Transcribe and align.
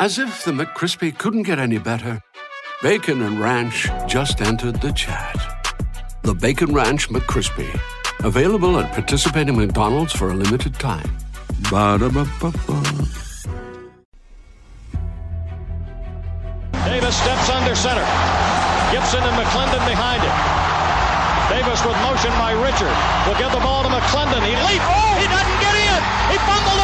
As 0.00 0.18
if 0.18 0.44
the 0.44 0.50
McCrispy 0.50 1.16
couldn't 1.16 1.44
get 1.44 1.58
any 1.58 1.78
better, 1.78 2.20
Bacon 2.82 3.22
and 3.22 3.40
Ranch 3.40 3.88
just 4.08 4.42
entered 4.42 4.80
the 4.82 4.92
chat. 4.92 5.38
The 6.22 6.34
Bacon 6.34 6.74
Ranch 6.74 7.08
McCrispy, 7.08 7.70
available 8.24 8.78
at 8.80 8.92
participating 8.92 9.56
McDonald's 9.56 10.12
for 10.12 10.30
a 10.30 10.34
limited 10.34 10.74
time. 10.74 11.08
Ba-da-ba-ba-ba. 11.70 12.82
Davis 16.84 17.16
steps 17.16 17.48
under 17.48 17.74
center. 17.74 18.04
Gibson 18.90 19.22
and 19.22 19.36
McClendon 19.38 19.82
behind 19.86 20.20
him. 20.20 20.36
Davis 21.48 21.80
with 21.86 21.96
motion 22.02 22.32
by 22.36 22.52
Richard. 22.52 22.92
Will 23.24 23.38
give 23.38 23.52
the 23.52 23.62
ball 23.62 23.82
to 23.84 23.88
McClendon. 23.88 24.42
He 24.42 24.52
leaps. 24.68 24.84
Oh, 24.84 25.14
he 25.16 25.26
doesn't 25.30 25.60
get 25.62 25.74
in. 25.76 26.00
He 26.28 26.36
fumbled 26.44 26.83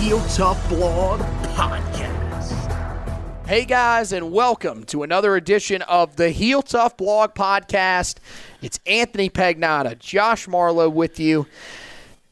Heel 0.00 0.24
Tough 0.28 0.66
Blog 0.70 1.20
Podcast. 1.54 2.56
Hey 3.46 3.66
guys, 3.66 4.14
and 4.14 4.32
welcome 4.32 4.84
to 4.84 5.02
another 5.02 5.36
edition 5.36 5.82
of 5.82 6.16
the 6.16 6.30
Heel 6.30 6.62
Tough 6.62 6.96
Blog 6.96 7.34
Podcast. 7.34 8.16
It's 8.62 8.80
Anthony 8.86 9.28
Pagnotta, 9.28 9.98
Josh 9.98 10.48
Marlowe 10.48 10.88
with 10.88 11.20
you. 11.20 11.46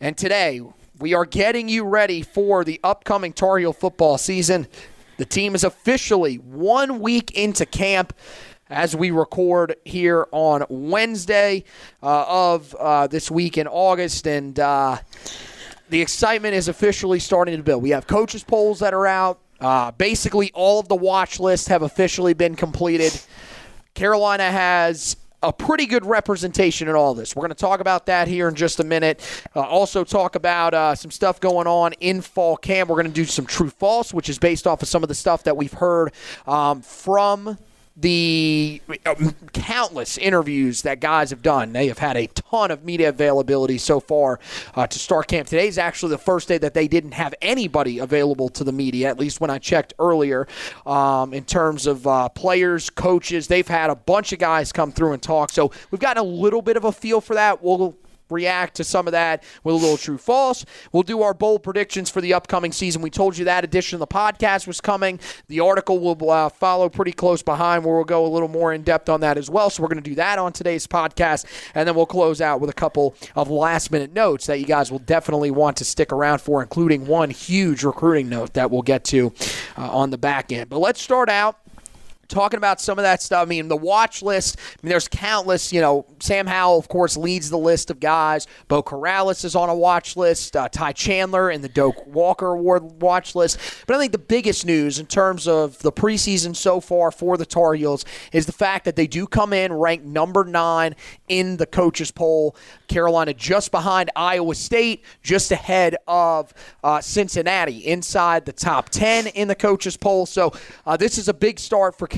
And 0.00 0.16
today, 0.16 0.62
we 0.98 1.12
are 1.12 1.26
getting 1.26 1.68
you 1.68 1.84
ready 1.84 2.22
for 2.22 2.64
the 2.64 2.80
upcoming 2.82 3.34
Tar 3.34 3.58
Heel 3.58 3.74
football 3.74 4.16
season. 4.16 4.66
The 5.18 5.26
team 5.26 5.54
is 5.54 5.62
officially 5.62 6.36
one 6.36 7.00
week 7.00 7.32
into 7.32 7.66
camp 7.66 8.14
as 8.70 8.96
we 8.96 9.10
record 9.10 9.76
here 9.84 10.26
on 10.32 10.64
Wednesday 10.70 11.64
uh, 12.02 12.24
of 12.26 12.74
uh, 12.76 13.08
this 13.08 13.30
week 13.30 13.58
in 13.58 13.66
August. 13.66 14.26
And 14.26 14.58
uh, 14.58 14.98
the 15.90 16.00
excitement 16.00 16.54
is 16.54 16.68
officially 16.68 17.18
starting 17.18 17.56
to 17.56 17.62
build. 17.62 17.82
We 17.82 17.90
have 17.90 18.06
coaches' 18.06 18.44
polls 18.44 18.80
that 18.80 18.94
are 18.94 19.06
out. 19.06 19.40
Uh, 19.60 19.90
basically, 19.92 20.50
all 20.54 20.78
of 20.78 20.88
the 20.88 20.94
watch 20.94 21.40
lists 21.40 21.68
have 21.68 21.82
officially 21.82 22.34
been 22.34 22.54
completed. 22.54 23.18
Carolina 23.94 24.50
has 24.50 25.16
a 25.42 25.52
pretty 25.52 25.86
good 25.86 26.04
representation 26.04 26.88
in 26.88 26.94
all 26.94 27.14
this. 27.14 27.34
We're 27.34 27.42
going 27.42 27.50
to 27.50 27.54
talk 27.54 27.80
about 27.80 28.06
that 28.06 28.28
here 28.28 28.48
in 28.48 28.54
just 28.54 28.80
a 28.80 28.84
minute. 28.84 29.20
Uh, 29.54 29.60
also, 29.60 30.04
talk 30.04 30.34
about 30.34 30.74
uh, 30.74 30.94
some 30.94 31.10
stuff 31.10 31.40
going 31.40 31.66
on 31.66 31.92
in 31.94 32.20
fall 32.20 32.56
camp. 32.56 32.90
We're 32.90 32.96
going 32.96 33.06
to 33.06 33.12
do 33.12 33.24
some 33.24 33.46
true 33.46 33.70
false, 33.70 34.12
which 34.12 34.28
is 34.28 34.38
based 34.38 34.66
off 34.66 34.82
of 34.82 34.88
some 34.88 35.02
of 35.02 35.08
the 35.08 35.14
stuff 35.14 35.44
that 35.44 35.56
we've 35.56 35.72
heard 35.72 36.12
um, 36.46 36.82
from 36.82 37.58
the 38.00 38.80
um, 39.06 39.34
countless 39.52 40.18
interviews 40.18 40.82
that 40.82 41.00
guys 41.00 41.30
have 41.30 41.42
done. 41.42 41.72
They 41.72 41.88
have 41.88 41.98
had 41.98 42.16
a 42.16 42.28
ton 42.28 42.70
of 42.70 42.84
media 42.84 43.08
availability 43.08 43.76
so 43.78 43.98
far 43.98 44.38
uh, 44.74 44.86
to 44.86 44.98
start 44.98 45.26
camp. 45.26 45.48
Today 45.48 45.66
is 45.66 45.78
actually 45.78 46.10
the 46.10 46.18
first 46.18 46.46
day 46.46 46.58
that 46.58 46.74
they 46.74 46.86
didn't 46.86 47.12
have 47.12 47.34
anybody 47.42 47.98
available 47.98 48.48
to 48.50 48.62
the 48.62 48.72
media, 48.72 49.08
at 49.08 49.18
least 49.18 49.40
when 49.40 49.50
I 49.50 49.58
checked 49.58 49.94
earlier, 49.98 50.46
um, 50.86 51.34
in 51.34 51.44
terms 51.44 51.86
of 51.86 52.06
uh, 52.06 52.28
players, 52.28 52.88
coaches. 52.88 53.48
They've 53.48 53.66
had 53.66 53.90
a 53.90 53.96
bunch 53.96 54.32
of 54.32 54.38
guys 54.38 54.70
come 54.70 54.92
through 54.92 55.14
and 55.14 55.22
talk. 55.22 55.50
So 55.50 55.72
we've 55.90 56.00
gotten 56.00 56.22
a 56.22 56.26
little 56.26 56.62
bit 56.62 56.76
of 56.76 56.84
a 56.84 56.92
feel 56.92 57.20
for 57.20 57.34
that. 57.34 57.62
We'll 57.62 57.96
react 58.30 58.76
to 58.76 58.84
some 58.84 59.06
of 59.06 59.12
that 59.12 59.42
with 59.64 59.74
a 59.74 59.78
little 59.78 59.96
true 59.96 60.18
false. 60.18 60.64
We'll 60.92 61.02
do 61.02 61.22
our 61.22 61.34
bold 61.34 61.62
predictions 61.62 62.10
for 62.10 62.20
the 62.20 62.34
upcoming 62.34 62.72
season. 62.72 63.02
We 63.02 63.10
told 63.10 63.36
you 63.36 63.44
that 63.46 63.64
edition 63.64 63.96
of 63.96 64.00
the 64.00 64.06
podcast 64.06 64.66
was 64.66 64.80
coming. 64.80 65.20
The 65.48 65.60
article 65.60 65.98
will 65.98 66.30
uh, 66.30 66.48
follow 66.48 66.88
pretty 66.88 67.12
close 67.12 67.42
behind 67.42 67.84
where 67.84 67.94
we'll 67.94 68.04
go 68.04 68.26
a 68.26 68.28
little 68.28 68.48
more 68.48 68.72
in 68.72 68.82
depth 68.82 69.08
on 69.08 69.20
that 69.20 69.38
as 69.38 69.50
well. 69.50 69.70
So 69.70 69.82
we're 69.82 69.88
going 69.88 70.02
to 70.02 70.10
do 70.10 70.16
that 70.16 70.38
on 70.38 70.52
today's 70.52 70.86
podcast. 70.86 71.44
And 71.74 71.86
then 71.86 71.94
we'll 71.94 72.06
close 72.06 72.40
out 72.40 72.60
with 72.60 72.70
a 72.70 72.74
couple 72.74 73.14
of 73.34 73.50
last 73.50 73.90
minute 73.90 74.12
notes 74.12 74.46
that 74.46 74.58
you 74.58 74.66
guys 74.66 74.90
will 74.90 74.98
definitely 74.98 75.50
want 75.50 75.76
to 75.78 75.84
stick 75.84 76.12
around 76.12 76.40
for, 76.40 76.62
including 76.62 77.06
one 77.06 77.30
huge 77.30 77.84
recruiting 77.84 78.28
note 78.28 78.54
that 78.54 78.70
we'll 78.70 78.82
get 78.82 79.04
to 79.04 79.32
uh, 79.76 79.90
on 79.90 80.10
the 80.10 80.18
back 80.18 80.52
end. 80.52 80.70
But 80.70 80.78
let's 80.78 81.00
start 81.00 81.28
out 81.28 81.58
talking 82.28 82.58
about 82.58 82.80
some 82.80 82.98
of 82.98 83.02
that 83.02 83.22
stuff. 83.22 83.42
I 83.42 83.46
mean, 83.46 83.68
the 83.68 83.76
watch 83.76 84.22
list, 84.22 84.58
I 84.58 84.76
mean, 84.82 84.90
there's 84.90 85.08
countless, 85.08 85.72
you 85.72 85.80
know, 85.80 86.06
Sam 86.20 86.46
Howell, 86.46 86.78
of 86.78 86.88
course, 86.88 87.16
leads 87.16 87.48
the 87.50 87.58
list 87.58 87.90
of 87.90 88.00
guys. 88.00 88.46
Beau 88.68 88.82
Corrales 88.82 89.44
is 89.44 89.56
on 89.56 89.68
a 89.68 89.74
watch 89.74 90.16
list. 90.16 90.56
Uh, 90.56 90.68
Ty 90.68 90.92
Chandler 90.92 91.50
in 91.50 91.62
the 91.62 91.68
Doak 91.68 92.06
Walker 92.06 92.48
Award 92.48 93.00
watch 93.00 93.34
list. 93.34 93.58
But 93.86 93.96
I 93.96 93.98
think 93.98 94.12
the 94.12 94.18
biggest 94.18 94.66
news 94.66 94.98
in 94.98 95.06
terms 95.06 95.48
of 95.48 95.78
the 95.78 95.92
preseason 95.92 96.54
so 96.54 96.80
far 96.80 97.10
for 97.10 97.36
the 97.36 97.46
Tar 97.46 97.74
Heels 97.74 98.04
is 98.32 98.46
the 98.46 98.52
fact 98.52 98.84
that 98.84 98.96
they 98.96 99.06
do 99.06 99.26
come 99.26 99.52
in 99.52 99.72
ranked 99.72 100.04
number 100.04 100.44
nine 100.44 100.94
in 101.28 101.56
the 101.56 101.66
coaches 101.66 102.10
poll. 102.10 102.54
Carolina 102.88 103.32
just 103.32 103.70
behind 103.70 104.10
Iowa 104.16 104.54
State, 104.54 105.04
just 105.22 105.50
ahead 105.50 105.96
of 106.06 106.52
uh, 106.84 107.00
Cincinnati, 107.00 107.78
inside 107.86 108.44
the 108.44 108.52
top 108.52 108.88
10 108.90 109.28
in 109.28 109.48
the 109.48 109.54
coaches 109.54 109.96
poll. 109.96 110.26
So 110.26 110.52
uh, 110.86 110.96
this 110.96 111.16
is 111.16 111.28
a 111.28 111.34
big 111.34 111.58
start 111.58 111.96
for. 111.96 112.08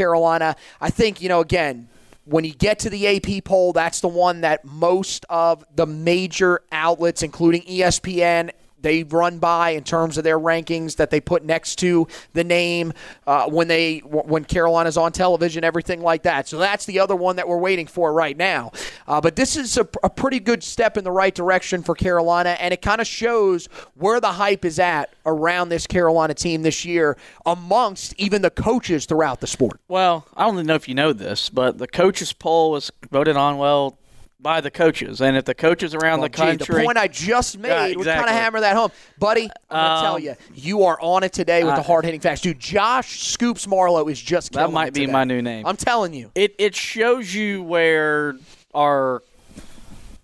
I 0.81 0.91
think, 0.91 1.21
you 1.21 1.29
know, 1.29 1.41
again, 1.41 1.89
when 2.25 2.45
you 2.45 2.53
get 2.53 2.79
to 2.81 2.91
the 2.91 3.17
AP 3.17 3.45
poll, 3.45 3.73
that's 3.73 4.01
the 4.01 4.09
one 4.09 4.43
that 4.43 4.65
most 4.65 5.27
of 5.29 5.65
the 5.75 5.87
major 5.87 6.61
outlets, 6.71 7.23
including 7.23 7.63
ESPN, 7.63 8.51
they 8.83 9.03
run 9.05 9.39
by 9.39 9.71
in 9.71 9.85
terms 9.85 10.19
of 10.19 10.25
their 10.25 10.39
rankings 10.39 10.97
that 10.97 11.11
they 11.11 11.21
put 11.21 11.45
next 11.45 11.77
to 11.77 12.07
the 12.33 12.45
name 12.45 12.93
uh, 13.27 13.49
when 13.49 13.69
they 13.69 13.99
when 13.99 14.45
Carolina's 14.45 14.97
on 14.97 15.13
television, 15.13 15.65
everything 15.65 16.01
like 16.01 16.23
that. 16.23 16.49
So 16.49 16.59
that's 16.59 16.87
the 16.87 17.01
other 17.01 17.17
one 17.17 17.37
that 17.37 17.49
we're 17.49 17.59
waiting 17.59 17.87
for 17.87 18.13
right 18.13 18.37
now. 18.37 18.73
Uh, 19.07 19.21
but 19.21 19.37
this 19.37 19.57
is 19.57 19.77
a, 19.77 19.89
a 20.03 20.11
pretty 20.11 20.41
good 20.41 20.63
step 20.63 20.97
in 20.97 21.05
the 21.05 21.13
right 21.13 21.35
direction 21.35 21.83
for 21.83 21.95
Carolina, 21.95 22.51
and 22.61 22.73
it 22.73 22.83
kind 22.83 23.01
of 23.01 23.07
shows 23.07 23.67
where 23.95 24.21
the 24.21 24.33
hype 24.33 24.65
is 24.65 24.79
at 24.79 25.15
around 25.27 25.69
this 25.69 25.87
Carolina 25.87 26.35
team 26.35 26.63
this 26.63 26.85
year 26.85 27.17
amongst 27.47 28.15
even 28.19 28.43
the 28.43 28.51
coaches 28.51 29.07
throughout 29.07 29.41
the 29.41 29.47
sport. 29.47 29.81
Well, 29.89 30.27
I 30.37 30.47
don't 30.47 30.67
know 30.67 30.75
if 30.75 30.89
you 30.89 30.95
know 30.95 31.13
this, 31.13 31.49
but 31.49 31.79
the 31.79 31.87
coaches 31.87 32.33
poll 32.33 32.73
was 32.73 32.91
voted 33.11 33.37
on 33.37 33.59
well 33.59 33.99
by 34.43 34.61
the 34.61 34.71
coaches, 34.71 35.21
and 35.21 35.37
if 35.37 35.45
the 35.45 35.55
coaches 35.55 35.95
around 35.95 36.21
Well, 36.21 36.29
the 36.29 36.37
gee, 36.37 36.43
country, 36.43 36.75
the 36.81 36.85
point 36.85 36.97
I 36.99 37.09
just 37.09 37.59
made 37.59 37.69
Yeah, 37.91 37.97
would 37.97 38.07
kind 38.07 38.23
of 38.25 38.31
hammer 38.31 38.61
that 38.61 38.75
home, 38.77 38.91
buddy. 39.19 39.51
I'm 39.71 39.77
gonna 39.77 40.01
tell 40.03 40.15
Um, 40.17 40.23
you, 40.23 40.35
you 40.55 40.85
are 40.85 40.99
on 41.01 41.23
it 41.23 41.33
today 41.33 41.63
with 41.65 41.75
the 41.77 41.83
hard 41.83 42.05
hitting 42.05 42.21
facts, 42.21 42.41
dude. 42.41 42.59
Josh 42.59 43.23
Scoops 43.23 43.67
Marlowe 43.67 44.09
is 44.09 44.21
just 44.21 44.53
That 44.53 44.73
might 44.73 44.95
be 44.95 45.01
today. 45.01 45.13
my 45.13 45.25
new 45.25 45.43
name. 45.43 45.67
I'm 45.67 45.77
telling 45.77 46.15
you. 46.15 46.31
it 46.35 46.55
it 46.59 46.75
shows 46.75 47.35
you 47.35 47.63
where 47.63 48.37
our 48.75 49.23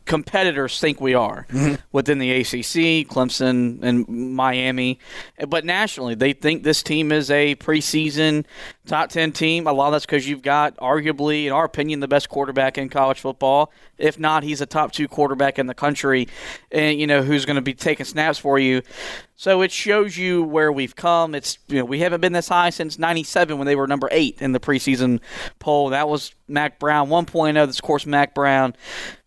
competitors 0.05 0.79
think 0.79 1.01
we 1.01 1.15
are 1.15 1.49
within 1.91 2.21
the 2.21 2.31
ACC, 2.31 3.09
Clemson, 3.09 3.83
and 3.83 4.07
Miami. 4.09 5.01
But 5.49 5.65
nationally, 5.65 6.15
they 6.15 6.33
think 6.33 6.63
this 6.63 6.81
team 6.85 7.11
is 7.11 7.29
a 7.29 7.57
preseason 7.57 8.45
top 8.87 9.11
10 9.11 9.33
team. 9.33 9.67
A 9.67 9.73
lot 9.73 9.89
of 9.89 9.93
that's 9.95 10.07
because 10.07 10.29
you've 10.29 10.43
got, 10.43 10.77
arguably, 10.77 11.47
in 11.47 11.53
our 11.53 11.65
opinion, 11.65 11.99
the 11.99 12.07
best 12.07 12.29
quarterback 12.29 12.79
in 12.79 12.89
college 12.89 13.19
football. 13.19 13.73
If 13.99 14.19
not, 14.19 14.43
he's 14.43 14.61
a 14.61 14.67
top 14.67 14.93
two 14.93 15.09
quarterback 15.09 15.59
in 15.59 15.67
the 15.67 15.75
country, 15.75 16.29
and 16.71 16.99
you 16.99 17.07
know 17.07 17.23
who's 17.23 17.45
going 17.45 17.57
to 17.57 17.63
be 17.63 17.75
taking 17.75 18.07
snaps 18.07 18.39
for 18.39 18.59
you. 18.59 18.83
So 19.37 19.61
it 19.63 19.71
shows 19.71 20.17
you 20.17 20.43
where 20.43 20.73
we've 20.73 20.97
come. 20.97 21.35
It's 21.35 21.59
you 21.69 21.79
know 21.79 21.85
we 21.85 22.01
haven't 22.01 22.21
been 22.21 22.33
this 22.33 22.49
high 22.49 22.71
since 22.71 22.99
'97 22.99 23.59
when 23.59 23.67
they 23.67 23.77
were 23.77 23.87
number 23.87 24.09
eight 24.11 24.41
in 24.41 24.53
the 24.53 24.61
preseason 24.61 25.21
poll. 25.59 25.91
That 25.91 26.09
was 26.09 26.35
Mack 26.49 26.79
Brown 26.79 27.09
1.0. 27.09 27.67
This 27.67 27.79
of 27.79 27.83
course 27.83 28.07
Mack 28.07 28.35
Brown 28.35 28.75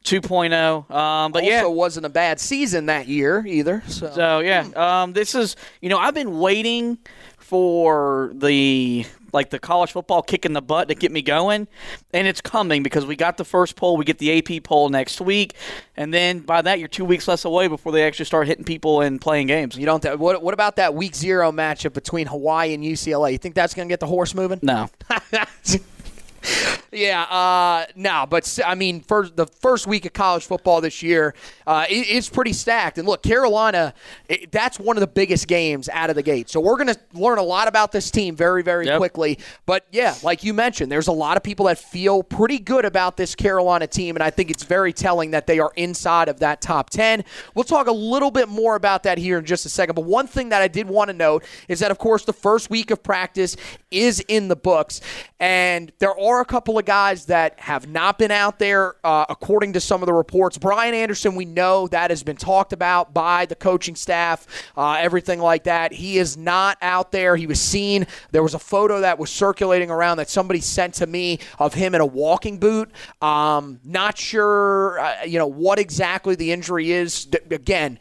2.0. 0.03 0.89
Um, 0.91 1.31
but 1.31 1.43
also 1.43 1.51
yeah, 1.51 1.65
wasn't 1.65 2.05
a 2.05 2.09
bad 2.09 2.39
season 2.39 2.87
that 2.87 3.07
year 3.07 3.45
either. 3.45 3.83
So, 3.87 4.11
so 4.11 4.39
yeah, 4.39 4.67
um, 4.75 5.13
this 5.13 5.35
is 5.35 5.55
you 5.81 5.89
know 5.89 5.97
I've 5.97 6.15
been 6.15 6.39
waiting 6.39 6.97
for 7.37 8.31
the 8.33 9.05
like 9.33 9.49
the 9.49 9.59
college 9.59 9.91
football 9.91 10.21
kick 10.21 10.45
in 10.45 10.53
the 10.53 10.61
butt 10.61 10.87
to 10.89 10.95
get 10.95 11.11
me 11.11 11.21
going, 11.21 11.67
and 12.13 12.27
it's 12.27 12.41
coming 12.41 12.83
because 12.83 13.05
we 13.05 13.15
got 13.15 13.37
the 13.37 13.45
first 13.45 13.75
poll, 13.75 13.97
we 13.97 14.05
get 14.05 14.17
the 14.17 14.37
AP 14.37 14.63
poll 14.63 14.89
next 14.89 15.21
week, 15.21 15.55
and 15.95 16.13
then 16.13 16.39
by 16.39 16.61
that 16.61 16.79
you're 16.79 16.87
two 16.87 17.05
weeks 17.05 17.27
less 17.27 17.45
away 17.45 17.67
before 17.67 17.91
they 17.91 18.05
actually 18.05 18.25
start 18.25 18.47
hitting 18.47 18.65
people 18.65 19.01
and 19.01 19.19
playing 19.21 19.47
games. 19.47 19.77
you 19.77 19.85
don't. 19.85 20.03
What, 20.19 20.41
what 20.41 20.53
about 20.53 20.77
that 20.77 20.93
week 20.93 21.15
zero 21.15 21.51
matchup 21.51 21.93
between 21.93 22.27
Hawaii 22.27 22.73
and 22.73 22.83
UCLA? 22.83 23.31
You 23.31 23.37
think 23.37 23.55
that's 23.55 23.73
going 23.73 23.87
to 23.87 23.91
get 23.91 23.99
the 23.99 24.07
horse 24.07 24.33
moving? 24.33 24.59
No, 24.61 24.89
Yeah, 26.91 27.21
uh, 27.25 27.85
no, 27.95 28.25
but 28.27 28.57
I 28.65 28.73
mean, 28.73 29.01
for 29.01 29.29
the 29.29 29.45
first 29.45 29.85
week 29.85 30.05
of 30.05 30.13
college 30.13 30.47
football 30.47 30.81
this 30.81 31.03
year, 31.03 31.35
uh, 31.67 31.85
it, 31.87 31.93
it's 32.09 32.27
pretty 32.29 32.51
stacked. 32.51 32.97
And 32.97 33.07
look, 33.07 33.21
Carolina, 33.21 33.93
it, 34.27 34.51
that's 34.51 34.79
one 34.79 34.97
of 34.97 35.01
the 35.01 35.07
biggest 35.07 35.47
games 35.47 35.87
out 35.89 36.09
of 36.09 36.15
the 36.15 36.23
gate. 36.23 36.49
So 36.49 36.59
we're 36.59 36.77
going 36.77 36.87
to 36.87 36.99
learn 37.13 37.37
a 37.37 37.43
lot 37.43 37.67
about 37.67 37.91
this 37.91 38.09
team 38.09 38.35
very, 38.35 38.63
very 38.63 38.87
Yep. 38.87 38.97
quickly. 38.97 39.37
But 39.67 39.85
yeah, 39.91 40.15
like 40.23 40.43
you 40.43 40.51
mentioned, 40.51 40.91
there's 40.91 41.05
a 41.07 41.11
lot 41.11 41.37
of 41.37 41.43
people 41.43 41.67
that 41.67 41.77
feel 41.77 42.23
pretty 42.23 42.57
good 42.57 42.85
about 42.85 43.17
this 43.17 43.35
Carolina 43.35 43.85
team, 43.85 44.15
and 44.15 44.23
I 44.23 44.31
think 44.31 44.49
it's 44.49 44.63
very 44.63 44.91
telling 44.91 45.29
that 45.29 45.45
they 45.45 45.59
are 45.59 45.71
inside 45.75 46.27
of 46.27 46.39
that 46.39 46.59
top 46.59 46.89
10. 46.89 47.23
We'll 47.53 47.65
talk 47.65 47.85
a 47.85 47.91
little 47.91 48.31
bit 48.31 48.49
more 48.49 48.75
about 48.75 49.03
that 49.03 49.19
here 49.19 49.37
in 49.37 49.45
just 49.45 49.63
a 49.63 49.69
second. 49.69 49.93
But 49.93 50.05
one 50.05 50.25
thing 50.25 50.49
that 50.49 50.63
I 50.63 50.67
did 50.67 50.87
want 50.87 51.09
to 51.09 51.13
note 51.15 51.43
is 51.67 51.81
that, 51.81 51.91
of 51.91 51.99
course, 51.99 52.25
the 52.25 52.33
first 52.33 52.71
week 52.71 52.89
of 52.89 53.03
practice 53.03 53.55
is 53.91 54.21
in 54.21 54.47
the 54.47 54.55
books, 54.55 55.01
and 55.39 55.91
there 55.99 56.17
are 56.19 56.28
a 56.41 56.45
couple 56.45 56.77
of 56.77 56.85
guys 56.85 57.25
that 57.25 57.59
have 57.59 57.87
not 57.87 58.17
been 58.19 58.29
out 58.29 58.59
there, 58.59 58.95
uh, 59.03 59.25
according 59.27 59.73
to 59.73 59.79
some 59.79 60.01
of 60.01 60.05
the 60.05 60.13
reports. 60.13 60.57
Brian 60.57 60.93
Anderson, 60.93 61.35
we 61.35 61.45
know 61.45 61.87
that 61.87 62.11
has 62.11 62.21
been 62.21 62.37
talked 62.37 62.73
about 62.73 63.13
by 63.13 63.45
the 63.47 63.55
coaching 63.55 63.95
staff, 63.95 64.45
uh, 64.77 64.97
everything 64.99 65.39
like 65.39 65.63
that. 65.63 65.91
He 65.91 66.19
is 66.19 66.37
not 66.37 66.77
out 66.81 67.11
there. 67.11 67.35
He 67.35 67.47
was 67.47 67.59
seen. 67.59 68.05
There 68.31 68.43
was 68.43 68.53
a 68.53 68.59
photo 68.59 69.01
that 69.01 69.17
was 69.17 69.31
circulating 69.31 69.89
around 69.89 70.17
that 70.17 70.29
somebody 70.29 70.59
sent 70.59 70.93
to 70.95 71.07
me 71.07 71.39
of 71.57 71.73
him 71.73 71.95
in 71.95 72.01
a 72.01 72.05
walking 72.05 72.59
boot. 72.59 72.91
Um, 73.21 73.79
not 73.83 74.17
sure, 74.17 74.99
uh, 74.99 75.23
you 75.23 75.39
know, 75.39 75.47
what 75.47 75.79
exactly 75.79 76.35
the 76.35 76.51
injury 76.51 76.91
is. 76.91 77.25
D- 77.25 77.39
again, 77.49 77.97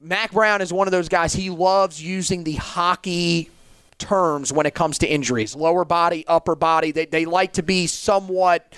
Mack 0.00 0.32
Brown 0.32 0.60
is 0.60 0.72
one 0.72 0.88
of 0.88 0.92
those 0.92 1.08
guys. 1.08 1.34
He 1.34 1.50
loves 1.50 2.02
using 2.02 2.44
the 2.44 2.54
hockey 2.54 3.50
terms 4.00 4.52
when 4.52 4.66
it 4.66 4.74
comes 4.74 4.98
to 4.98 5.06
injuries 5.06 5.54
lower 5.54 5.84
body, 5.84 6.24
upper 6.26 6.56
body. 6.56 6.90
They, 6.90 7.06
they 7.06 7.24
like 7.24 7.52
to 7.54 7.62
be 7.62 7.86
somewhat. 7.86 8.72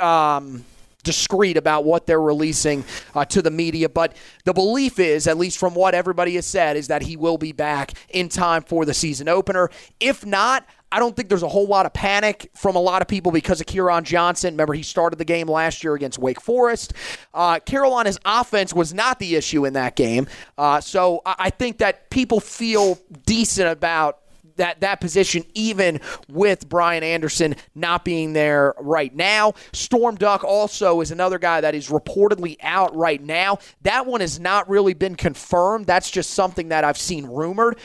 Um, 0.00 0.64
discreet 1.02 1.56
about 1.56 1.84
what 1.84 2.04
they're 2.04 2.20
releasing 2.20 2.84
uh, 3.14 3.24
to 3.24 3.40
the 3.40 3.50
media 3.50 3.88
but 3.88 4.16
the 4.44 4.52
belief 4.52 4.98
is 4.98 5.28
at 5.28 5.38
least 5.38 5.56
from 5.56 5.72
what 5.72 5.94
everybody 5.94 6.34
has 6.34 6.44
said 6.44 6.76
is 6.76 6.88
that 6.88 7.00
he 7.00 7.16
will 7.16 7.38
be 7.38 7.52
back 7.52 7.92
in 8.08 8.28
time 8.28 8.60
for 8.60 8.84
the 8.84 8.92
season 8.92 9.28
opener 9.28 9.70
if 10.00 10.26
not 10.26 10.66
I 10.90 10.98
don't 10.98 11.14
think 11.16 11.28
there's 11.28 11.42
a 11.42 11.48
whole 11.48 11.66
lot 11.66 11.84
of 11.84 11.92
panic 11.92 12.50
from 12.54 12.76
a 12.76 12.80
lot 12.80 13.02
of 13.02 13.08
people 13.08 13.32
because 13.32 13.60
of 13.60 13.66
Kieran 13.66 14.04
Johnson. 14.04 14.54
Remember, 14.54 14.72
he 14.72 14.84
started 14.84 15.16
the 15.16 15.24
game 15.24 15.48
last 15.48 15.82
year 15.82 15.94
against 15.94 16.18
Wake 16.18 16.40
Forest. 16.40 16.94
Uh, 17.34 17.58
Carolina's 17.58 18.18
offense 18.24 18.72
was 18.72 18.94
not 18.94 19.18
the 19.18 19.34
issue 19.34 19.64
in 19.64 19.72
that 19.72 19.96
game. 19.96 20.28
Uh, 20.56 20.80
so 20.80 21.22
I 21.26 21.34
I 21.46 21.50
think 21.50 21.78
that 21.78 22.10
people 22.10 22.40
feel 22.40 22.98
decent 23.24 23.68
about 23.68 24.20
that 24.56 24.80
that 24.80 25.00
position, 25.00 25.44
even 25.54 26.00
with 26.28 26.68
Brian 26.68 27.02
Anderson 27.02 27.56
not 27.74 28.04
being 28.04 28.32
there 28.32 28.74
right 28.78 29.14
now. 29.14 29.54
Storm 29.72 30.16
Duck 30.16 30.44
also 30.44 31.00
is 31.00 31.10
another 31.10 31.38
guy 31.38 31.60
that 31.60 31.74
is 31.74 31.88
reportedly 31.88 32.56
out 32.62 32.94
right 32.94 33.22
now. 33.22 33.58
That 33.82 34.06
one 34.06 34.20
has 34.20 34.40
not 34.40 34.68
really 34.68 34.94
been 34.94 35.14
confirmed. 35.14 35.86
That's 35.86 36.10
just 36.10 36.30
something 36.30 36.68
that 36.68 36.84
I've 36.84 36.98
seen 36.98 37.26
rumored. 37.26 37.78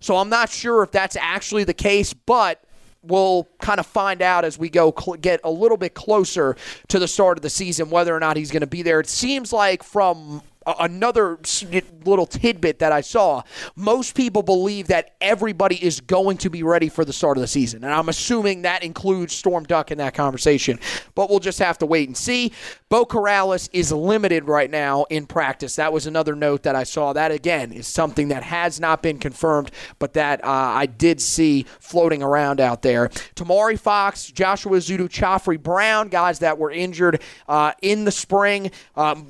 So 0.00 0.16
I'm 0.16 0.28
not 0.28 0.50
sure 0.50 0.82
if 0.82 0.92
that's 0.92 1.16
actually 1.16 1.64
the 1.64 1.74
case, 1.74 2.12
but 2.12 2.62
we'll 3.02 3.48
kind 3.60 3.80
of 3.80 3.86
find 3.86 4.22
out 4.22 4.44
as 4.44 4.58
we 4.58 4.68
go 4.68 4.92
cl- 4.96 5.16
get 5.16 5.40
a 5.44 5.50
little 5.50 5.76
bit 5.76 5.94
closer 5.94 6.56
to 6.88 6.98
the 6.98 7.08
start 7.08 7.38
of 7.38 7.42
the 7.42 7.50
season 7.50 7.90
whether 7.90 8.14
or 8.14 8.20
not 8.20 8.36
he's 8.36 8.50
going 8.50 8.60
to 8.60 8.66
be 8.66 8.82
there. 8.82 9.00
It 9.00 9.08
seems 9.08 9.52
like 9.52 9.82
from 9.82 10.42
another 10.78 11.38
little 12.04 12.26
tidbit 12.26 12.78
that 12.80 12.92
I 12.92 13.00
saw, 13.00 13.42
most 13.76 14.14
people 14.14 14.42
believe 14.42 14.88
that 14.88 15.14
everybody 15.20 15.82
is 15.82 16.00
going 16.00 16.38
to 16.38 16.50
be 16.50 16.62
ready 16.62 16.88
for 16.88 17.04
the 17.04 17.12
start 17.12 17.36
of 17.36 17.40
the 17.40 17.46
season. 17.46 17.84
And 17.84 17.92
I'm 17.92 18.08
assuming 18.08 18.62
that 18.62 18.82
includes 18.82 19.34
Storm 19.34 19.64
Duck 19.64 19.90
in 19.90 19.98
that 19.98 20.14
conversation. 20.14 20.78
But 21.14 21.30
we'll 21.30 21.40
just 21.40 21.58
have 21.58 21.78
to 21.78 21.86
wait 21.86 22.08
and 22.08 22.16
see. 22.16 22.52
Beau 22.88 23.04
Corrales 23.04 23.68
is 23.72 23.92
limited 23.92 24.46
right 24.46 24.70
now 24.70 25.04
in 25.10 25.26
practice. 25.26 25.76
That 25.76 25.92
was 25.92 26.06
another 26.06 26.34
note 26.34 26.62
that 26.64 26.74
I 26.74 26.84
saw. 26.84 27.12
That, 27.12 27.30
again, 27.30 27.72
is 27.72 27.86
something 27.86 28.28
that 28.28 28.42
has 28.42 28.80
not 28.80 29.02
been 29.02 29.18
confirmed, 29.18 29.70
but 29.98 30.14
that 30.14 30.44
uh, 30.44 30.48
I 30.48 30.86
did 30.86 31.20
see 31.20 31.66
floating 31.80 32.22
around 32.22 32.60
out 32.60 32.82
there. 32.82 33.08
Tomari 33.34 33.78
Fox, 33.78 34.30
Joshua 34.30 34.76
Ezeudu, 34.76 35.08
Khafre 35.08 35.60
Brown, 35.62 36.08
guys 36.08 36.38
that 36.40 36.58
were 36.58 36.70
injured 36.70 37.22
uh, 37.48 37.72
in 37.82 38.04
the 38.04 38.12
spring. 38.12 38.70
Um, 38.96 39.28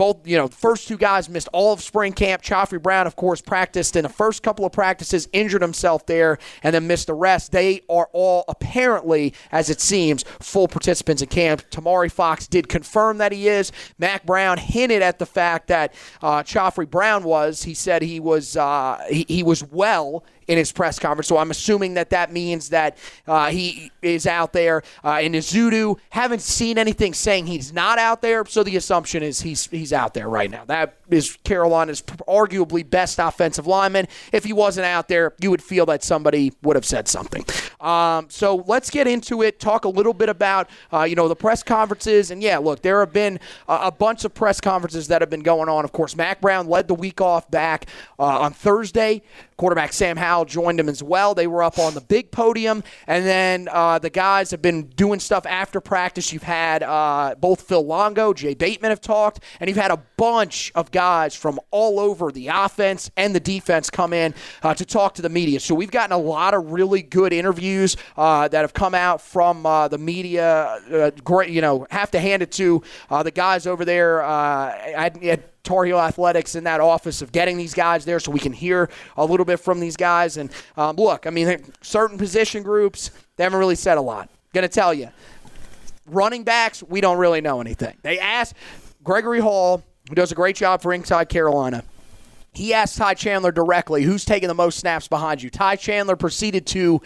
both, 0.00 0.26
you 0.26 0.34
know, 0.34 0.48
first 0.48 0.88
two 0.88 0.96
guys 0.96 1.28
missed 1.28 1.50
all 1.52 1.74
of 1.74 1.82
spring 1.82 2.14
camp. 2.14 2.40
Khafre 2.40 2.80
Brown, 2.80 3.06
of 3.06 3.16
course, 3.16 3.42
practiced 3.42 3.96
in 3.96 4.02
the 4.04 4.08
first 4.08 4.42
couple 4.42 4.64
of 4.64 4.72
practices, 4.72 5.28
injured 5.34 5.60
himself 5.60 6.06
there, 6.06 6.38
and 6.62 6.74
then 6.74 6.86
missed 6.86 7.08
the 7.08 7.12
rest. 7.12 7.52
They 7.52 7.82
are 7.90 8.08
all 8.14 8.46
apparently, 8.48 9.34
as 9.52 9.68
it 9.68 9.78
seems, 9.78 10.22
full 10.40 10.68
participants 10.68 11.20
in 11.20 11.28
camp. 11.28 11.68
Tomari 11.70 12.10
Fox 12.10 12.46
did 12.46 12.66
confirm 12.66 13.18
that 13.18 13.30
he 13.30 13.46
is. 13.46 13.72
Mack 13.98 14.24
Brown 14.24 14.56
hinted 14.56 15.02
at 15.02 15.18
the 15.18 15.26
fact 15.26 15.66
that 15.66 15.92
uh, 16.22 16.44
Khafre 16.44 16.88
Brown 16.88 17.22
was. 17.22 17.64
He 17.64 17.74
said 17.74 18.00
he 18.00 18.20
was 18.20 18.56
uh, 18.56 19.04
he, 19.10 19.26
he 19.28 19.42
was 19.42 19.62
well 19.64 20.24
in 20.46 20.58
his 20.58 20.72
press 20.72 20.98
conference. 20.98 21.28
So 21.28 21.38
I'm 21.38 21.50
assuming 21.50 21.94
that 21.94 22.10
that 22.10 22.32
means 22.32 22.70
that 22.70 22.96
uh, 23.26 23.50
he 23.50 23.90
is 24.02 24.26
out 24.26 24.52
there. 24.52 24.82
Uh, 25.04 25.20
and 25.22 25.34
Ezeudu, 25.34 25.98
haven't 26.10 26.42
seen 26.42 26.78
anything 26.78 27.14
saying 27.14 27.46
he's 27.46 27.72
not 27.72 27.98
out 27.98 28.22
there. 28.22 28.44
So 28.46 28.62
the 28.62 28.76
assumption 28.76 29.22
is 29.22 29.40
he's 29.40 29.66
he's 29.66 29.92
out 29.92 30.14
there 30.14 30.28
right 30.28 30.50
now. 30.50 30.64
That 30.64 30.96
is 31.08 31.36
Carolina's 31.44 32.02
arguably 32.02 32.88
best 32.88 33.18
offensive 33.18 33.66
lineman. 33.66 34.08
If 34.32 34.44
he 34.44 34.52
wasn't 34.52 34.86
out 34.86 35.08
there, 35.08 35.34
you 35.40 35.50
would 35.50 35.62
feel 35.62 35.86
that 35.86 36.02
somebody 36.02 36.52
would 36.62 36.76
have 36.76 36.84
said 36.84 37.08
something. 37.08 37.44
Um, 37.80 38.26
so 38.28 38.64
let's 38.66 38.90
get 38.90 39.06
into 39.06 39.42
it. 39.42 39.58
Talk 39.58 39.84
a 39.84 39.88
little 39.88 40.14
bit 40.14 40.28
about 40.28 40.68
uh, 40.92 41.04
you 41.04 41.16
know 41.16 41.28
the 41.28 41.36
press 41.36 41.62
conferences. 41.62 42.30
And 42.30 42.42
yeah, 42.42 42.58
look, 42.58 42.82
there 42.82 43.00
have 43.00 43.12
been 43.12 43.40
a, 43.68 43.74
a 43.84 43.90
bunch 43.90 44.24
of 44.24 44.34
press 44.34 44.60
conferences 44.60 45.08
that 45.08 45.22
have 45.22 45.30
been 45.30 45.42
going 45.42 45.68
on. 45.68 45.84
Of 45.84 45.92
course, 45.92 46.16
Mack 46.16 46.40
Brown 46.40 46.68
led 46.68 46.88
the 46.88 46.94
week 46.94 47.20
off 47.20 47.50
back 47.50 47.86
uh, 48.18 48.40
on 48.40 48.52
Thursday. 48.52 49.22
Quarterback 49.56 49.92
Sam 49.92 50.16
Howell 50.16 50.39
joined 50.44 50.80
him 50.80 50.88
as 50.88 51.02
well. 51.02 51.34
They 51.34 51.46
were 51.46 51.62
up 51.62 51.78
on 51.78 51.94
the 51.94 52.00
big 52.00 52.30
podium, 52.30 52.82
and 53.06 53.24
then 53.24 53.68
uh, 53.70 53.98
the 53.98 54.10
guys 54.10 54.50
have 54.50 54.62
been 54.62 54.86
doing 54.88 55.20
stuff 55.20 55.46
after 55.46 55.80
practice. 55.80 56.32
You've 56.32 56.42
had 56.42 56.82
uh, 56.82 57.34
both 57.38 57.62
Phil 57.62 57.84
Longo, 57.84 58.32
Jay 58.32 58.54
Bateman 58.54 58.90
have 58.90 59.00
talked, 59.00 59.40
and 59.58 59.68
you've 59.68 59.76
had 59.76 59.90
a 59.90 60.02
bunch 60.16 60.72
of 60.74 60.90
guys 60.90 61.34
from 61.34 61.58
all 61.70 61.98
over 61.98 62.30
the 62.32 62.48
offense 62.48 63.10
and 63.16 63.34
the 63.34 63.40
defense 63.40 63.90
come 63.90 64.12
in 64.12 64.34
uh, 64.62 64.74
to 64.74 64.84
talk 64.84 65.14
to 65.14 65.22
the 65.22 65.28
media. 65.28 65.60
So 65.60 65.74
we've 65.74 65.90
gotten 65.90 66.12
a 66.12 66.18
lot 66.18 66.54
of 66.54 66.72
really 66.72 67.02
good 67.02 67.32
interviews 67.32 67.96
uh, 68.16 68.48
that 68.48 68.60
have 68.60 68.74
come 68.74 68.94
out 68.94 69.20
from 69.20 69.64
uh, 69.64 69.88
the 69.88 69.98
media. 69.98 70.80
Uh, 70.92 71.10
great, 71.24 71.50
you 71.50 71.60
know, 71.60 71.86
have 71.90 72.10
to 72.12 72.20
hand 72.20 72.42
it 72.42 72.52
to 72.52 72.82
the 73.10 73.30
guys 73.30 73.66
over 73.66 73.84
there. 73.84 74.22
Tar 75.62 75.84
Heel 75.84 75.98
Athletics 75.98 76.54
in 76.54 76.64
that 76.64 76.80
office 76.80 77.22
of 77.22 77.32
getting 77.32 77.56
these 77.56 77.74
guys 77.74 78.04
there 78.04 78.20
so 78.20 78.30
we 78.30 78.40
can 78.40 78.52
hear 78.52 78.88
a 79.16 79.24
little 79.24 79.44
bit 79.44 79.58
from 79.58 79.80
these 79.80 79.96
guys. 79.96 80.36
And 80.36 80.50
um, 80.76 80.96
look, 80.96 81.26
I 81.26 81.30
mean, 81.30 81.64
certain 81.82 82.18
position 82.18 82.62
groups, 82.62 83.10
they 83.36 83.44
haven't 83.44 83.58
really 83.58 83.74
said 83.74 83.98
a 83.98 84.00
lot. 84.00 84.30
Going 84.52 84.62
to 84.62 84.68
tell 84.68 84.92
you. 84.92 85.10
Running 86.06 86.42
backs, 86.42 86.82
we 86.82 87.00
don't 87.00 87.18
really 87.18 87.40
know 87.40 87.60
anything. 87.60 87.96
They 88.02 88.18
asked 88.18 88.54
Gregory 89.04 89.40
Hall, 89.40 89.84
who 90.08 90.14
does 90.14 90.32
a 90.32 90.34
great 90.34 90.56
job 90.56 90.82
for 90.82 90.92
Inside 90.92 91.28
Carolina. 91.28 91.84
He 92.52 92.74
asked 92.74 92.98
Ty 92.98 93.14
Chandler 93.14 93.52
directly, 93.52 94.02
who's 94.02 94.24
taking 94.24 94.48
the 94.48 94.54
most 94.54 94.80
snaps 94.80 95.06
behind 95.06 95.40
you? 95.40 95.50
Ty 95.50 95.76
Chandler 95.76 96.16
proceeded 96.16 96.66
to 96.68 97.00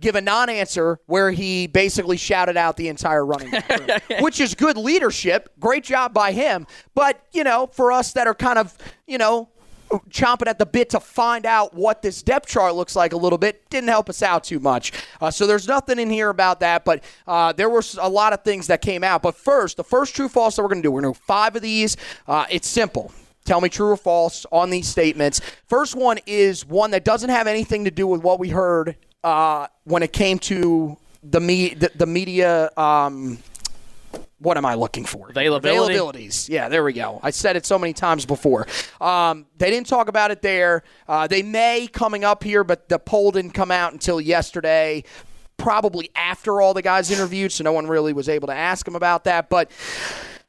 give 0.00 0.14
a 0.14 0.20
non-answer 0.20 0.98
where 1.06 1.30
he 1.30 1.66
basically 1.66 2.16
shouted 2.16 2.56
out 2.56 2.76
the 2.76 2.88
entire 2.88 3.24
running 3.24 3.50
back 3.50 3.68
room, 3.78 3.98
which 4.20 4.40
is 4.40 4.54
good 4.54 4.76
leadership. 4.76 5.50
Great 5.60 5.84
job 5.84 6.12
by 6.14 6.32
him. 6.32 6.66
But 6.94 7.24
you 7.32 7.44
know, 7.44 7.68
for 7.72 7.92
us 7.92 8.12
that 8.14 8.26
are 8.26 8.34
kind 8.34 8.58
of 8.58 8.76
you 9.06 9.18
know 9.18 9.48
chomping 10.08 10.46
at 10.46 10.58
the 10.58 10.66
bit 10.66 10.90
to 10.90 11.00
find 11.00 11.44
out 11.44 11.74
what 11.74 12.02
this 12.02 12.22
depth 12.22 12.48
chart 12.48 12.74
looks 12.74 12.94
like 12.94 13.12
a 13.12 13.16
little 13.16 13.38
bit 13.38 13.68
didn't 13.70 13.88
help 13.88 14.08
us 14.08 14.22
out 14.22 14.44
too 14.44 14.60
much. 14.60 14.92
Uh, 15.20 15.30
so 15.30 15.46
there's 15.46 15.66
nothing 15.66 15.98
in 15.98 16.10
here 16.10 16.28
about 16.28 16.60
that, 16.60 16.84
but 16.84 17.02
uh, 17.26 17.52
there 17.52 17.68
were 17.68 17.82
a 18.00 18.08
lot 18.08 18.32
of 18.32 18.42
things 18.42 18.68
that 18.68 18.80
came 18.80 19.02
out. 19.02 19.22
But 19.22 19.34
first, 19.34 19.76
the 19.76 19.84
first 19.84 20.14
true 20.14 20.28
false 20.28 20.56
that 20.56 20.62
we're 20.62 20.68
going 20.68 20.82
to 20.82 20.86
do, 20.86 20.92
we're 20.92 21.02
going 21.02 21.14
to 21.14 21.18
do 21.18 21.24
five 21.26 21.56
of 21.56 21.62
these. 21.62 21.96
Uh, 22.26 22.46
it's 22.50 22.68
simple. 22.68 23.12
Tell 23.44 23.60
me 23.60 23.68
true 23.68 23.90
or 23.90 23.96
false 23.96 24.46
on 24.52 24.70
these 24.70 24.86
statements. 24.86 25.40
First 25.66 25.96
one 25.96 26.18
is 26.26 26.64
one 26.66 26.92
that 26.92 27.04
doesn't 27.04 27.30
have 27.30 27.46
anything 27.46 27.84
to 27.84 27.90
do 27.90 28.06
with 28.06 28.22
what 28.22 28.38
we 28.38 28.50
heard 28.50 28.96
uh, 29.24 29.66
when 29.84 30.02
it 30.02 30.12
came 30.12 30.38
to 30.40 30.96
the 31.22 31.40
me 31.40 31.74
the, 31.74 31.90
the 31.94 32.06
media. 32.06 32.70
Um, 32.76 33.38
what 34.38 34.56
am 34.56 34.64
I 34.64 34.74
looking 34.74 35.04
for? 35.04 35.28
Availability. 35.28 35.94
Availabilities. 35.94 36.48
Yeah, 36.48 36.70
there 36.70 36.82
we 36.82 36.94
go. 36.94 37.20
I 37.22 37.28
said 37.28 37.56
it 37.56 37.66
so 37.66 37.78
many 37.78 37.92
times 37.92 38.24
before. 38.24 38.66
Um, 38.98 39.44
they 39.58 39.70
didn't 39.70 39.86
talk 39.86 40.08
about 40.08 40.30
it 40.30 40.40
there. 40.40 40.82
Uh, 41.06 41.26
they 41.26 41.42
may 41.42 41.86
coming 41.86 42.24
up 42.24 42.42
here, 42.42 42.64
but 42.64 42.88
the 42.88 42.98
poll 42.98 43.32
didn't 43.32 43.50
come 43.52 43.70
out 43.70 43.92
until 43.92 44.18
yesterday. 44.18 45.04
Probably 45.58 46.10
after 46.16 46.62
all 46.62 46.72
the 46.72 46.80
guys 46.80 47.10
interviewed, 47.10 47.52
so 47.52 47.64
no 47.64 47.72
one 47.72 47.86
really 47.86 48.14
was 48.14 48.30
able 48.30 48.46
to 48.48 48.54
ask 48.54 48.86
them 48.86 48.96
about 48.96 49.24
that. 49.24 49.50
But 49.50 49.70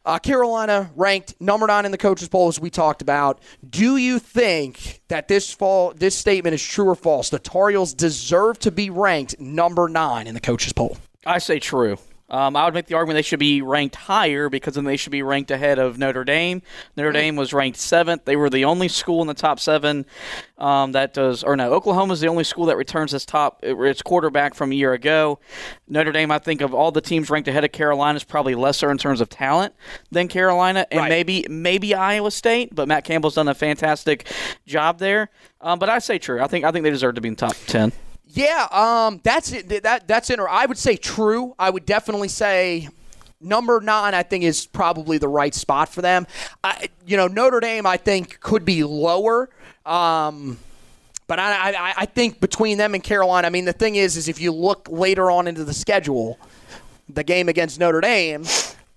uh, 0.06 0.20
Carolina 0.20 0.92
ranked 0.96 1.36
number 1.40 1.68
nine 1.68 1.86
in 1.86 1.92
the 1.92 1.98
coaches 1.98 2.28
poll, 2.28 2.48
as 2.48 2.60
we 2.60 2.70
talked 2.70 3.02
about. 3.02 3.40
Do 3.68 3.98
you 3.98 4.20
think 4.20 5.02
that 5.08 5.28
this 5.28 5.54
fall 5.54 5.94
this 5.96 6.16
statement 6.16 6.54
is 6.54 6.64
true 6.64 6.90
or 6.90 6.96
false? 6.96 7.30
The 7.30 7.40
Tar 7.40 7.70
Heels 7.70 7.94
deserve 7.94 8.60
to 8.60 8.72
be 8.72 8.90
ranked 8.90 9.40
number 9.40 9.88
nine 9.88 10.28
in 10.28 10.34
the 10.34 10.42
coaches 10.42 10.74
poll. 10.74 10.98
I 11.26 11.38
say 11.38 11.60
true. 11.60 11.98
Um, 12.32 12.56
I 12.56 12.64
would 12.64 12.74
make 12.74 12.86
the 12.88 12.96
argument 12.96 13.18
they 13.18 13.22
should 13.24 13.40
be 13.40 13.62
ranked 13.62 13.96
higher 13.96 14.48
because 14.48 14.76
then 14.76 14.86
they 14.86 14.96
should 14.96 15.12
be 15.12 15.22
ranked 15.22 15.52
ahead 15.52 15.78
of 15.80 15.98
Notre 15.98 16.24
Dame. 16.24 16.62
Notre 16.96 17.12
Dame 17.12 17.36
was 17.36 17.54
ranked 17.54 17.78
seventh. 17.78 18.24
They 18.24 18.38
were 18.38 18.50
the 18.50 18.64
only 18.64 18.88
school 18.88 19.20
in 19.22 19.28
the 19.28 19.34
top 19.34 19.60
seven 19.60 20.06
um, 20.58 20.94
that 20.94 21.14
does, 21.14 21.44
or 21.44 21.58
no, 21.58 21.74
Oklahoma 21.74 22.14
is 22.14 22.22
the 22.22 22.30
only 22.30 22.46
school 22.46 22.68
that 22.68 22.78
returns 22.78 23.14
its 23.14 23.26
top 23.26 23.60
its 23.64 24.02
quarterback 24.02 24.54
from 24.54 24.72
a 24.72 24.76
year 24.76 24.94
ago. 24.94 25.40
Notre 25.90 26.14
Dame, 26.14 26.32
I 26.32 26.40
think, 26.40 26.62
of 26.62 26.74
all 26.74 26.92
the 26.92 27.02
teams 27.02 27.30
ranked 27.30 27.50
ahead 27.50 27.66
of 27.66 27.74
Carolina, 27.74 28.16
is 28.16 28.24
probably 28.24 28.56
lesser 28.56 28.90
in 28.92 28.98
terms 28.98 29.20
of 29.20 29.28
talent 29.28 29.74
than 30.10 30.30
Carolina, 30.30 30.88
and 30.90 31.02
Right. 31.02 31.10
maybe 31.10 31.46
maybe 31.50 31.94
Iowa 31.94 32.32
State. 32.32 32.74
But 32.74 32.88
Matt 32.88 33.04
Campbell's 33.04 33.36
done 33.36 33.50
a 33.50 33.54
fantastic 33.54 34.26
job 34.66 35.00
there. 35.00 35.30
Um, 35.60 35.80
but 35.80 35.90
I 35.90 36.00
say 36.00 36.18
true. 36.18 36.42
I 36.42 36.48
think 36.48 36.64
I 36.64 36.72
think 36.72 36.84
they 36.84 36.92
deserve 36.92 37.16
to 37.16 37.22
be 37.22 37.28
in 37.28 37.36
the 37.36 37.48
top 37.48 37.56
ten. 37.68 37.92
Yeah, 38.34 38.68
um, 38.72 39.20
that's 39.24 39.52
it. 39.52 39.84
That 39.84 40.08
that's 40.08 40.30
inter- 40.30 40.48
I 40.48 40.66
would 40.66 40.78
say 40.78 40.96
true. 40.96 41.54
I 41.60 41.70
would 41.70 41.86
definitely 41.86 42.30
say 42.30 42.88
number 43.42 43.82
nine. 43.82 44.14
I 44.14 44.24
think 44.24 44.44
is 44.46 44.66
probably 44.66 45.18
the 45.18 45.28
right 45.28 45.54
spot 45.54 45.90
for 45.90 46.02
them. 46.02 46.26
I, 46.64 46.90
you 47.06 47.18
know, 47.18 47.28
Notre 47.28 47.60
Dame. 47.60 47.86
I 47.86 47.98
think 47.98 48.40
could 48.40 48.64
be 48.64 48.84
lower. 48.84 49.50
Um, 49.86 50.60
but 51.28 51.40
I, 51.40 51.72
I, 51.72 51.94
I 51.98 52.06
think 52.06 52.40
between 52.40 52.78
them 52.78 52.94
and 52.94 53.04
Carolina, 53.04 53.48
I 53.48 53.50
mean, 53.50 53.66
the 53.66 53.74
thing 53.74 53.96
is, 53.96 54.18
is 54.18 54.28
if 54.28 54.40
you 54.40 54.52
look 54.52 54.88
later 54.90 55.32
on 55.32 55.48
into 55.48 55.64
the 55.64 55.74
schedule, 55.74 56.38
the 57.10 57.24
game 57.24 57.50
against 57.50 57.80
Notre 57.80 58.02
Dame, 58.02 58.44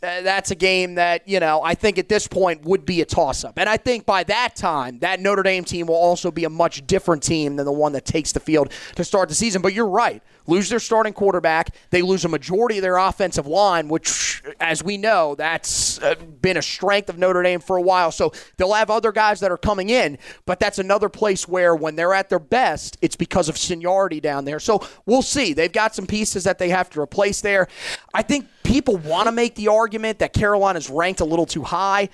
that's 0.05 0.51
a 0.51 0.55
game 0.55 0.95
that, 0.97 1.27
you 1.27 1.41
know, 1.41 1.63
I 1.63 1.75
think 1.75 1.99
at 1.99 2.09
this 2.09 2.29
point 2.29 2.65
would 2.65 2.85
be 2.85 3.01
a 3.01 3.05
toss 3.05 3.45
up. 3.45 3.59
And 3.59 3.69
I 3.69 3.77
think 3.77 4.07
by 4.07 4.25
that 4.25 4.55
time, 4.57 4.99
that 5.01 5.21
Notre 5.21 5.43
Dame 5.43 5.65
team 5.65 5.87
will 5.87 5.95
also 5.95 6.31
be 6.31 6.45
a 6.45 6.51
much 6.51 6.87
different 6.87 7.23
team 7.23 7.57
than 7.57 7.65
the 7.67 7.73
one 7.73 7.93
that 7.93 8.05
takes 8.05 8.33
the 8.33 8.41
field 8.41 8.73
to 8.97 9.05
start 9.05 9.29
the 9.29 9.35
season. 9.35 9.63
But 9.63 9.73
you're 9.73 9.89
right. 9.89 10.23
Lose 10.47 10.69
their 10.69 10.79
starting 10.79 11.13
quarterback. 11.13 11.75
They 11.91 12.03
lose 12.03 12.25
a 12.25 12.29
majority 12.29 12.79
of 12.79 12.83
their 12.83 12.97
offensive 12.99 13.47
line, 13.47 13.89
which, 13.89 14.43
as 14.61 14.83
we 14.85 14.97
know, 14.99 15.35
that's 15.35 16.01
uh, 16.03 16.15
been 16.41 16.57
a 16.57 16.63
strength 16.63 17.09
of 17.09 17.17
Notre 17.19 17.43
Dame 17.43 17.61
for 17.61 17.77
a 17.77 17.83
while. 17.83 18.13
So 18.13 18.33
they'll 18.57 18.73
have 18.75 18.91
other 18.91 19.11
guys 19.13 19.41
that 19.41 19.51
are 19.51 19.57
coming 19.57 19.89
in, 19.91 20.19
but 20.45 20.61
that's 20.61 20.79
another 20.79 21.09
place 21.09 21.49
where 21.49 21.75
when 21.75 21.97
they're 21.97 22.13
at 22.15 22.29
their 22.29 22.39
best, 22.39 22.99
it's 23.01 23.17
because 23.17 23.49
of 23.49 23.57
seniority 23.57 24.21
down 24.21 24.45
there. 24.45 24.61
So 24.61 24.87
we'll 25.07 25.23
see. 25.23 25.53
They've 25.55 25.73
got 25.73 25.95
some 25.95 26.07
pieces 26.07 26.45
that 26.45 26.59
they 26.59 26.69
have 26.69 26.91
to 26.91 27.01
replace 27.01 27.41
there. 27.41 27.69
I 28.13 28.23
think 28.23 28.47
people 28.65 28.97
want 28.99 29.27
to 29.27 29.33
make 29.33 29.55
the 29.55 29.69
argument 29.69 30.19
that 30.19 30.33
Carolina's 30.33 30.91
ranked 30.91 31.21
a 31.21 31.25
little 31.25 31.47
too 31.47 31.63
high. 31.63 32.09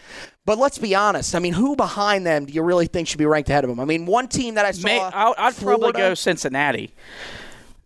But 0.46 0.58
let's 0.58 0.78
be 0.78 0.94
honest. 0.94 1.34
I 1.34 1.38
mean, 1.38 1.52
who 1.52 1.76
behind 1.76 2.26
them 2.26 2.46
do 2.46 2.52
you 2.52 2.62
really 2.62 2.86
think 2.86 3.06
should 3.06 3.18
be 3.18 3.26
ranked 3.26 3.50
ahead 3.50 3.62
of 3.62 3.70
them? 3.70 3.78
I 3.78 3.84
mean, 3.84 4.06
one 4.06 4.26
team 4.26 4.54
that 4.54 4.64
I 4.64 4.70
saw. 4.72 4.86
May, 4.86 4.98
I- 5.00 5.34
I'd 5.36 5.56
probably 5.56 5.92
go 5.92 6.14
Cincinnati. 6.14 6.92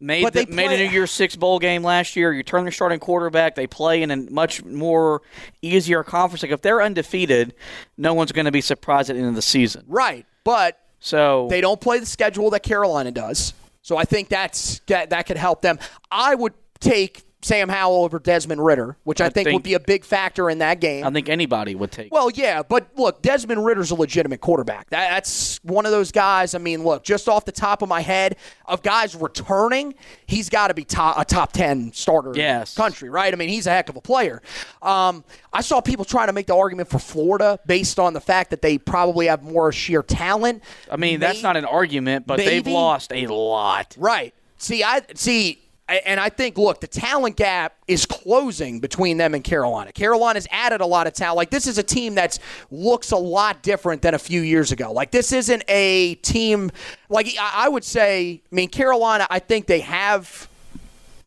Made 0.01 0.33
the, 0.33 0.47
made 0.47 0.73
a 0.73 0.77
New 0.77 0.91
Year's 0.91 1.11
Six 1.11 1.37
bowl 1.37 1.59
game 1.59 1.83
last 1.83 2.17
year. 2.17 2.33
You 2.33 2.43
turn 2.43 2.65
their 2.65 2.73
starting 2.73 2.99
quarterback. 2.99 3.55
They 3.55 3.67
play 3.67 4.03
in 4.03 4.11
a 4.11 4.17
much 4.17 4.63
more 4.65 5.23
easier 5.63 6.03
conference. 6.03 6.43
Like 6.43 6.53
if 6.53 6.63
they're 6.63 6.83
undefeated, 6.83 7.55
no 7.97 8.13
one's 8.13 8.33
going 8.33 8.45
to 8.45 8.53
be 8.53 8.61
surprised 8.61 9.09
at 9.09 9.15
the 9.15 9.21
end 9.21 9.29
of 9.31 9.35
the 9.35 9.43
season. 9.43 9.85
Right. 9.87 10.27
But 10.43 10.79
So 11.01 11.47
They 11.49 11.61
don't 11.61 11.81
play 11.81 11.99
the 12.01 12.07
schedule 12.07 12.51
that 12.51 12.63
Carolina 12.63 13.13
does. 13.13 13.55
So 13.83 13.97
I 13.97 14.05
think 14.05 14.29
that's 14.29 14.81
that, 14.87 15.11
that 15.11 15.27
could 15.27 15.37
help 15.37 15.63
them. 15.63 15.79
I 16.11 16.35
would 16.35 16.55
take 16.81 17.23
Sam 17.45 17.69
Howell 17.69 18.05
over 18.05 18.19
Desmond 18.19 18.65
Ridder, 18.65 18.97
which 19.05 19.21
I, 19.21 19.27
I 19.27 19.29
think, 19.29 19.51
would 19.51 19.63
be 19.63 19.75
a 19.75 19.81
big 19.81 20.03
factor 20.03 20.49
in 20.49 20.59
that 20.59 20.81
game. 20.81 21.05
I 21.05 21.11
think 21.11 21.29
anybody 21.29 21.75
would 21.75 21.93
take. 21.93 22.11
Well, 22.11 22.31
yeah, 22.31 22.63
but 22.63 22.89
look, 22.97 23.21
Desmond 23.21 23.65
Ridder's 23.65 23.91
a 23.91 23.95
legitimate 23.95 24.41
quarterback. 24.41 24.89
That, 24.89 25.11
that's 25.11 25.61
one 25.63 25.85
of 25.85 25.93
those 25.93 26.11
guys. 26.11 26.55
I 26.55 26.59
mean, 26.59 26.85
look, 26.85 27.05
just 27.05 27.29
off 27.29 27.45
the 27.45 27.53
top 27.53 27.83
of 27.83 27.89
my 27.91 28.01
head, 28.01 28.37
of 28.65 28.83
guys 28.83 29.15
returning, 29.15 29.95
he's 30.27 30.49
got 30.49 30.69
to 30.69 30.75
be 30.75 30.85
top, 30.85 31.19
a 31.19 31.25
top 31.27 31.53
ten 31.53 31.93
starter 31.93 32.31
in 32.31 32.37
Yes. 32.37 32.75
country, 32.75 33.11
right? 33.11 33.33
I 33.33 33.37
mean, 33.37 33.51
he's 33.51 33.67
a 33.67 33.71
heck 33.71 33.91
of 33.91 33.97
a 33.97 34.01
player. 34.01 34.41
Um, 34.81 35.23
I 35.53 35.61
saw 35.61 35.83
people 35.83 36.07
trying 36.07 36.29
to 36.29 36.33
make 36.33 36.47
the 36.47 36.57
argument 36.57 36.89
for 36.89 36.99
Florida 36.99 37.59
based 37.67 37.99
on 37.99 38.15
the 38.15 38.21
fact 38.23 38.51
that 38.51 38.63
they 38.63 38.79
probably 38.79 39.27
have 39.27 39.43
more 39.43 39.71
sheer 39.71 40.03
talent. 40.03 40.63
I 40.91 40.97
mean, 40.97 41.21
that's 41.21 41.43
not 41.43 41.59
an 41.59 41.67
argument, 41.67 42.27
but 42.27 42.39
they've 42.39 42.67
lost 42.67 43.13
a 43.13 43.27
lot. 43.27 43.95
Right. 43.99 44.33
See, 44.57 44.83
I 44.83 45.03
see, 45.15 45.61
and 45.89 46.19
I 46.19 46.31
think, 46.31 46.57
look, 46.57 46.81
the 46.81 46.87
talent 46.87 47.37
gap 47.37 47.77
is 47.87 48.07
closing 48.07 48.81
between 48.81 49.19
them 49.19 49.35
and 49.35 49.45
Carolina. 49.45 49.93
Carolina's 49.93 50.49
added 50.51 50.81
a 50.81 50.87
lot 50.87 51.07
of 51.07 51.13
talent. 51.13 51.37
Like 51.37 51.51
this 51.51 51.67
is 51.67 51.77
a 51.77 51.83
team 51.83 52.15
that 52.15 52.39
looks 52.71 53.11
a 53.11 53.17
lot 53.17 53.63
different 53.63 54.01
than 54.01 54.15
a 54.15 54.19
few 54.19 54.41
years 54.41 54.73
ago. 54.73 54.93
Like 54.93 55.11
this 55.11 55.33
isn't 55.33 55.63
a 55.69 56.15
team. 56.17 56.71
Like 57.11 57.29
I 57.39 57.69
would 57.69 57.85
say, 57.85 58.41
I 58.51 58.55
mean, 58.55 58.71
Carolina. 58.71 59.27
I 59.29 59.39
think 59.41 59.67
they 59.67 59.81
have 59.81 60.49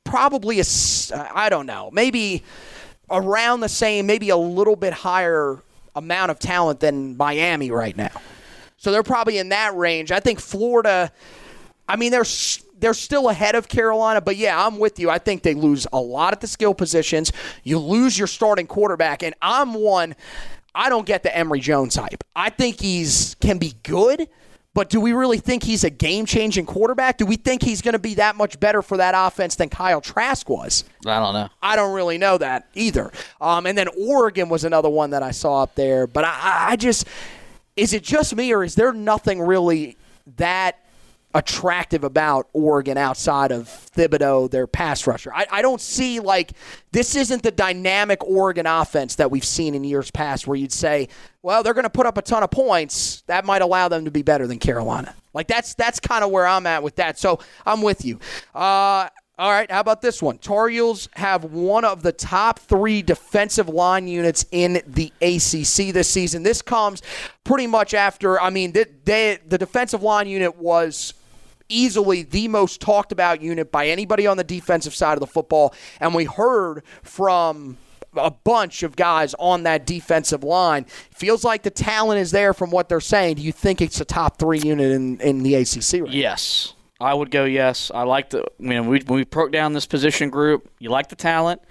probably 0.04 0.60
a. 0.60 0.64
I 1.14 1.50
don't 1.50 1.68
know, 1.68 1.92
maybe 1.92 2.44
around 3.12 3.60
the 3.60 3.70
same, 3.70 4.08
maybe 4.08 4.30
a 4.30 4.38
little 4.38 4.76
bit 4.76 4.92
higher 4.92 5.60
amount 5.96 6.32
of 6.32 6.40
talent 6.40 6.80
than 6.80 7.16
Miami 7.16 7.70
right 7.70 7.96
now. 7.96 8.22
So 8.78 8.92
they're 8.92 9.04
probably 9.04 9.38
in 9.38 9.50
that 9.50 9.76
range. 9.76 10.12
I 10.12 10.20
think 10.20 10.40
Florida. 10.40 11.12
I 11.90 11.96
mean, 11.96 12.12
they're 12.12 12.26
they're 12.80 12.94
still 12.94 13.30
ahead 13.30 13.56
of 13.56 13.68
Carolina, 13.68 14.22
but 14.22 14.36
yeah, 14.36 14.66
I'm 14.66 14.78
with 14.80 15.00
you. 15.00 15.10
I 15.10 15.18
think 15.18 15.44
they 15.44 15.54
lose 15.54 15.88
a 15.92 16.00
lot 16.00 16.34
at 16.34 16.42
the 16.42 16.48
skill 16.48 16.74
positions. 16.74 17.32
You 17.64 17.80
lose 17.80 18.18
your 18.18 18.28
starting 18.28 18.68
quarterback, 18.68 19.24
and 19.24 19.34
I'm 19.42 19.74
one. 19.74 20.16
I 20.76 20.90
don't 20.90 21.06
get 21.08 21.24
the 21.24 21.36
Emory 21.36 21.60
Jones 21.60 21.96
hype. 21.96 22.24
I 22.36 22.50
think 22.52 22.80
he's 22.80 23.36
can 23.42 23.58
be 23.58 23.74
good, 23.82 24.28
but 24.76 24.90
do 24.92 25.02
we 25.02 25.12
really 25.14 25.40
think 25.40 25.64
he's 25.64 25.84
a 25.84 25.90
game 25.90 26.28
changing 26.28 26.68
quarterback? 26.68 27.18
Do 27.18 27.26
we 27.26 27.36
think 27.36 27.64
he's 27.64 27.82
going 27.82 27.94
to 27.94 28.00
be 28.00 28.14
that 28.16 28.36
much 28.36 28.60
better 28.60 28.84
for 28.84 28.98
that 28.98 29.16
offense 29.18 29.56
than 29.56 29.70
Kyle 29.70 30.02
Trask 30.02 30.48
was? 30.48 30.84
I 31.08 31.20
don't 31.20 31.34
know. 31.34 31.50
I 31.64 31.76
don't 31.76 31.96
really 31.96 32.20
know 32.20 32.38
that 32.38 32.68
either. 32.76 33.12
Um, 33.42 33.66
and 33.66 33.76
then 33.76 33.88
Oregon 34.00 34.50
was 34.50 34.64
another 34.66 34.90
one 34.90 35.10
that 35.12 35.24
I 35.24 35.32
saw 35.32 35.64
up 35.64 35.74
there. 35.74 36.06
But 36.06 36.26
I, 36.26 36.30
I- 36.30 36.68
I 36.74 36.76
just, 36.76 37.08
is 37.76 37.94
it 37.94 38.04
just 38.04 38.36
me 38.36 38.54
or 38.54 38.64
is 38.64 38.76
there 38.76 38.94
nothing 38.94 39.42
really 39.42 39.98
that 40.36 40.78
attractive 41.38 42.04
about 42.04 42.50
Oregon 42.54 42.98
outside 42.98 43.52
of 43.52 43.68
Thibodeaux, 43.68 44.50
their 44.50 44.66
pass 44.66 45.06
rusher? 45.06 45.32
I, 45.34 45.46
I 45.52 45.62
don't 45.62 45.80
see 45.80 46.20
like 46.20 46.54
this 46.92 47.16
isn't 47.16 47.44
the 47.44 47.52
dynamic 47.52 48.24
Oregon 48.24 48.66
offense 48.66 49.16
that 49.16 49.30
we've 49.30 49.46
seen 49.46 49.76
in 49.76 49.84
years 49.84 50.10
past 50.10 50.48
where 50.48 50.58
you'd 50.58 50.74
say, 50.74 51.08
well, 51.44 51.62
they're 51.62 51.76
going 51.76 51.84
to 51.84 51.90
put 51.90 52.08
up 52.08 52.18
a 52.18 52.22
ton 52.22 52.42
of 52.42 52.50
points. 52.50 53.22
That 53.28 53.46
might 53.46 53.62
allow 53.62 53.88
them 53.88 54.06
to 54.06 54.12
be 54.12 54.24
better 54.24 54.48
than 54.48 54.58
Carolina. 54.58 55.14
Like 55.34 55.48
that's 55.48 55.76
that's 55.76 56.00
kind 56.00 56.24
of 56.24 56.32
where 56.32 56.48
I'm 56.48 56.66
at 56.66 56.82
with 56.82 56.96
that. 56.96 57.20
So 57.20 57.40
I'm 57.66 57.84
with 57.84 58.04
you. 58.04 58.20
Uh, 58.56 59.10
all 59.40 59.52
right, 59.52 59.70
how 59.70 59.82
about 59.82 60.02
this 60.02 60.20
one? 60.20 60.40
Tar 60.40 60.68
Heels 60.68 61.10
have 61.14 61.44
one 61.44 61.86
of 61.86 62.02
the 62.02 62.12
top 62.12 62.58
three 62.58 63.04
defensive 63.04 63.70
line 63.70 64.08
units 64.08 64.48
in 64.52 64.82
the 64.88 65.14
ACC 65.22 65.94
this 65.94 66.10
season. 66.10 66.42
This 66.42 66.64
comes 66.64 67.04
pretty 67.44 67.68
much 67.68 67.94
after, 67.94 68.42
I 68.42 68.50
mean, 68.50 68.72
they, 68.72 68.86
they, 69.06 69.38
the 69.48 69.60
defensive 69.60 70.02
line 70.02 70.28
unit 70.28 70.58
was 70.58 71.14
easily 71.70 72.24
the 72.24 72.48
most 72.48 72.82
talked 72.82 73.12
about 73.12 73.42
unit 73.42 73.72
by 73.72 73.88
anybody 73.88 74.28
on 74.28 74.38
the 74.38 74.44
defensive 74.44 74.96
side 74.96 75.14
of 75.14 75.20
the 75.20 75.28
football. 75.28 75.74
And 76.00 76.14
we 76.14 76.26
heard 76.26 76.84
from 77.04 77.78
a 78.16 78.32
bunch 78.32 78.84
of 78.84 78.96
guys 78.96 79.36
on 79.40 79.64
that 79.64 79.86
defensive 79.86 80.44
line. 80.44 80.86
Feels 81.12 81.44
like 81.44 81.64
the 81.64 81.70
talent 81.70 82.20
is 82.20 82.32
there 82.32 82.54
from 82.54 82.72
what 82.72 82.90
they're 82.90 83.00
saying. 83.00 83.36
Do 83.36 83.42
you 83.42 83.52
think 83.52 83.82
it's 83.82 84.00
a 84.02 84.06
top 84.06 84.40
three 84.40 84.60
unit 84.60 84.92
in, 84.92 85.20
in 85.22 85.44
the 85.44 85.56
ACC 85.56 86.02
right? 86.02 86.10
Yes. 86.10 86.74
I 87.00 87.14
would 87.14 87.30
go 87.30 87.46
yes. 87.46 87.92
I 87.94 88.04
like 88.04 88.32
the. 88.32 88.44
You 88.60 88.70
know, 88.70 88.84
we 88.84 89.04
we 89.08 89.24
broke 89.24 89.52
down 89.52 89.74
this 89.74 89.86
position 89.86 90.32
group, 90.32 90.68
you 90.80 90.90
like 90.90 91.10
the 91.10 91.16
talent, 91.16 91.62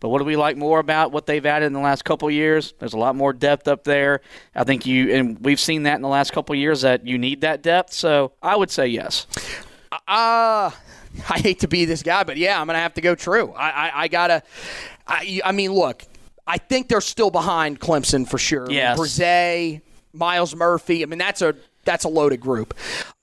but 0.00 0.08
what 0.10 0.18
do 0.18 0.24
we 0.24 0.36
like 0.36 0.56
more 0.56 0.78
about 0.78 1.12
what 1.12 1.26
they've 1.26 1.44
added 1.44 1.66
in 1.66 1.72
the 1.72 1.80
last 1.80 2.04
couple 2.04 2.28
of 2.28 2.34
years? 2.34 2.74
There's 2.78 2.92
a 2.92 2.98
lot 2.98 3.16
more 3.16 3.32
depth 3.32 3.66
up 3.66 3.84
there. 3.84 4.20
I 4.54 4.64
think 4.64 4.86
you 4.86 5.12
and 5.12 5.38
we've 5.44 5.60
seen 5.60 5.84
that 5.84 5.96
in 5.96 6.02
the 6.02 6.08
last 6.08 6.32
couple 6.32 6.54
of 6.54 6.58
years 6.58 6.82
that 6.82 7.06
you 7.06 7.18
need 7.18 7.40
that 7.40 7.62
depth. 7.62 7.92
So 7.92 8.32
I 8.42 8.56
would 8.56 8.70
say 8.70 8.86
yes. 8.86 9.26
Uh, 9.92 10.70
I 11.28 11.38
hate 11.38 11.60
to 11.60 11.68
be 11.68 11.84
this 11.84 12.02
guy, 12.02 12.22
but 12.22 12.36
yeah, 12.36 12.60
I'm 12.60 12.66
gonna 12.66 12.78
have 12.78 12.94
to 12.94 13.00
go 13.00 13.14
true. 13.14 13.52
I 13.52 13.70
I, 13.70 14.02
I 14.02 14.08
gotta. 14.08 14.42
I, 15.06 15.40
I 15.44 15.52
mean, 15.52 15.72
look, 15.72 16.04
I 16.46 16.58
think 16.58 16.88
they're 16.88 17.00
still 17.00 17.30
behind 17.30 17.80
Clemson 17.80 18.28
for 18.28 18.38
sure. 18.38 18.70
Yes. 18.70 18.98
Bresee, 18.98 19.80
Myles 20.12 20.54
Murphy. 20.54 21.02
I 21.02 21.06
mean, 21.06 21.18
that's 21.18 21.42
a 21.42 21.54
that's 21.88 22.04
a 22.04 22.08
loaded 22.08 22.38
group. 22.40 22.74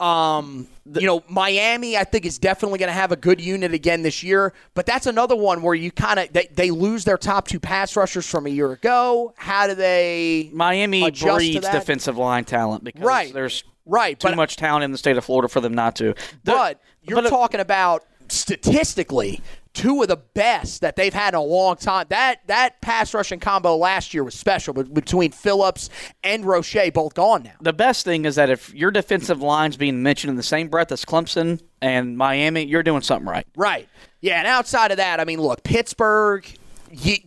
Um, 0.01 0.67
you 0.93 1.05
know, 1.05 1.23
Miami, 1.29 1.95
I 1.97 2.03
think 2.03 2.25
is 2.25 2.39
definitely 2.39 2.79
going 2.79 2.89
to 2.89 2.93
have 2.93 3.11
a 3.11 3.15
good 3.15 3.39
unit 3.39 3.73
again 3.73 4.01
this 4.01 4.23
year. 4.23 4.53
But 4.73 4.85
that's 4.87 5.05
another 5.05 5.35
one 5.35 5.61
where 5.61 5.75
you 5.75 5.91
kind 5.91 6.19
of 6.19 6.33
they, 6.33 6.47
they 6.53 6.71
lose 6.71 7.05
their 7.05 7.17
top 7.17 7.47
two 7.47 7.59
pass 7.59 7.95
rushers 7.95 8.27
from 8.29 8.47
a 8.47 8.49
year 8.49 8.71
ago. 8.71 9.33
How 9.37 9.67
do 9.67 9.75
they? 9.75 10.49
Miami 10.51 11.01
breeds 11.11 11.59
defensive 11.69 12.17
line 12.17 12.43
talent 12.45 12.83
because 12.83 13.01
Right. 13.03 13.31
there's 13.33 13.63
Right, 13.87 14.19
too 14.19 14.29
but 14.29 14.35
much 14.35 14.55
talent 14.57 14.83
in 14.83 14.91
the 14.91 14.97
state 14.97 15.15
of 15.15 15.23
Florida 15.23 15.47
for 15.47 15.61
them 15.61 15.75
not 15.75 15.95
to. 15.97 16.15
The- 16.43 16.51
But 16.51 16.81
you're 17.03 17.21
but- 17.21 17.29
talking 17.29 17.59
about 17.59 18.03
statistically 18.29 19.41
two 19.75 20.01
of 20.01 20.07
the 20.07 20.17
best 20.17 20.81
that 20.81 20.95
they've 20.95 21.13
had 21.13 21.35
in 21.35 21.37
a 21.37 21.43
long 21.43 21.75
time. 21.75 22.07
That 22.09 22.47
that 22.47 22.81
pass 22.81 23.13
rushing 23.13 23.39
combo 23.39 23.75
last 23.75 24.13
year 24.13 24.23
was 24.23 24.33
special, 24.33 24.73
but 24.73 24.91
between 24.91 25.31
Phillips 25.31 25.91
and 26.23 26.43
Roche, 26.43 26.91
both 26.93 27.13
gone 27.13 27.43
now. 27.43 27.51
the 27.61 27.73
best 27.73 28.05
thing 28.05 28.25
is 28.25 28.35
that 28.35 28.49
if 28.49 28.73
your 28.73 28.89
defensive 28.89 29.41
line's 29.41 29.77
being 29.77 30.01
mentioned 30.01 30.29
in 30.29 30.37
the 30.37 30.43
same 30.43 30.69
breath 30.69 30.91
as 30.91 31.05
Clemson 31.05 31.61
and 31.81 32.17
Miami, 32.17 32.65
you're 32.65 32.83
doing 32.83 33.01
something 33.01 33.27
right. 33.27 33.45
Right. 33.55 33.87
Yeah, 34.21 34.39
and 34.39 34.47
outside 34.47 34.89
of 34.89 34.97
that, 34.97 35.19
I 35.19 35.25
mean, 35.25 35.39
look, 35.39 35.61
Pittsburgh 35.63 36.47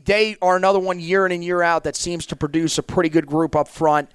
they 0.05 0.37
are 0.41 0.57
another 0.57 0.79
one 0.79 0.99
year 0.99 1.27
in 1.27 1.33
and 1.33 1.45
year 1.45 1.63
out 1.63 1.85
that 1.85 1.97
seems 1.97 2.27
to 2.27 2.37
produce 2.37 2.79
a 2.79 2.83
pretty 2.83 3.11
good 3.11 3.27
group 3.27 3.55
up 3.55 3.69
front. 3.69 4.11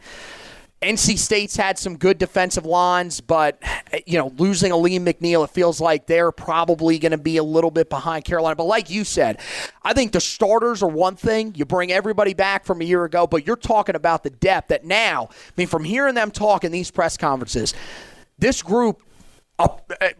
NC 0.83 1.17
State's 1.17 1.55
had 1.55 1.79
some 1.79 1.97
good 1.97 2.17
defensive 2.17 2.65
lines, 2.65 3.21
but 3.21 3.61
you 4.05 4.17
know, 4.17 4.33
losing 4.37 4.71
Alim 4.71 5.05
McNeill, 5.05 5.43
it 5.43 5.49
feels 5.49 5.79
like 5.79 6.07
they're 6.07 6.31
probably 6.31 6.99
going 6.99 7.11
to 7.11 7.17
be 7.17 7.37
a 7.37 7.43
little 7.43 7.71
bit 7.71 7.89
behind 7.89 8.25
Carolina. 8.25 8.55
But 8.55 8.65
like 8.65 8.89
you 8.89 9.03
said, 9.03 9.39
I 9.83 9.93
think 9.93 10.11
the 10.11 10.21
starters 10.21 10.83
are 10.83 10.89
one 10.89 11.15
thing. 11.15 11.53
You 11.55 11.65
bring 11.65 11.91
everybody 11.91 12.33
back 12.33 12.65
from 12.65 12.81
a 12.81 12.83
year 12.83 13.05
ago, 13.05 13.25
but 13.25 13.47
you're 13.47 13.55
talking 13.55 13.95
about 13.95 14.23
the 14.23 14.29
depth 14.29 14.67
that 14.69 14.85
now. 14.85 15.29
I 15.31 15.51
mean, 15.57 15.67
from 15.67 15.83
hearing 15.83 16.15
them 16.15 16.31
talk 16.31 16.63
in 16.63 16.71
these 16.71 16.91
press 16.91 17.17
conferences, 17.17 17.73
this 18.37 18.61
group 18.61 19.01
uh, 19.59 19.67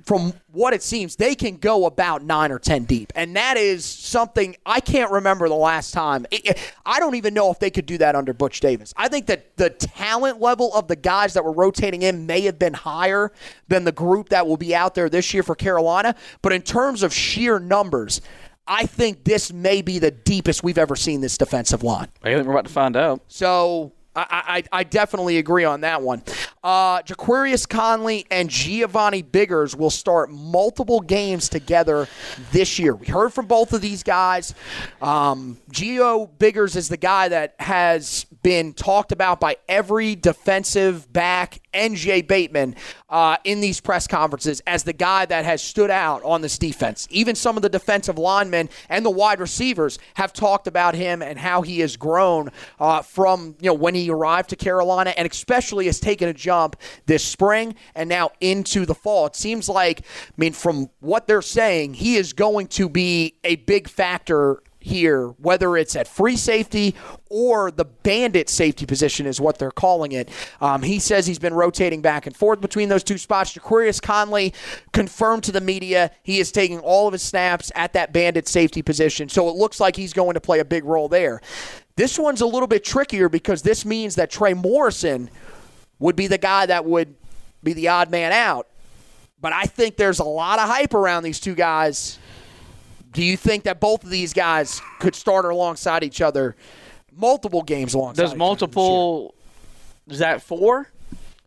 from 0.05 0.33
what 0.51 0.73
it 0.73 0.83
seems, 0.83 1.15
they 1.15 1.33
can 1.33 1.57
go 1.57 1.85
about 1.85 2.23
nine 2.23 2.51
or 2.51 2.59
ten 2.59 2.83
deep, 2.83 3.11
and 3.15 3.35
that 3.35 3.57
is 3.57 3.83
something 3.83 4.55
I 4.65 4.79
can't 4.79 5.11
remember 5.11 5.49
the 5.49 5.55
last 5.55 5.91
time. 5.91 6.25
It- 6.29 6.45
it- 6.45 6.73
I 6.85 6.99
don't 6.99 7.15
even 7.15 7.33
know 7.33 7.49
if 7.51 7.57
they 7.59 7.71
could 7.71 7.85
do 7.87 7.97
that 7.97 8.15
under 8.15 8.33
Butch 8.33 8.59
Davis. 8.59 8.93
I 8.95 9.07
think 9.07 9.25
that 9.25 9.57
the 9.57 9.71
talent 9.71 10.39
level 10.39 10.71
of 10.75 10.87
the 10.87 10.95
guys 10.95 11.33
that 11.33 11.43
were 11.43 11.51
rotating 11.51 12.03
in 12.03 12.25
may 12.27 12.41
have 12.41 12.59
been 12.59 12.73
higher 12.75 13.31
than 13.67 13.83
the 13.85 13.91
group 13.91 14.29
that 14.29 14.45
will 14.47 14.57
be 14.57 14.75
out 14.75 14.93
there 14.93 15.09
this 15.09 15.33
year 15.33 15.41
for 15.43 15.55
Carolina, 15.55 16.15
but 16.43 16.53
in 16.53 16.61
terms 16.61 17.01
of 17.03 17.13
sheer 17.13 17.59
numbers. 17.59 18.21
I 18.65 18.85
think 18.85 19.25
this 19.25 19.51
may 19.51 19.81
be 19.81 19.99
the 19.99 20.09
deepest 20.11 20.63
we've 20.63 20.77
ever 20.77 20.95
seen 20.95 21.19
this 21.19 21.37
defensive 21.37 21.83
line. 21.83 22.07
I 22.23 22.33
think 22.33 22.45
we're 22.47 22.53
about 22.53 22.63
to 22.67 22.71
find 22.71 22.95
out. 22.95 23.19
So 23.27 23.91
I, 24.15 24.63
I, 24.72 24.79
I 24.79 24.84
definitely 24.84 25.38
agree 25.38 25.63
on 25.63 25.82
that 25.82 26.01
one. 26.01 26.24
Uh, 26.63 27.01
Ja'Qurious 27.01 27.67
Conley 27.67 28.25
and 28.29 28.50
Giovanni 28.50 29.22
Biggers 29.22 29.75
will 29.75 29.89
start 29.89 30.29
multiple 30.29 31.01
games 31.01 31.50
together 31.50 32.08
this 32.51 32.77
year. 32.77 32.96
We 32.96 33.08
heard 33.08 33.34
from 33.34 33.48
both 33.48 33.74
of 33.74 33.82
these 33.82 34.03
guys. 34.03 34.53
Um, 35.01 35.58
Gio 35.72 36.29
Biggers 36.38 36.75
is 36.75 36.89
the 36.89 36.98
guy 36.98 37.27
that 37.29 37.55
has 37.60 38.25
been 38.43 38.74
talked 38.74 39.12
about 39.12 39.39
by 39.39 39.58
every 39.67 40.15
defensive 40.15 41.12
back 41.12 41.60
and 41.74 41.96
Jay 41.96 42.22
Bateman 42.22 42.75
uh, 43.10 43.38
in 43.44 43.62
these 43.62 43.80
press 43.80 44.08
conferences 44.08 44.62
as 44.68 44.84
the 44.84 44.94
guy 44.94 45.25
that 45.25 45.46
has 45.46 45.62
stood 45.62 45.92
out 45.92 46.24
on 46.24 46.42
this 46.42 46.58
defense. 46.58 47.08
Even 47.12 47.36
some 47.36 47.56
of 47.56 47.63
the 47.63 47.70
defensive 47.70 48.18
linemen 48.18 48.70
and 48.89 49.06
the 49.06 49.10
wide 49.10 49.39
receivers 49.39 50.00
have 50.15 50.34
talked 50.34 50.68
about 50.68 50.96
him 50.96 51.22
and 51.22 51.38
how 51.38 51.62
he 51.62 51.80
has 51.80 51.98
grown 51.98 52.50
uh, 52.80 53.01
from 53.01 53.56
you 53.60 53.68
know 53.68 53.74
when 53.74 53.96
he 53.96 54.10
arrived 54.10 54.50
to 54.50 54.55
Carolina, 54.55 55.14
and 55.18 55.29
especially 55.29 55.86
has 55.86 56.00
taken 56.00 56.29
a 56.29 56.33
jump 56.33 56.75
this 57.05 57.24
spring 57.24 57.75
and 57.96 58.09
now 58.09 58.31
into 58.40 58.86
the 58.86 58.96
fall. 58.96 59.25
It 59.27 59.36
seems 59.36 59.70
like, 59.70 60.01
I 60.01 60.33
mean, 60.38 60.53
from 60.53 60.90
what 61.00 61.27
they're 61.27 61.42
saying, 61.42 61.96
he 61.96 62.16
is 62.16 62.33
going 62.33 62.68
to 62.68 62.90
be 62.90 63.36
a 63.44 63.57
big 63.57 63.88
factor 63.88 64.62
here, 64.83 65.29
whether 65.39 65.77
it's 65.77 65.96
at 65.96 66.07
free 66.07 66.35
safety 66.35 66.93
or 67.29 67.72
the 67.72 67.85
bandit 67.85 68.50
safety 68.50 68.85
position, 68.85 69.25
is 69.25 69.39
what 69.39 69.57
they're 69.57 69.72
calling 69.72 70.11
it. 70.11 70.29
Um, 70.59 70.83
he 70.83 71.00
says 71.00 71.25
he's 71.25 71.39
been 71.39 71.53
rotating 71.53 72.01
back 72.01 72.27
and 72.27 72.35
forth 72.35 72.59
between 72.59 72.89
those 72.89 73.03
two 73.03 73.17
spots. 73.17 73.53
Ja'Qurious 73.53 74.01
Conley 74.01 74.53
confirmed 74.91 75.43
to 75.46 75.53
the 75.53 75.61
media 75.61 76.11
he 76.22 76.39
is 76.39 76.51
taking 76.51 76.79
all 76.79 77.07
of 77.07 77.13
his 77.13 77.24
snaps 77.24 77.72
at 77.75 77.93
that 77.93 78.11
bandit 78.11 78.48
safety 78.48 78.81
position, 78.81 79.29
so 79.29 79.48
it 79.48 79.55
looks 79.55 79.79
like 79.79 79.96
he's 79.96 80.13
going 80.13 80.33
to 80.33 80.41
play 80.41 80.59
a 80.59 80.65
big 80.65 80.83
role 80.83 81.07
there. 81.07 81.39
This 81.96 82.19
one's 82.19 82.41
a 82.41 82.46
little 82.46 82.67
bit 82.67 82.83
trickier 82.83 83.29
because 83.29 83.61
this 83.61 83.85
means 83.85 84.15
that 84.15 84.29
Trey 84.29 84.53
Morrison 84.53 85.29
would 86.00 86.15
be 86.15 86.27
the 86.27 86.37
guy 86.37 86.65
that 86.65 86.83
would 86.83 87.15
be 87.63 87.72
the 87.72 87.87
odd 87.87 88.11
man 88.11 88.33
out. 88.33 88.67
But 89.39 89.53
I 89.53 89.63
think 89.63 89.96
there's 89.96 90.19
a 90.19 90.25
lot 90.25 90.59
of 90.59 90.67
hype 90.67 90.93
around 90.93 91.24
these 91.24 91.39
two 91.39 91.55
guys. 91.55 92.17
Do 93.13 93.23
you 93.23 93.37
think 93.37 93.63
that 93.63 93.79
both 93.79 94.03
of 94.03 94.09
these 94.09 94.33
guys 94.33 94.81
could 94.99 95.15
start 95.15 95.45
alongside 95.45 96.03
each 96.03 96.21
other, 96.21 96.55
multiple 97.15 97.61
games 97.61 97.93
alongside? 97.93 98.21
Does 98.21 98.31
each 98.31 98.33
other 98.33 98.39
multiple? 98.39 99.35
Is 100.07 100.19
that 100.19 100.41
four? 100.41 100.89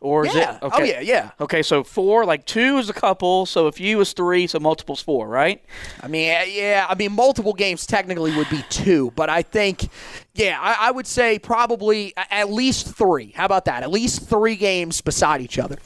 Or 0.00 0.26
is? 0.26 0.34
Yeah. 0.34 0.56
it? 0.56 0.58
Oh 0.62 0.82
yeah, 0.82 1.00
yeah. 1.00 1.30
Okay, 1.40 1.62
so 1.62 1.82
four, 1.82 2.24
like 2.24 2.44
two 2.44 2.78
is 2.78 2.90
a 2.90 2.92
couple. 2.92 3.46
So 3.46 3.66
if 3.66 3.80
you 3.80 3.98
is 4.00 4.12
three, 4.12 4.46
so 4.46 4.60
multiples 4.60 5.02
four, 5.02 5.26
right? 5.26 5.62
I 6.02 6.06
mean, 6.06 6.28
eh, 6.30 6.44
yeah. 6.44 6.86
I 6.88 6.94
mean, 6.94 7.12
multiple 7.12 7.54
games 7.54 7.86
technically 7.86 8.36
would 8.36 8.48
be 8.50 8.62
two, 8.68 9.12
but 9.16 9.30
I 9.30 9.42
think, 9.42 9.88
yeah, 10.34 10.58
I, 10.60 10.88
I 10.88 10.90
would 10.90 11.06
say 11.06 11.38
probably 11.38 12.12
at 12.16 12.50
least 12.50 12.94
three. 12.94 13.32
How 13.32 13.46
about 13.46 13.64
that? 13.64 13.82
At 13.82 13.90
least 13.90 14.28
three 14.28 14.56
games 14.56 15.00
beside 15.00 15.40
each 15.40 15.58
other. 15.58 15.78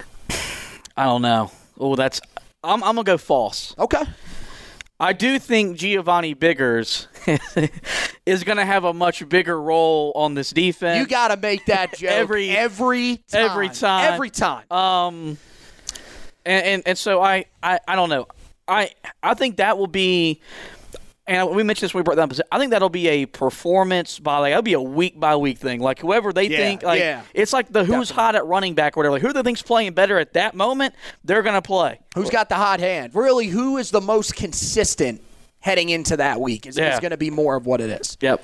I 0.96 1.04
don't 1.04 1.22
know. 1.22 1.52
Oh, 1.78 1.94
that's. 1.94 2.20
I'm, 2.62 2.82
I'm 2.82 2.96
gonna 2.96 3.04
go 3.04 3.16
false. 3.16 3.74
Okay. 3.78 4.02
I 5.00 5.14
do 5.14 5.38
think 5.38 5.78
Giovanni 5.78 6.34
Biggers 6.34 7.08
is 8.26 8.44
going 8.44 8.58
to 8.58 8.64
have 8.66 8.84
a 8.84 8.92
much 8.92 9.26
bigger 9.28 9.60
role 9.60 10.12
on 10.14 10.34
this 10.34 10.50
defense. 10.50 10.98
You 11.00 11.06
got 11.06 11.28
to 11.28 11.38
make 11.38 11.64
that 11.66 11.94
joke 11.96 12.10
Every- 12.10 12.50
every 12.50 13.16
time. 13.16 13.50
every 13.50 13.68
time. 13.70 14.12
Every 14.12 14.28
time. 14.30 14.70
Um, 14.70 15.38
and, 16.44 16.64
and 16.66 16.82
and 16.86 16.98
so 16.98 17.22
I, 17.22 17.46
I 17.62 17.80
I 17.88 17.96
don't 17.96 18.10
know. 18.10 18.26
I 18.68 18.90
I 19.22 19.34
think 19.34 19.56
that 19.56 19.78
will 19.78 19.86
be. 19.86 20.40
And 21.30 21.54
we 21.54 21.62
mentioned 21.62 21.86
this 21.86 21.94
when 21.94 22.00
we 22.00 22.04
brought 22.04 22.16
that 22.16 22.40
up. 22.40 22.46
I 22.50 22.58
think 22.58 22.72
that'll 22.72 22.88
be 22.88 23.06
a 23.06 23.26
performance 23.26 24.18
by 24.18 24.38
like 24.38 24.50
that'll 24.50 24.62
be 24.62 24.72
a 24.72 24.80
week 24.82 25.18
by 25.18 25.36
week 25.36 25.58
thing. 25.58 25.80
Like 25.80 26.00
whoever 26.00 26.32
they 26.32 26.48
Yeah, 26.48 26.56
think, 26.58 26.82
like 26.82 26.98
yeah. 26.98 27.22
it's 27.32 27.52
like 27.52 27.72
the 27.72 27.84
who's 27.84 28.10
hot 28.10 28.34
at 28.34 28.44
running 28.46 28.74
back 28.74 28.96
or 28.96 29.00
whatever. 29.00 29.12
Like, 29.12 29.22
who 29.22 29.32
they 29.32 29.42
think's 29.42 29.62
playing 29.62 29.92
better 29.92 30.18
at 30.18 30.32
that 30.32 30.56
moment, 30.56 30.92
they're 31.22 31.42
gonna 31.42 31.62
play. 31.62 32.00
Who's 32.16 32.30
got 32.30 32.48
the 32.48 32.56
hot 32.56 32.80
hand? 32.80 33.14
Really, 33.14 33.46
who 33.46 33.76
is 33.76 33.92
the 33.92 34.00
most 34.00 34.34
consistent 34.34 35.22
heading 35.60 35.90
into 35.90 36.16
that 36.16 36.40
week? 36.40 36.66
Is, 36.66 36.76
Yeah. 36.76 36.94
is 36.94 37.00
going 37.00 37.10
to 37.12 37.16
be 37.16 37.30
more 37.30 37.54
of 37.54 37.64
what 37.64 37.80
it 37.80 37.90
is. 38.00 38.18
Yep. 38.20 38.42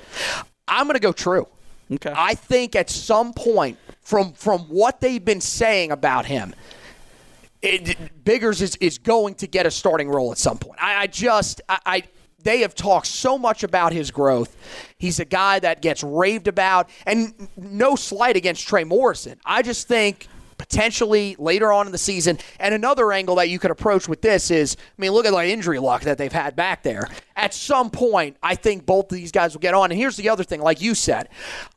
I'm 0.67 0.85
going 0.85 0.93
to 0.93 1.01
go 1.01 1.11
true. 1.11 1.47
Okay. 1.91 2.13
I 2.15 2.35
think 2.35 2.75
at 2.75 2.89
some 2.89 3.33
point, 3.33 3.77
from 4.01 4.31
from 4.33 4.59
what 4.69 5.01
they've 5.01 5.23
been 5.23 5.41
saying 5.41 5.91
about 5.91 6.25
him, 6.25 6.53
it, 7.61 8.23
Biggers 8.23 8.61
is, 8.61 8.75
is 8.77 8.97
going 8.97 9.35
to 9.35 9.47
get 9.47 9.65
a 9.65 9.71
starting 9.71 10.09
role 10.09 10.31
at 10.31 10.37
some 10.37 10.57
point. 10.57 10.81
I, 10.81 11.01
I 11.03 11.07
just 11.07 11.61
I, 11.67 11.79
I 11.85 12.03
they 12.43 12.61
have 12.61 12.75
talked 12.75 13.07
so 13.07 13.37
much 13.37 13.63
about 13.63 13.93
his 13.93 14.11
growth. 14.11 14.55
He's 14.97 15.19
a 15.19 15.25
guy 15.25 15.59
that 15.59 15.81
gets 15.81 16.03
raved 16.03 16.47
about, 16.47 16.89
and 17.05 17.49
no 17.57 17.95
slight 17.95 18.35
against 18.35 18.67
Trey 18.67 18.83
Morrison. 18.83 19.39
I 19.45 19.61
just 19.61 19.87
think 19.87 20.27
potentially 20.57 21.35
later 21.39 21.71
on 21.71 21.85
in 21.85 21.91
the 21.91 21.97
season. 21.97 22.37
And 22.59 22.73
another 22.73 23.11
angle 23.11 23.35
that 23.35 23.49
you 23.49 23.59
could 23.59 23.71
approach 23.71 24.07
with 24.07 24.21
this 24.21 24.51
is, 24.51 24.75
I 24.79 25.01
mean, 25.01 25.11
look 25.11 25.25
at 25.25 25.31
the 25.31 25.45
injury 25.45 25.79
luck 25.79 26.01
that 26.03 26.17
they've 26.17 26.31
had 26.31 26.55
back 26.55 26.83
there. 26.83 27.07
At 27.35 27.53
some 27.53 27.89
point, 27.89 28.37
I 28.41 28.55
think 28.55 28.85
both 28.85 29.11
of 29.11 29.17
these 29.17 29.31
guys 29.31 29.53
will 29.53 29.61
get 29.61 29.73
on. 29.73 29.91
And 29.91 29.99
here's 29.99 30.17
the 30.17 30.29
other 30.29 30.43
thing, 30.43 30.61
like 30.61 30.81
you 30.81 30.95
said, 30.95 31.29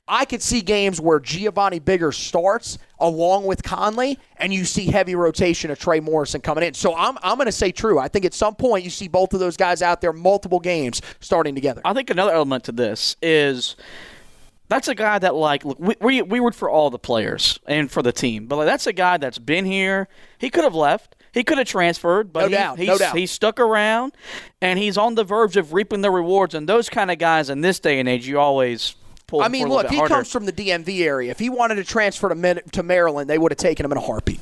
I 0.08 0.24
could 0.24 0.42
see 0.42 0.60
games 0.60 1.00
where 1.00 1.20
Giovanni 1.20 1.78
Bigger 1.78 2.10
starts 2.10 2.78
along 2.98 3.46
with 3.46 3.62
Conley, 3.62 4.18
and 4.38 4.52
you 4.52 4.64
see 4.64 4.86
heavy 4.86 5.14
rotation 5.14 5.70
of 5.70 5.78
Trey 5.78 6.00
Morrison 6.00 6.40
coming 6.40 6.64
in. 6.64 6.74
So 6.74 6.96
I'm, 6.96 7.16
I'm 7.22 7.36
going 7.36 7.46
to 7.46 7.52
say 7.52 7.70
true. 7.70 7.98
I 7.98 8.08
think 8.08 8.24
at 8.24 8.34
some 8.34 8.54
point 8.56 8.84
you 8.84 8.90
see 8.90 9.06
both 9.06 9.32
of 9.34 9.40
those 9.40 9.56
guys 9.56 9.82
out 9.82 10.00
there 10.00 10.12
multiple 10.12 10.58
games 10.58 11.00
starting 11.20 11.54
together. 11.54 11.80
I 11.84 11.94
think 11.94 12.10
another 12.10 12.32
element 12.32 12.64
to 12.64 12.72
this 12.72 13.16
is 13.22 13.76
that's 14.70 14.88
a 14.88 14.94
guy 14.94 15.18
that 15.18 15.34
like 15.34 15.64
look 15.64 15.78
we 15.78 15.96
we, 16.00 16.22
we 16.22 16.40
root 16.40 16.54
for 16.54 16.70
all 16.70 16.88
the 16.88 16.98
players 16.98 17.58
and 17.66 17.90
for 17.90 18.02
the 18.02 18.12
team, 18.12 18.46
but 18.46 18.56
like, 18.56 18.66
that's 18.66 18.86
a 18.86 18.92
guy 18.92 19.18
that's 19.18 19.38
been 19.38 19.66
here. 19.66 20.08
He 20.38 20.48
could 20.48 20.64
have 20.64 20.74
left. 20.74 21.16
He 21.32 21.44
could 21.44 21.58
have 21.58 21.66
transferred, 21.66 22.32
but 22.32 22.40
No 22.40 22.46
he, 22.48 22.54
doubt, 22.54 22.78
he's, 22.78 22.88
no 22.88 22.98
doubt. 22.98 23.16
he 23.16 23.26
stuck 23.26 23.60
around, 23.60 24.14
and 24.60 24.78
he's 24.78 24.96
on 24.96 25.14
the 25.14 25.22
verge 25.24 25.56
of 25.56 25.72
reaping 25.72 26.00
the 26.00 26.10
rewards. 26.10 26.54
And 26.54 26.68
those 26.68 26.88
kind 26.88 27.10
of 27.10 27.18
guys 27.18 27.50
in 27.50 27.60
this 27.60 27.78
day 27.78 28.00
and 28.00 28.08
age, 28.08 28.26
you 28.26 28.38
always 28.38 28.96
pull. 29.26 29.42
I 29.42 29.48
mean, 29.48 29.68
look, 29.68 29.88
he 29.88 29.96
harder. 29.96 30.14
comes 30.14 30.32
from 30.32 30.46
the 30.46 30.52
DMV 30.52 31.02
area. 31.02 31.30
If 31.30 31.38
he 31.38 31.48
wanted 31.48 31.76
to 31.76 31.84
transfer 31.84 32.28
to, 32.28 32.62
to 32.72 32.82
Maryland, 32.82 33.28
they 33.30 33.38
would 33.38 33.52
have 33.52 33.58
taken 33.58 33.84
him 33.84 33.92
in 33.92 33.98
a 33.98 34.02
heartbeat. 34.02 34.40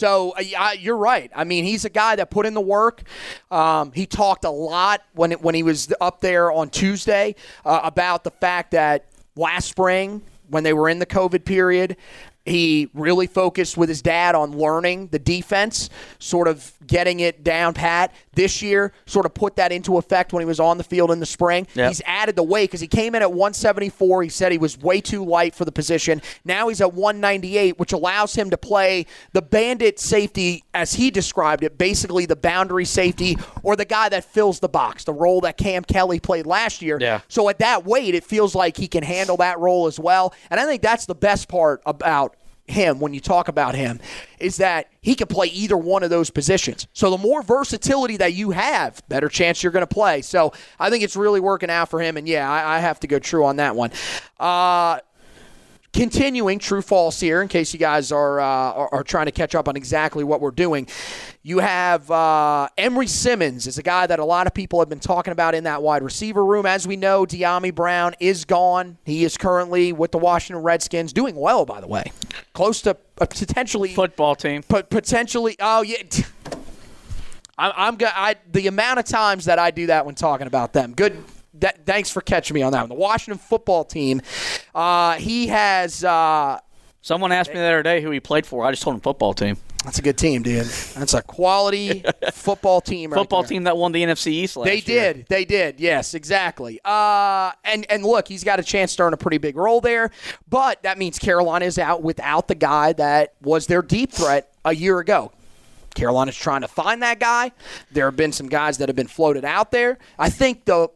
So 0.00 0.32
uh, 0.32 0.70
you're 0.78 0.96
right. 0.96 1.30
I 1.34 1.44
mean, 1.44 1.64
he's 1.64 1.84
a 1.84 1.90
guy 1.90 2.16
that 2.16 2.30
put 2.30 2.46
in 2.46 2.54
the 2.54 2.60
work. 2.60 3.02
Um, 3.50 3.92
he 3.92 4.06
talked 4.06 4.46
a 4.46 4.50
lot 4.50 5.02
when 5.12 5.32
it, 5.32 5.42
when 5.42 5.54
he 5.54 5.62
was 5.62 5.92
up 6.00 6.22
there 6.22 6.50
on 6.50 6.70
Tuesday 6.70 7.34
uh, 7.66 7.80
about 7.82 8.24
the 8.24 8.30
fact 8.30 8.70
that 8.70 9.04
last 9.36 9.68
spring 9.68 10.22
when 10.48 10.64
they 10.64 10.72
were 10.72 10.88
in 10.88 10.98
the 10.98 11.06
COVID 11.06 11.44
period. 11.44 11.96
He 12.46 12.88
really 12.94 13.26
focused 13.26 13.76
with 13.76 13.88
his 13.88 14.00
dad 14.00 14.34
on 14.34 14.56
learning 14.56 15.08
the 15.08 15.18
defense, 15.18 15.90
sort 16.18 16.48
of 16.48 16.72
getting 16.86 17.20
it 17.20 17.44
down 17.44 17.74
pat. 17.74 18.14
This 18.32 18.62
year, 18.62 18.92
sort 19.04 19.26
of 19.26 19.34
put 19.34 19.56
that 19.56 19.72
into 19.72 19.98
effect 19.98 20.32
when 20.32 20.40
he 20.40 20.46
was 20.46 20.58
on 20.58 20.78
the 20.78 20.84
field 20.84 21.10
in 21.10 21.20
the 21.20 21.26
spring. 21.26 21.66
Yep. 21.74 21.88
He's 21.88 22.00
added 22.06 22.36
the 22.36 22.42
weight 22.42 22.70
because 22.70 22.80
he 22.80 22.86
came 22.86 23.14
in 23.14 23.22
at 23.22 23.30
174. 23.30 24.22
He 24.22 24.28
said 24.30 24.52
he 24.52 24.58
was 24.58 24.78
way 24.78 25.00
too 25.00 25.24
light 25.24 25.54
for 25.54 25.66
the 25.66 25.72
position. 25.72 26.22
Now 26.44 26.68
he's 26.68 26.80
at 26.80 26.94
198, 26.94 27.78
which 27.78 27.92
allows 27.92 28.34
him 28.34 28.48
to 28.50 28.56
play 28.56 29.04
the 29.32 29.42
bandit 29.42 29.98
safety, 29.98 30.64
as 30.72 30.94
he 30.94 31.10
described 31.10 31.62
it, 31.62 31.76
basically 31.76 32.24
the 32.24 32.36
boundary 32.36 32.86
safety 32.86 33.36
or 33.62 33.76
the 33.76 33.84
guy 33.84 34.08
that 34.08 34.24
fills 34.24 34.60
the 34.60 34.68
box, 34.68 35.04
the 35.04 35.12
role 35.12 35.42
that 35.42 35.58
Cam 35.58 35.84
Kelly 35.84 36.18
played 36.20 36.46
last 36.46 36.80
year. 36.80 36.98
Yeah. 37.00 37.20
So 37.28 37.48
at 37.50 37.58
that 37.58 37.84
weight, 37.84 38.14
it 38.14 38.24
feels 38.24 38.54
like 38.54 38.76
he 38.76 38.88
can 38.88 39.02
handle 39.02 39.36
that 39.38 39.58
role 39.58 39.86
as 39.86 40.00
well. 40.00 40.32
And 40.50 40.58
I 40.58 40.64
think 40.64 40.80
that's 40.80 41.04
the 41.04 41.14
best 41.14 41.48
part 41.48 41.82
about 41.84 42.36
him 42.70 43.00
when 43.00 43.14
you 43.14 43.20
talk 43.20 43.48
about 43.48 43.74
him 43.74 44.00
is 44.38 44.56
that 44.58 44.88
he 45.00 45.14
can 45.14 45.26
play 45.26 45.46
either 45.48 45.76
one 45.76 46.02
of 46.02 46.10
those 46.10 46.30
positions. 46.30 46.86
So 46.92 47.10
the 47.10 47.18
more 47.18 47.42
versatility 47.42 48.16
that 48.18 48.32
you 48.32 48.50
have, 48.50 49.02
better 49.08 49.28
chance 49.28 49.62
you're 49.62 49.72
going 49.72 49.86
to 49.86 49.94
play. 49.94 50.22
So 50.22 50.52
I 50.78 50.90
think 50.90 51.04
it's 51.04 51.16
really 51.16 51.40
working 51.40 51.70
out 51.70 51.88
for 51.88 52.00
him. 52.00 52.16
And 52.16 52.28
yeah, 52.28 52.50
I, 52.50 52.76
I 52.76 52.78
have 52.78 53.00
to 53.00 53.06
go 53.06 53.18
true 53.18 53.44
on 53.44 53.56
that 53.56 53.76
one. 53.76 53.90
Uh, 54.38 55.00
continuing 55.92 56.58
true 56.58 56.82
false 56.82 57.18
here 57.18 57.42
in 57.42 57.48
case 57.48 57.72
you 57.72 57.78
guys 57.78 58.12
are, 58.12 58.40
uh, 58.40 58.44
are 58.44 58.94
are 58.94 59.02
trying 59.02 59.26
to 59.26 59.32
catch 59.32 59.54
up 59.54 59.68
on 59.68 59.76
exactly 59.76 60.22
what 60.22 60.40
we're 60.40 60.50
doing 60.50 60.86
you 61.42 61.58
have 61.58 62.08
uh, 62.10 62.68
emery 62.78 63.06
simmons 63.06 63.66
is 63.66 63.78
a 63.78 63.82
guy 63.82 64.06
that 64.06 64.18
a 64.18 64.24
lot 64.24 64.46
of 64.46 64.54
people 64.54 64.78
have 64.78 64.88
been 64.88 65.00
talking 65.00 65.32
about 65.32 65.54
in 65.54 65.64
that 65.64 65.82
wide 65.82 66.02
receiver 66.02 66.44
room 66.44 66.64
as 66.64 66.86
we 66.86 66.96
know 66.96 67.26
Dyami 67.26 67.74
brown 67.74 68.14
is 68.20 68.44
gone 68.44 68.98
he 69.04 69.24
is 69.24 69.36
currently 69.36 69.92
with 69.92 70.12
the 70.12 70.18
washington 70.18 70.62
redskins 70.62 71.12
doing 71.12 71.34
well 71.34 71.64
by 71.64 71.80
the 71.80 71.88
way 71.88 72.12
close 72.52 72.80
to 72.82 72.90
uh, 73.20 73.26
potentially 73.26 73.92
football 73.92 74.36
team. 74.36 74.62
but 74.68 74.90
potentially 74.90 75.56
oh 75.58 75.82
yeah 75.82 76.02
I'm, 77.60 77.72
I'm 77.76 77.98
I, 78.00 78.36
the 78.50 78.68
amount 78.68 79.00
of 79.00 79.04
times 79.04 79.44
that 79.44 79.58
I 79.58 79.70
do 79.70 79.86
that 79.88 80.06
when 80.06 80.14
talking 80.14 80.46
about 80.46 80.72
them. 80.72 80.94
Good. 80.94 81.22
That, 81.54 81.84
thanks 81.84 82.10
for 82.10 82.20
catching 82.20 82.54
me 82.54 82.62
on 82.62 82.72
that 82.72 82.80
one. 82.82 82.88
The 82.88 82.94
Washington 82.94 83.38
football 83.38 83.84
team. 83.84 84.22
Uh, 84.74 85.14
he 85.16 85.48
has. 85.48 86.04
Uh, 86.04 86.60
Someone 87.02 87.32
asked 87.32 87.48
me 87.50 87.56
the 87.56 87.64
other 87.64 87.82
day 87.82 88.02
who 88.02 88.10
he 88.10 88.20
played 88.20 88.44
for. 88.46 88.64
I 88.66 88.70
just 88.72 88.82
told 88.82 88.94
him 88.94 89.00
football 89.00 89.32
team. 89.32 89.56
that's 89.86 89.98
a 89.98 90.02
good 90.02 90.18
team, 90.18 90.42
dude. 90.42 90.66
That's 90.66 91.14
a 91.14 91.22
quality 91.22 92.04
football 92.32 92.82
team. 92.82 93.10
Right 93.10 93.18
Football 93.18 93.40
there. 93.42 93.48
team 93.48 93.64
that 93.64 93.74
won 93.78 93.92
the 93.92 94.02
NFC 94.02 94.26
East 94.28 94.58
last 94.58 94.66
They 94.66 94.74
year. 94.74 94.82
They 94.82 95.12
did. 95.14 95.26
They 95.28 95.44
did. 95.46 95.80
Yes, 95.80 96.12
exactly. 96.12 96.78
Uh, 96.84 97.52
and 97.64 97.86
and 97.90 98.04
look, 98.04 98.28
he's 98.28 98.44
got 98.44 98.60
a 98.60 98.62
chance 98.62 98.94
to 98.96 99.02
earn 99.04 99.14
a 99.14 99.16
pretty 99.16 99.38
big 99.38 99.56
role 99.56 99.80
there, 99.80 100.10
but 100.48 100.82
that 100.82 100.98
means 100.98 101.18
Carolina 101.18 101.64
is 101.64 101.78
out 101.78 102.02
without 102.02 102.48
the 102.48 102.54
guy 102.54 102.92
that 102.92 103.32
was 103.40 103.66
their 103.66 103.80
deep 103.80 104.12
threat 104.12 104.52
a 104.66 104.74
year 104.74 104.98
ago. 104.98 105.32
Carolina's 105.94 106.36
trying 106.36 106.60
to 106.60 106.68
find 106.68 107.02
that 107.02 107.18
guy. 107.18 107.50
There 107.90 108.04
have 108.04 108.14
been 108.16 108.32
some 108.32 108.48
guys 108.50 108.76
that 108.78 108.90
have 108.90 108.96
been 108.96 109.08
floated 109.08 109.46
out 109.46 109.70
there. 109.72 109.98
I 110.18 110.28
think 110.28 110.66
the 110.66 110.88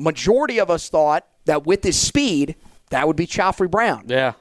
majority 0.00 0.58
of 0.58 0.70
us 0.70 0.88
thought 0.88 1.26
that 1.44 1.66
with 1.66 1.84
his 1.84 1.96
speed, 1.98 2.56
that 2.90 3.06
would 3.06 3.16
be 3.16 3.26
Khafre 3.26 3.70
Brown 3.70 4.04
Yeah. 4.08 4.32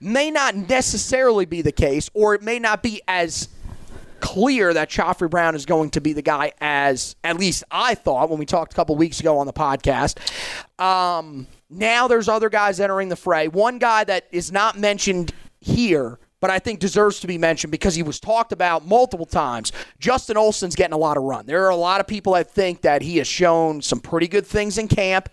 may 0.00 0.30
not 0.30 0.54
necessarily 0.54 1.46
be 1.46 1.62
the 1.62 1.72
case, 1.72 2.10
or 2.14 2.34
it 2.34 2.42
may 2.42 2.58
not 2.58 2.82
be 2.82 3.00
as 3.08 3.48
clear 4.20 4.72
that 4.72 4.90
Khafre 4.90 5.28
Brown 5.28 5.54
is 5.54 5.66
going 5.66 5.90
to 5.90 6.00
be 6.00 6.12
the 6.12 6.22
guy 6.22 6.52
as 6.60 7.14
at 7.24 7.38
least 7.38 7.64
I 7.70 7.94
thought 7.94 8.30
when 8.30 8.38
we 8.38 8.46
talked 8.46 8.72
a 8.72 8.76
couple 8.76 8.96
weeks 8.96 9.20
ago 9.20 9.38
on 9.38 9.46
the 9.46 9.52
podcast. 9.52 10.18
Um, 10.82 11.46
now 11.68 12.08
there's 12.08 12.28
other 12.28 12.48
guys 12.48 12.80
entering 12.80 13.08
the 13.08 13.16
fray. 13.16 13.48
One 13.48 13.78
guy 13.78 14.04
that 14.04 14.26
is 14.30 14.50
not 14.52 14.78
mentioned 14.78 15.32
here. 15.60 16.18
But 16.44 16.50
I 16.50 16.58
think 16.58 16.78
deserves 16.78 17.20
to 17.20 17.26
be 17.26 17.38
mentioned 17.38 17.70
because 17.70 17.94
he 17.94 18.02
was 18.02 18.20
talked 18.20 18.52
about 18.52 18.86
multiple 18.86 19.24
times. 19.24 19.72
Justin 19.98 20.36
Olson's 20.36 20.76
getting 20.76 20.92
a 20.92 20.98
lot 20.98 21.16
of 21.16 21.22
run. 21.22 21.46
There 21.46 21.64
are 21.64 21.70
a 21.70 21.74
lot 21.74 22.02
of 22.02 22.06
people 22.06 22.34
that 22.34 22.50
think 22.50 22.82
that 22.82 23.00
he 23.00 23.16
has 23.16 23.26
shown 23.26 23.80
some 23.80 23.98
pretty 23.98 24.28
good 24.28 24.46
things 24.46 24.76
in 24.76 24.86
camp. 24.86 25.30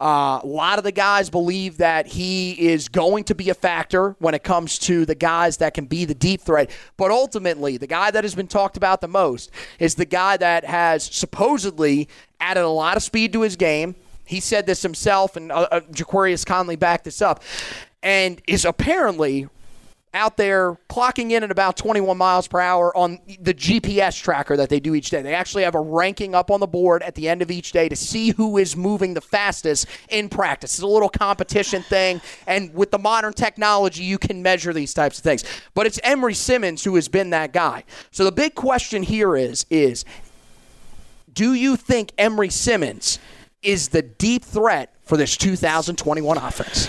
Uh, 0.00 0.40
a 0.42 0.46
lot 0.46 0.78
of 0.78 0.84
the 0.84 0.90
guys 0.90 1.28
believe 1.28 1.76
that 1.76 2.06
he 2.06 2.52
is 2.52 2.88
going 2.88 3.24
to 3.24 3.34
be 3.34 3.50
a 3.50 3.54
factor 3.54 4.16
when 4.20 4.32
it 4.32 4.42
comes 4.42 4.78
to 4.78 5.04
the 5.04 5.14
guys 5.14 5.58
that 5.58 5.74
can 5.74 5.84
be 5.84 6.06
the 6.06 6.14
deep 6.14 6.40
threat. 6.40 6.70
But 6.96 7.10
ultimately, 7.10 7.76
the 7.76 7.86
guy 7.86 8.10
that 8.10 8.24
has 8.24 8.34
been 8.34 8.48
talked 8.48 8.78
about 8.78 9.02
the 9.02 9.08
most 9.08 9.50
is 9.78 9.96
the 9.96 10.06
guy 10.06 10.38
that 10.38 10.64
has 10.64 11.04
supposedly 11.04 12.08
added 12.40 12.62
a 12.62 12.68
lot 12.70 12.96
of 12.96 13.02
speed 13.02 13.34
to 13.34 13.42
his 13.42 13.56
game. 13.56 13.96
He 14.24 14.40
said 14.40 14.64
this 14.64 14.80
himself, 14.80 15.36
and 15.36 15.52
uh, 15.52 15.68
uh, 15.70 15.80
Ja'Qurious 15.92 16.46
Conley 16.46 16.76
backed 16.76 17.04
this 17.04 17.20
up, 17.20 17.42
and 18.02 18.40
is 18.46 18.64
apparently 18.64 19.46
out 20.14 20.36
there 20.36 20.78
clocking 20.88 21.32
in 21.32 21.42
at 21.42 21.50
about 21.50 21.76
21 21.76 22.16
miles 22.16 22.46
per 22.46 22.60
hour 22.60 22.96
on 22.96 23.18
the 23.40 23.52
GPS 23.52 24.20
tracker 24.20 24.56
that 24.56 24.68
they 24.68 24.80
do 24.80 24.94
each 24.94 25.10
day. 25.10 25.20
They 25.22 25.34
actually 25.34 25.64
have 25.64 25.74
a 25.74 25.80
ranking 25.80 26.34
up 26.34 26.50
on 26.50 26.60
the 26.60 26.66
board 26.66 27.02
at 27.02 27.16
the 27.16 27.28
end 27.28 27.42
of 27.42 27.50
each 27.50 27.72
day 27.72 27.88
to 27.88 27.96
see 27.96 28.30
who 28.30 28.56
is 28.56 28.76
moving 28.76 29.14
the 29.14 29.20
fastest 29.20 29.86
in 30.08 30.28
practice. 30.28 30.74
It's 30.74 30.82
a 30.82 30.86
little 30.86 31.08
competition 31.08 31.82
thing, 31.82 32.20
and 32.46 32.72
with 32.72 32.92
the 32.92 32.98
modern 32.98 33.32
technology, 33.32 34.04
you 34.04 34.18
can 34.18 34.42
measure 34.42 34.72
these 34.72 34.94
types 34.94 35.18
of 35.18 35.24
things. 35.24 35.44
But 35.74 35.86
it's 35.86 35.98
Emery 36.02 36.34
Simmons 36.34 36.84
who 36.84 36.94
has 36.94 37.08
been 37.08 37.30
that 37.30 37.52
guy. 37.52 37.84
So 38.10 38.24
the 38.24 38.32
big 38.32 38.54
question 38.54 39.02
here 39.02 39.36
is 39.36 39.66
is 39.68 40.04
do 41.32 41.52
you 41.52 41.76
think 41.76 42.12
Emery 42.16 42.50
Simmons 42.50 43.18
is 43.62 43.88
the 43.88 44.02
deep 44.02 44.44
threat 44.44 44.94
for 45.02 45.16
this 45.16 45.36
2021 45.36 46.38
offense? 46.38 46.88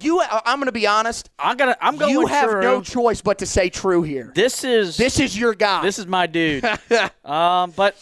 You, 0.00 0.20
I- 0.20 0.42
I'm 0.46 0.58
going 0.58 0.66
to 0.66 0.72
be 0.72 0.86
honest. 0.86 1.30
I'm 1.38 1.56
gonna. 1.56 1.76
I'm 1.80 1.96
going. 1.96 2.12
You 2.12 2.26
have 2.26 2.50
true. 2.50 2.60
no 2.60 2.82
choice 2.82 3.20
but 3.20 3.38
to 3.38 3.46
say 3.46 3.68
true 3.68 4.02
here. 4.02 4.32
This 4.34 4.64
is 4.64 4.96
This 4.96 5.18
is 5.18 5.38
your 5.38 5.54
guy. 5.54 5.82
This 5.82 5.98
is 5.98 6.06
my 6.06 6.26
dude. 6.26 6.64
um, 7.24 7.72
but 7.76 7.96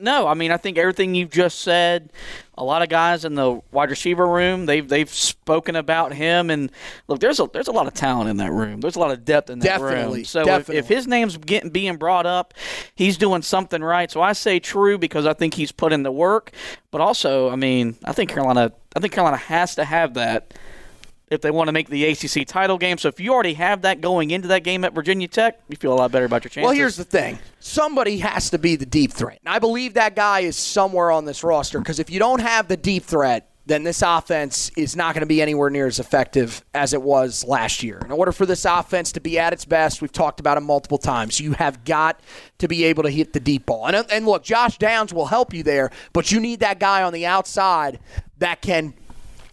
no, 0.00 0.26
I 0.26 0.34
mean 0.34 0.50
I 0.50 0.56
think 0.56 0.78
everything 0.78 1.14
you've 1.14 1.30
just 1.30 1.60
said. 1.60 2.12
A 2.54 2.64
lot 2.64 2.82
of 2.82 2.90
guys 2.90 3.24
in 3.24 3.36
the 3.36 3.62
wide 3.72 3.88
receiver 3.88 4.26
room, 4.26 4.66
they've 4.66 4.86
they've 4.86 5.08
spoken 5.08 5.76
about 5.76 6.12
him, 6.12 6.50
and 6.50 6.70
look, 7.08 7.20
there's 7.20 7.40
a 7.40 7.48
there's 7.52 7.68
a 7.68 7.72
lot 7.72 7.86
of 7.86 7.94
talent 7.94 8.28
in 8.28 8.36
that 8.38 8.52
room. 8.52 8.80
There's 8.80 8.96
a 8.96 8.98
lot 8.98 9.12
of 9.12 9.24
depth 9.24 9.48
in 9.48 9.60
that 9.60 9.64
Definitely, 9.64 10.18
room. 10.18 10.24
So 10.26 10.46
if, 10.46 10.68
if 10.68 10.88
his 10.88 11.06
name's 11.06 11.38
getting 11.38 11.70
being 11.70 11.96
brought 11.96 12.26
up, 12.26 12.52
he's 12.94 13.16
doing 13.16 13.40
something 13.40 13.82
right. 13.82 14.10
So 14.10 14.20
I 14.20 14.34
say 14.34 14.58
true 14.58 14.98
because 14.98 15.26
I 15.26 15.32
think 15.32 15.54
he's 15.54 15.72
put 15.72 15.92
in 15.92 16.02
the 16.02 16.12
work. 16.12 16.52
But 16.90 17.00
also, 17.00 17.48
I 17.48 17.56
mean, 17.56 17.96
I 18.04 18.12
think 18.12 18.28
Carolina, 18.28 18.72
I 18.94 19.00
think 19.00 19.14
Carolina 19.14 19.38
has 19.38 19.74
to 19.76 19.84
have 19.84 20.14
that 20.14 20.52
if 21.30 21.40
they 21.40 21.50
want 21.50 21.68
to 21.68 21.72
make 21.72 21.88
the 21.88 22.04
ACC 22.06 22.46
title 22.46 22.76
game. 22.76 22.98
So 22.98 23.08
if 23.08 23.20
you 23.20 23.32
already 23.32 23.54
have 23.54 23.82
that 23.82 24.00
going 24.00 24.32
into 24.32 24.48
that 24.48 24.64
game 24.64 24.84
at 24.84 24.92
Virginia 24.92 25.28
Tech, 25.28 25.60
you 25.68 25.76
feel 25.76 25.92
a 25.92 25.94
lot 25.94 26.10
better 26.10 26.24
about 26.24 26.44
your 26.44 26.50
chances. 26.50 26.64
well, 26.64 26.74
here's 26.74 26.96
the 26.96 27.04
thing. 27.04 27.38
Somebody 27.60 28.18
has 28.18 28.50
to 28.50 28.58
be 28.58 28.76
the 28.76 28.86
deep 28.86 29.12
threat. 29.12 29.38
And 29.44 29.54
I 29.54 29.60
believe 29.60 29.94
that 29.94 30.16
guy 30.16 30.40
is 30.40 30.56
somewhere 30.56 31.10
on 31.10 31.24
this 31.24 31.44
roster 31.44 31.78
because 31.78 32.00
if 32.00 32.10
you 32.10 32.18
don't 32.18 32.40
have 32.40 32.68
the 32.68 32.76
deep 32.76 33.04
threat, 33.04 33.46
then 33.66 33.84
this 33.84 34.02
offense 34.02 34.72
is 34.76 34.96
not 34.96 35.14
going 35.14 35.20
to 35.20 35.26
be 35.26 35.40
anywhere 35.40 35.70
near 35.70 35.86
as 35.86 36.00
effective 36.00 36.64
as 36.74 36.92
it 36.92 37.00
was 37.00 37.44
last 37.44 37.84
year. 37.84 38.00
In 38.04 38.10
order 38.10 38.32
for 38.32 38.44
this 38.44 38.64
offense 38.64 39.12
to 39.12 39.20
be 39.20 39.38
at 39.38 39.52
its 39.52 39.64
best, 39.64 40.02
we've 40.02 40.10
talked 40.10 40.40
about 40.40 40.56
it 40.56 40.62
multiple 40.62 40.98
times. 40.98 41.38
You 41.38 41.52
have 41.52 41.84
got 41.84 42.20
to 42.58 42.66
be 42.66 42.84
able 42.84 43.04
to 43.04 43.10
hit 43.10 43.32
the 43.32 43.38
deep 43.38 43.66
ball. 43.66 43.86
And, 43.86 44.04
and 44.10 44.26
look, 44.26 44.42
Josh 44.42 44.78
Downs 44.78 45.14
will 45.14 45.26
help 45.26 45.54
you 45.54 45.62
there, 45.62 45.90
but 46.12 46.32
you 46.32 46.40
need 46.40 46.60
that 46.60 46.80
guy 46.80 47.04
on 47.04 47.12
the 47.12 47.26
outside 47.26 48.00
that 48.38 48.60
can 48.60 48.94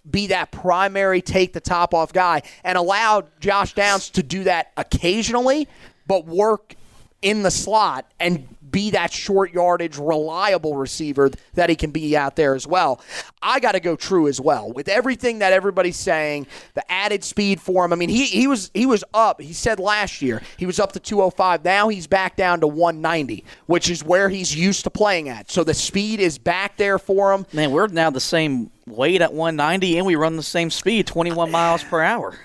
be 0.10 0.28
that 0.28 0.52
primary 0.52 1.22
take 1.22 1.54
the 1.54 1.60
top 1.60 1.93
off 1.93 2.13
guy 2.13 2.41
and 2.63 2.78
allow 2.78 3.24
Josh 3.39 3.74
Downs 3.74 4.10
to 4.12 4.24
do 4.24 4.43
that 4.46 4.72
occasionally, 4.78 5.67
but 6.08 6.26
work 6.26 6.76
in 7.22 7.43
the 7.43 7.52
slot 7.52 8.06
and 8.20 8.48
be 8.72 8.91
that 8.91 9.12
short 9.12 9.54
yardage, 9.54 9.98
reliable 9.98 10.76
receiver 10.76 11.32
that 11.54 11.70
he 11.70 11.76
can 11.76 11.91
be 11.91 12.15
out 12.15 12.36
there 12.36 12.54
as 12.54 12.67
well. 12.67 13.02
I 13.41 13.60
got 13.60 13.74
to 13.74 13.80
go 13.80 13.96
true 13.96 14.28
as 14.28 14.39
well 14.41 14.72
with 14.72 14.88
everything 14.88 15.39
that 15.39 15.54
everybody's 15.54 15.98
saying. 15.98 16.48
The 16.74 16.89
added 16.91 17.24
speed 17.24 17.62
for 17.62 17.86
him. 17.86 17.93
I 17.93 17.96
mean, 17.96 18.10
he 18.10 18.26
he 18.26 18.48
was 18.48 18.72
he 18.74 18.86
was 18.86 19.04
up. 19.13 19.41
He 19.41 19.54
said 19.54 19.80
last 19.80 20.22
year 20.22 20.41
he 20.58 20.65
was 20.65 20.80
up 20.80 20.91
to 20.93 21.00
205. 21.00 21.63
Now 21.63 21.89
he's 21.89 22.08
back 22.08 22.36
down 22.36 22.60
to 22.62 22.67
190, 22.67 23.43
which 23.65 23.89
is 23.89 24.04
where 24.04 24.30
he's 24.30 24.56
used 24.56 24.84
to 24.84 24.89
playing 24.89 25.30
at. 25.30 25.50
So 25.50 25.63
the 25.63 25.74
speed 25.74 26.20
is 26.20 26.38
back 26.38 26.78
there 26.78 27.00
for 27.00 27.34
him. 27.34 27.46
Man, 27.54 27.72
we're 27.72 27.88
now 27.88 28.10
the 28.10 28.20
same 28.20 28.70
weight 28.88 29.21
at 29.21 29.34
190, 29.34 29.97
and 29.97 30.06
we 30.06 30.15
run 30.15 30.36
the 30.36 30.43
same 30.43 30.69
speed, 30.69 31.08
21 31.08 31.52
miles 31.52 31.84
per 31.84 32.02
hour. 32.02 32.38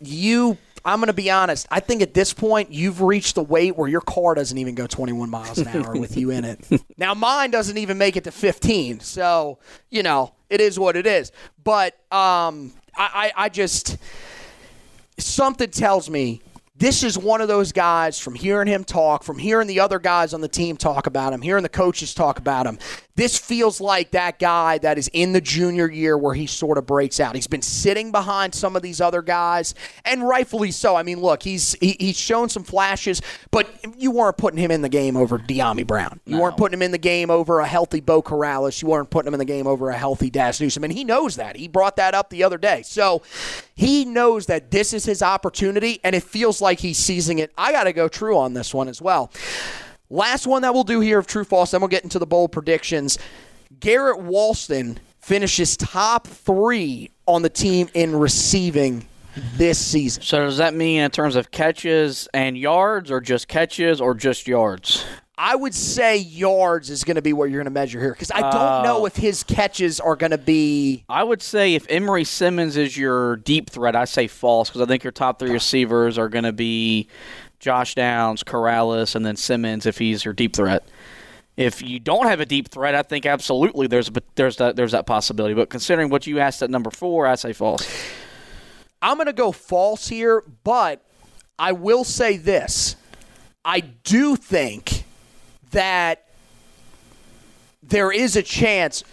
you 0.00 0.56
I'm 0.84 0.98
going 0.98 1.08
to 1.08 1.12
be 1.12 1.30
honest. 1.30 1.66
I 1.70 1.80
think 1.80 2.02
at 2.02 2.14
this 2.14 2.32
point, 2.32 2.72
you've 2.72 3.02
reached 3.02 3.34
the 3.34 3.42
weight 3.42 3.76
where 3.76 3.88
your 3.88 4.00
car 4.00 4.34
doesn't 4.34 4.56
even 4.56 4.74
go 4.74 4.86
21 4.86 5.28
miles 5.28 5.58
an 5.58 5.68
hour 5.68 5.92
with 5.94 6.16
you 6.16 6.30
in 6.30 6.44
it. 6.44 6.60
Now, 6.96 7.14
mine 7.14 7.50
doesn't 7.50 7.78
even 7.78 7.96
make 7.96 8.16
it 8.16 8.24
to 8.24 8.30
15. 8.30 9.00
So, 9.00 9.58
you 9.88 10.02
know, 10.02 10.34
it 10.50 10.60
is 10.60 10.78
what 10.78 10.96
it 10.96 11.06
is. 11.06 11.32
But 11.64 11.94
um, 12.12 12.74
I, 12.94 13.32
I, 13.36 13.44
I 13.44 13.48
just, 13.48 13.96
something 15.16 15.70
tells 15.70 16.10
me 16.10 16.42
this 16.76 17.02
is 17.02 17.16
one 17.16 17.40
of 17.40 17.48
those 17.48 17.72
guys 17.72 18.18
from 18.18 18.34
hearing 18.34 18.66
him 18.66 18.84
talk, 18.84 19.22
from 19.22 19.38
hearing 19.38 19.66
the 19.66 19.80
other 19.80 19.98
guys 19.98 20.34
on 20.34 20.42
the 20.42 20.48
team 20.48 20.76
talk 20.76 21.06
about 21.06 21.32
him, 21.32 21.40
hearing 21.40 21.62
the 21.62 21.68
coaches 21.70 22.12
talk 22.12 22.38
about 22.38 22.66
him. 22.66 22.78
This 23.20 23.36
feels 23.36 23.82
like 23.82 24.12
that 24.12 24.38
guy 24.38 24.78
that 24.78 24.96
is 24.96 25.10
in 25.12 25.34
the 25.34 25.42
junior 25.42 25.90
year 25.90 26.16
where 26.16 26.32
he 26.32 26.46
sort 26.46 26.78
of 26.78 26.86
breaks 26.86 27.20
out. 27.20 27.34
He's 27.34 27.46
been 27.46 27.60
sitting 27.60 28.10
behind 28.10 28.54
some 28.54 28.76
of 28.76 28.80
these 28.80 28.98
other 28.98 29.20
guys, 29.20 29.74
and 30.06 30.26
rightfully 30.26 30.70
so. 30.70 30.96
I 30.96 31.02
mean, 31.02 31.20
look, 31.20 31.42
he's 31.42 31.76
he, 31.82 31.96
he's 32.00 32.16
shown 32.18 32.48
some 32.48 32.64
flashes, 32.64 33.20
but 33.50 33.68
you 33.98 34.10
weren't 34.10 34.38
putting 34.38 34.58
him 34.58 34.70
in 34.70 34.80
the 34.80 34.88
game 34.88 35.18
over 35.18 35.38
Dyami 35.38 35.86
Brown. 35.86 36.18
You 36.24 36.36
No. 36.36 36.42
weren't 36.44 36.56
putting 36.56 36.78
him 36.78 36.82
in 36.82 36.92
the 36.92 36.96
game 36.98 37.30
over 37.30 37.60
a 37.60 37.66
healthy 37.66 38.00
Beau 38.00 38.22
Corrales. 38.22 38.80
You 38.80 38.88
weren't 38.88 39.10
putting 39.10 39.28
him 39.28 39.34
in 39.34 39.38
the 39.38 39.44
game 39.44 39.66
over 39.66 39.90
a 39.90 39.98
healthy 39.98 40.30
Dazz 40.30 40.58
Newsome, 40.58 40.84
and 40.84 40.92
he 40.94 41.04
knows 41.04 41.36
that. 41.36 41.56
He 41.56 41.68
brought 41.68 41.96
that 41.96 42.14
up 42.14 42.30
the 42.30 42.42
other 42.42 42.56
day. 42.56 42.80
So 42.86 43.20
he 43.74 44.06
knows 44.06 44.46
that 44.46 44.70
this 44.70 44.94
is 44.94 45.04
his 45.04 45.20
opportunity, 45.22 46.00
and 46.04 46.16
it 46.16 46.22
feels 46.22 46.62
like 46.62 46.80
he's 46.80 46.96
seizing 46.96 47.38
it. 47.38 47.52
I 47.58 47.70
got 47.70 47.84
to 47.84 47.92
go 47.92 48.08
true 48.08 48.38
on 48.38 48.54
this 48.54 48.72
one 48.72 48.88
as 48.88 49.02
well. 49.02 49.30
Last 50.10 50.46
one 50.46 50.62
that 50.62 50.74
we'll 50.74 50.84
do 50.84 51.00
here 51.00 51.18
of 51.18 51.26
true 51.26 51.44
false, 51.44 51.70
then 51.70 51.80
we'll 51.80 51.88
get 51.88 52.02
into 52.02 52.18
the 52.18 52.26
bold 52.26 52.50
predictions. 52.50 53.18
Garrett 53.78 54.18
Walston 54.18 54.98
finishes 55.20 55.76
top 55.76 56.26
three 56.26 57.10
on 57.26 57.42
the 57.42 57.48
team 57.48 57.88
in 57.94 58.16
receiving 58.16 59.06
this 59.54 59.78
season. 59.78 60.22
So 60.22 60.40
does 60.40 60.56
that 60.56 60.74
mean 60.74 61.02
in 61.02 61.10
terms 61.12 61.36
of 61.36 61.52
catches 61.52 62.28
and 62.34 62.58
yards, 62.58 63.10
or 63.10 63.20
just 63.20 63.46
catches, 63.46 64.00
or 64.00 64.14
just 64.14 64.48
yards? 64.48 65.04
I 65.38 65.56
would 65.56 65.74
say 65.74 66.18
yards 66.18 66.90
is 66.90 67.02
going 67.02 67.14
to 67.14 67.22
be 67.22 67.32
what 67.32 67.44
you're 67.44 67.60
going 67.60 67.64
to 67.64 67.70
measure 67.70 67.98
here 67.98 68.12
because 68.12 68.30
I 68.30 68.40
don't 68.42 68.82
know 68.84 69.04
uh, 69.04 69.06
if 69.06 69.16
his 69.16 69.42
catches 69.42 69.98
are 69.98 70.14
going 70.14 70.32
to 70.32 70.38
be. 70.38 71.04
I 71.08 71.24
would 71.24 71.40
say 71.40 71.74
if 71.74 71.86
Emery 71.88 72.24
Simmons 72.24 72.76
is 72.76 72.94
your 72.94 73.36
deep 73.36 73.70
threat, 73.70 73.96
I 73.96 74.04
say 74.04 74.26
false 74.26 74.68
because 74.68 74.82
I 74.82 74.86
think 74.86 75.02
your 75.02 75.12
top 75.12 75.38
three 75.38 75.50
receivers 75.50 76.18
are 76.18 76.28
going 76.28 76.44
to 76.44 76.52
be 76.52 77.08
Josh 77.60 77.94
Downs, 77.94 78.42
Corrales, 78.42 79.14
and 79.14 79.24
then 79.24 79.36
Simmons 79.36 79.86
if 79.86 79.98
he's 79.98 80.24
your 80.24 80.34
deep 80.34 80.56
threat. 80.56 80.82
If 81.56 81.82
you 81.82 82.00
don't 82.00 82.26
have 82.26 82.40
a 82.40 82.46
deep 82.46 82.68
threat, 82.68 82.94
I 82.94 83.02
think 83.02 83.26
absolutely 83.26 83.86
there's 83.86 84.10
there's 84.34 84.56
that 84.56 84.76
there's 84.76 84.92
that 84.92 85.06
possibility. 85.06 85.54
But 85.54 85.68
considering 85.68 86.08
what 86.08 86.26
you 86.26 86.40
asked 86.40 86.62
at 86.62 86.70
number 86.70 86.90
four, 86.90 87.26
I 87.26 87.34
say 87.34 87.52
false. 87.52 87.86
I'm 89.02 89.16
going 89.16 89.26
to 89.26 89.32
go 89.32 89.52
false 89.52 90.08
here, 90.08 90.42
but 90.64 91.04
I 91.58 91.72
will 91.72 92.04
say 92.04 92.36
this. 92.36 92.96
I 93.64 93.80
do 93.80 94.36
think 94.36 95.04
that 95.70 96.26
there 97.82 98.10
is 98.10 98.36
a 98.36 98.42
chance 98.42 99.04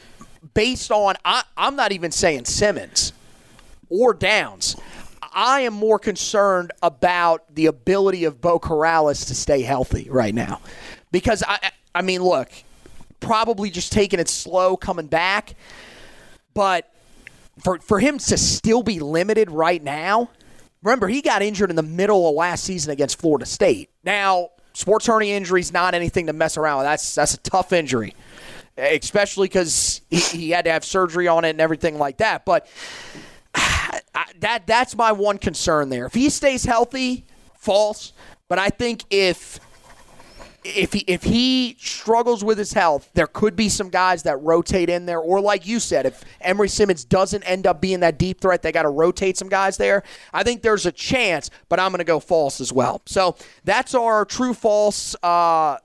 based 0.54 0.92
on 0.92 1.16
I, 1.26 1.44
I'm 1.58 1.76
not 1.76 1.92
even 1.92 2.12
saying 2.12 2.46
Simmons 2.46 3.12
or 3.90 4.14
Downs. 4.14 4.78
I 5.38 5.62
am 5.62 5.74
more 5.76 6.00
concerned 6.00 6.72
about 6.82 7.54
the 7.54 7.68
ability 7.68 8.24
of 8.24 8.42
Beau 8.42 8.60
Corrales 8.60 9.28
to 9.28 9.36
stay 9.36 9.62
healthy 9.62 10.10
right 10.10 10.34
now. 10.34 10.62
Because 11.12 11.44
I 11.48 11.70
I 11.94 12.02
mean, 12.02 12.24
look, 12.24 12.50
probably 13.20 13.70
just 13.70 13.92
taking 13.92 14.20
it 14.20 14.30
slow 14.30 14.76
coming 14.76 15.06
back, 15.06 15.54
but 16.56 16.92
for 17.64 17.78
for 17.80 18.00
him 18.00 18.18
to 18.18 18.38
still 18.38 18.82
be 18.82 19.00
limited 19.00 19.52
right 19.52 19.82
now, 19.82 20.32
remember 20.82 21.08
he 21.08 21.22
got 21.22 21.44
injured 21.44 21.70
in 21.70 21.76
the 21.76 21.84
middle 21.84 22.28
of 22.28 22.34
last 22.34 22.64
season 22.64 22.92
against 22.92 23.20
Florida 23.20 23.46
State. 23.46 23.92
Now, 24.04 24.50
sports 24.74 25.06
hernia 25.06 25.38
injury 25.38 25.62
is 25.62 25.72
not 25.72 25.94
anything 25.94 26.26
to 26.26 26.34
mess 26.34 26.58
around 26.58 26.80
with. 26.80 26.88
That's 26.88 27.14
that's 27.14 27.36
a 27.36 27.40
tough 27.42 27.74
injury, 27.74 28.16
especially 28.76 29.50
because 29.50 30.02
he, 30.10 30.18
he 30.18 30.50
had 30.50 30.66
to 30.66 30.72
have 30.72 30.84
surgery 30.84 31.28
on 31.28 31.46
it 31.46 31.52
and 31.52 31.62
everything 31.62 32.00
like 32.00 32.18
that. 32.18 32.44
But 32.44 32.68
I, 34.18 34.26
that 34.40 34.66
that's 34.66 34.96
my 34.96 35.12
one 35.12 35.38
concern 35.38 35.90
there. 35.90 36.08
If 36.08 36.16
he 36.16 36.32
stays 36.32 36.66
healthy, 36.66 37.24
false. 37.54 38.14
But 38.48 38.58
I 38.58 38.70
think 38.70 39.04
if 39.12 39.60
if 40.64 40.94
he 40.94 41.00
if 41.02 41.22
he 41.22 41.78
struggles 41.80 42.44
with 42.44 42.58
his 42.58 42.74
health, 42.74 43.12
there 43.14 43.28
could 43.28 43.56
be 43.56 43.70
some 43.70 43.90
guys 43.90 44.24
that 44.24 44.42
rotate 44.42 44.90
in 44.90 45.06
there. 45.06 45.20
Or 45.20 45.40
like 45.40 45.68
you 45.68 45.80
said, 45.80 46.08
if 46.08 46.24
Emery 46.42 46.68
Simmons 46.68 47.06
doesn't 47.06 47.44
end 47.44 47.68
up 47.68 47.80
being 47.80 48.00
that 48.00 48.18
deep 48.18 48.42
threat, 48.42 48.64
they 48.64 48.72
got 48.72 48.84
to 48.84 48.90
rotate 48.90 49.38
some 49.38 49.50
guys 49.50 49.78
there. 49.78 50.02
I 50.34 50.42
think 50.42 50.64
there's 50.64 50.88
a 50.88 50.92
chance, 50.92 51.52
but 51.70 51.80
I'm 51.80 51.92
going 51.92 52.00
to 52.00 52.04
go 52.04 52.20
false 52.20 52.60
as 52.60 52.74
well. 52.74 53.04
So 53.06 53.36
that's 53.66 53.94
our 53.94 54.26
true 54.26 54.56
false. 54.56 55.16
Uh, 55.22 55.78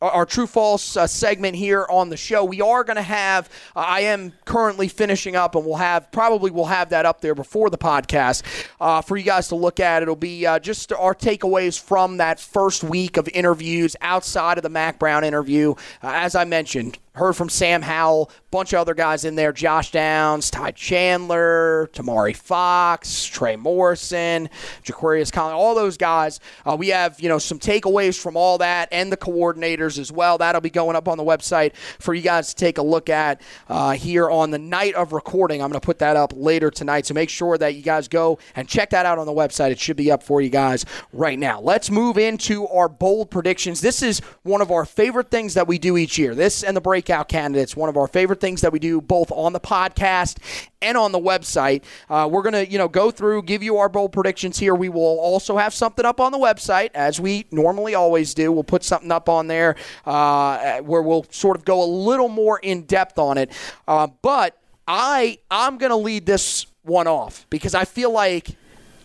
our- 0.00 0.26
true 0.26 0.46
false 0.46 0.96
uh, 0.96 1.06
segment 1.06 1.56
here 1.56 1.86
on 1.88 2.08
the 2.08 2.16
show. 2.16 2.44
We 2.44 2.60
are 2.60 2.84
going 2.84 2.96
to 2.96 3.02
have. 3.02 3.48
Uh, 3.76 3.80
I 3.80 4.00
am 4.00 4.32
currently 4.44 4.88
finishing 4.88 5.36
up, 5.36 5.54
and 5.54 5.64
we'll 5.64 5.76
have 5.76 6.10
probably 6.12 6.50
we'll 6.50 6.64
have 6.66 6.90
that 6.90 7.06
up 7.06 7.20
there 7.20 7.34
before 7.34 7.70
the 7.70 7.78
podcast 7.78 8.42
uh, 8.80 9.00
for 9.00 9.16
you 9.16 9.24
guys 9.24 9.48
to 9.48 9.54
look 9.54 9.80
at. 9.80 10.02
It'll 10.02 10.16
be 10.16 10.46
uh, 10.46 10.58
just 10.58 10.92
our 10.92 11.14
takeaways 11.14 11.80
from 11.80 12.16
that 12.18 12.40
first 12.40 12.82
week 12.84 13.16
of 13.16 13.28
interviews 13.34 13.96
outside 14.00 14.58
of 14.58 14.62
the 14.62 14.68
Mack 14.70 14.98
Brown 14.98 15.24
interview. 15.24 15.72
Uh, 16.02 16.12
as 16.14 16.34
I 16.34 16.44
mentioned, 16.44 16.98
heard 17.14 17.34
from 17.34 17.48
Sam 17.48 17.82
Howell, 17.82 18.30
bunch 18.50 18.72
of 18.72 18.80
other 18.80 18.94
guys 18.94 19.24
in 19.24 19.34
there: 19.34 19.52
Josh 19.52 19.90
Downs, 19.90 20.50
Ty 20.50 20.72
Chandler, 20.72 21.88
Tomari 21.92 22.36
Fox, 22.36 23.24
Trey 23.24 23.56
Morrison, 23.56 24.48
Jaquarius 24.84 25.32
Collins, 25.32 25.54
all 25.54 25.74
those 25.74 25.96
guys. 25.96 26.40
Uh, 26.66 26.76
we 26.78 26.88
have 26.88 27.20
you 27.20 27.28
know 27.28 27.38
some 27.38 27.58
takeaways 27.58 28.20
from 28.20 28.36
all 28.36 28.58
that 28.58 28.88
and 28.92 29.10
the 29.10 29.16
coordinators 29.16 29.98
as 29.98 30.12
well. 30.12 30.38
That'll 30.38 30.60
be 30.60 30.70
going 30.70 30.96
up 30.96 31.08
on 31.08 31.18
the 31.18 31.24
website 31.24 31.74
for 31.98 32.14
you 32.14 32.22
guys 32.22 32.48
to 32.48 32.54
take 32.54 32.78
a 32.78 32.82
look 32.82 33.08
at 33.08 33.40
uh, 33.68 33.92
here 33.92 34.30
on 34.30 34.50
the 34.50 34.58
night 34.58 34.94
of 34.94 35.12
recording. 35.12 35.62
I'm 35.62 35.68
going 35.68 35.80
to 35.80 35.84
put 35.84 35.98
that 36.00 36.16
up 36.16 36.32
later 36.34 36.70
tonight, 36.70 37.06
so 37.06 37.14
make 37.14 37.30
sure 37.30 37.56
that 37.58 37.74
you 37.74 37.82
guys 37.82 38.08
go 38.08 38.38
and 38.56 38.68
check 38.68 38.90
that 38.90 39.06
out 39.06 39.18
on 39.18 39.26
the 39.26 39.32
website. 39.32 39.70
It 39.70 39.78
should 39.78 39.96
be 39.96 40.10
up 40.10 40.22
for 40.22 40.40
you 40.40 40.50
guys 40.50 40.84
right 41.12 41.38
now. 41.38 41.60
Let's 41.60 41.90
move 41.90 42.18
into 42.18 42.66
our 42.68 42.88
bold 42.88 43.30
predictions. 43.30 43.80
This 43.80 44.02
is 44.02 44.20
one 44.42 44.60
of 44.60 44.70
our 44.70 44.84
favorite 44.84 45.30
things 45.30 45.54
that 45.54 45.66
we 45.66 45.78
do 45.78 45.96
each 45.96 46.18
year. 46.18 46.34
This 46.34 46.62
and 46.62 46.76
the 46.76 46.80
breakout 47.04 47.28
candidates, 47.28 47.76
one 47.76 47.90
of 47.90 47.96
our 47.98 48.06
favorite 48.06 48.40
things 48.40 48.62
that 48.62 48.72
we 48.72 48.78
do 48.78 48.98
both 48.98 49.30
on 49.30 49.52
the 49.52 49.60
podcast 49.60 50.38
and 50.80 50.96
on 50.96 51.12
the 51.12 51.18
website. 51.18 51.82
Uh, 52.08 52.26
we're 52.30 52.42
gonna, 52.42 52.62
you 52.62 52.78
know, 52.78 52.88
go 52.88 53.10
through, 53.10 53.42
give 53.42 53.62
you 53.62 53.76
our 53.76 53.90
bold 53.90 54.10
predictions 54.10 54.58
here. 54.58 54.74
We 54.74 54.88
will 54.88 55.20
also 55.20 55.58
have 55.58 55.74
something 55.74 56.06
up 56.06 56.18
on 56.18 56.32
the 56.32 56.38
website 56.38 56.90
as 56.94 57.20
we 57.20 57.46
normally 57.50 57.94
always 57.94 58.32
do. 58.32 58.50
We'll 58.50 58.64
put 58.64 58.82
something 58.82 59.12
up 59.12 59.28
on 59.28 59.48
there 59.48 59.76
uh, 60.06 60.80
where 60.80 61.02
we'll 61.02 61.26
sort 61.30 61.58
of 61.58 61.64
go 61.66 61.82
a 61.82 61.84
little 61.84 62.30
more 62.30 62.58
in 62.58 62.82
depth 62.84 63.18
on 63.18 63.36
it. 63.36 63.50
Uh, 63.86 64.08
but 64.22 64.56
I, 64.88 65.38
I'm 65.50 65.76
gonna 65.76 65.96
lead 65.96 66.24
this 66.24 66.66
one 66.84 67.06
off 67.06 67.46
because 67.50 67.74
I 67.74 67.84
feel 67.84 68.10
like 68.10 68.56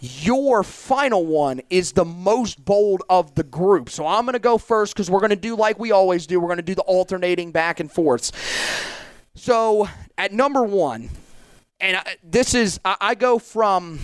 your 0.01 0.63
final 0.63 1.25
one 1.25 1.61
is 1.69 1.91
the 1.91 2.05
most 2.05 2.63
bold 2.63 3.03
of 3.09 3.35
the 3.35 3.43
group. 3.43 3.89
So 3.89 4.05
I'm 4.05 4.25
going 4.25 4.33
to 4.33 4.39
go 4.39 4.57
first 4.57 4.93
because 4.93 5.09
we're 5.09 5.19
going 5.19 5.31
to 5.31 5.35
do 5.35 5.55
like 5.55 5.79
we 5.79 5.91
always 5.91 6.25
do. 6.27 6.39
We're 6.39 6.47
going 6.47 6.57
to 6.57 6.63
do 6.63 6.75
the 6.75 6.81
alternating 6.83 7.51
back 7.51 7.79
and 7.79 7.91
forths. 7.91 8.31
So 9.35 9.87
at 10.17 10.31
number 10.31 10.63
one, 10.63 11.09
and 11.79 11.97
I, 11.97 12.15
this 12.23 12.53
is 12.53 12.79
I, 12.83 12.97
I 13.01 13.15
go 13.15 13.39
from 13.39 13.99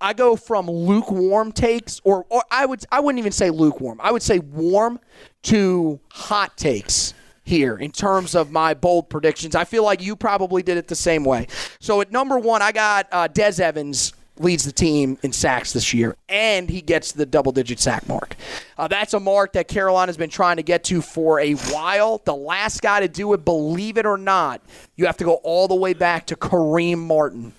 I 0.00 0.12
go 0.12 0.36
from 0.36 0.66
lukewarm 0.66 1.52
takes, 1.52 2.00
or 2.04 2.26
or 2.28 2.42
I 2.50 2.66
would 2.66 2.84
I 2.90 3.00
wouldn't 3.00 3.18
even 3.18 3.32
say 3.32 3.50
lukewarm. 3.50 4.00
I 4.02 4.12
would 4.12 4.22
say 4.22 4.38
warm 4.38 5.00
to 5.44 6.00
hot 6.10 6.56
takes 6.56 7.14
here 7.44 7.76
in 7.76 7.90
terms 7.90 8.34
of 8.34 8.50
my 8.50 8.74
bold 8.74 9.08
predictions. 9.08 9.54
I 9.54 9.64
feel 9.64 9.82
like 9.82 10.02
you 10.02 10.14
probably 10.14 10.62
did 10.62 10.76
it 10.76 10.88
the 10.88 10.94
same 10.94 11.24
way. 11.24 11.46
So 11.80 12.00
at 12.00 12.12
number 12.12 12.38
one, 12.38 12.60
I 12.60 12.72
got 12.72 13.08
uh, 13.10 13.26
Des 13.26 13.62
Evans 13.62 14.12
leads 14.40 14.64
the 14.64 14.72
team 14.72 15.18
in 15.22 15.32
sacks 15.32 15.72
this 15.72 15.92
year, 15.92 16.16
and 16.28 16.68
he 16.68 16.80
gets 16.80 17.12
the 17.12 17.26
double 17.26 17.52
digit 17.52 17.78
sack 17.78 18.08
mark. 18.08 18.36
Uh, 18.76 18.88
that's 18.88 19.14
a 19.14 19.20
mark 19.20 19.52
that 19.52 19.68
Carolina's 19.68 20.16
been 20.16 20.30
trying 20.30 20.56
to 20.56 20.62
get 20.62 20.84
to 20.84 21.00
for 21.00 21.40
a 21.40 21.52
while. 21.54 22.20
The 22.24 22.34
last 22.34 22.82
guy 22.82 23.00
to 23.00 23.08
do 23.08 23.32
it, 23.32 23.44
believe 23.44 23.98
it 23.98 24.06
or 24.06 24.16
not, 24.16 24.62
you 24.96 25.06
have 25.06 25.16
to 25.18 25.24
go 25.24 25.34
all 25.44 25.68
the 25.68 25.74
way 25.74 25.94
back 25.94 26.26
to 26.26 26.36
Kareem 26.36 26.98
Martin 26.98 27.52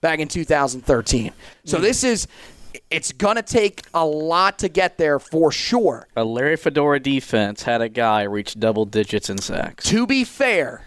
back 0.00 0.18
in 0.18 0.28
2013. 0.28 1.32
So 1.64 1.78
this 1.78 2.04
is. 2.04 2.26
It's 2.88 3.12
going 3.12 3.36
to 3.36 3.42
take 3.42 3.82
a 3.92 4.04
lot 4.04 4.58
to 4.60 4.68
get 4.70 4.96
there 4.96 5.18
for 5.18 5.52
sure. 5.52 6.08
A 6.16 6.24
Larry 6.24 6.56
Fedora 6.56 7.00
defense 7.00 7.64
had 7.64 7.82
a 7.82 7.88
guy 7.90 8.22
reach 8.22 8.58
double 8.58 8.86
digits 8.86 9.28
in 9.28 9.36
sacks. 9.36 9.84
To 9.90 10.06
be 10.06 10.24
fair, 10.24 10.82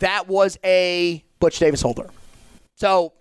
that 0.00 0.26
was 0.26 0.58
a 0.64 1.22
Butch 1.38 1.60
Davis 1.60 1.82
holder. 1.82 2.10
So, 2.74 3.12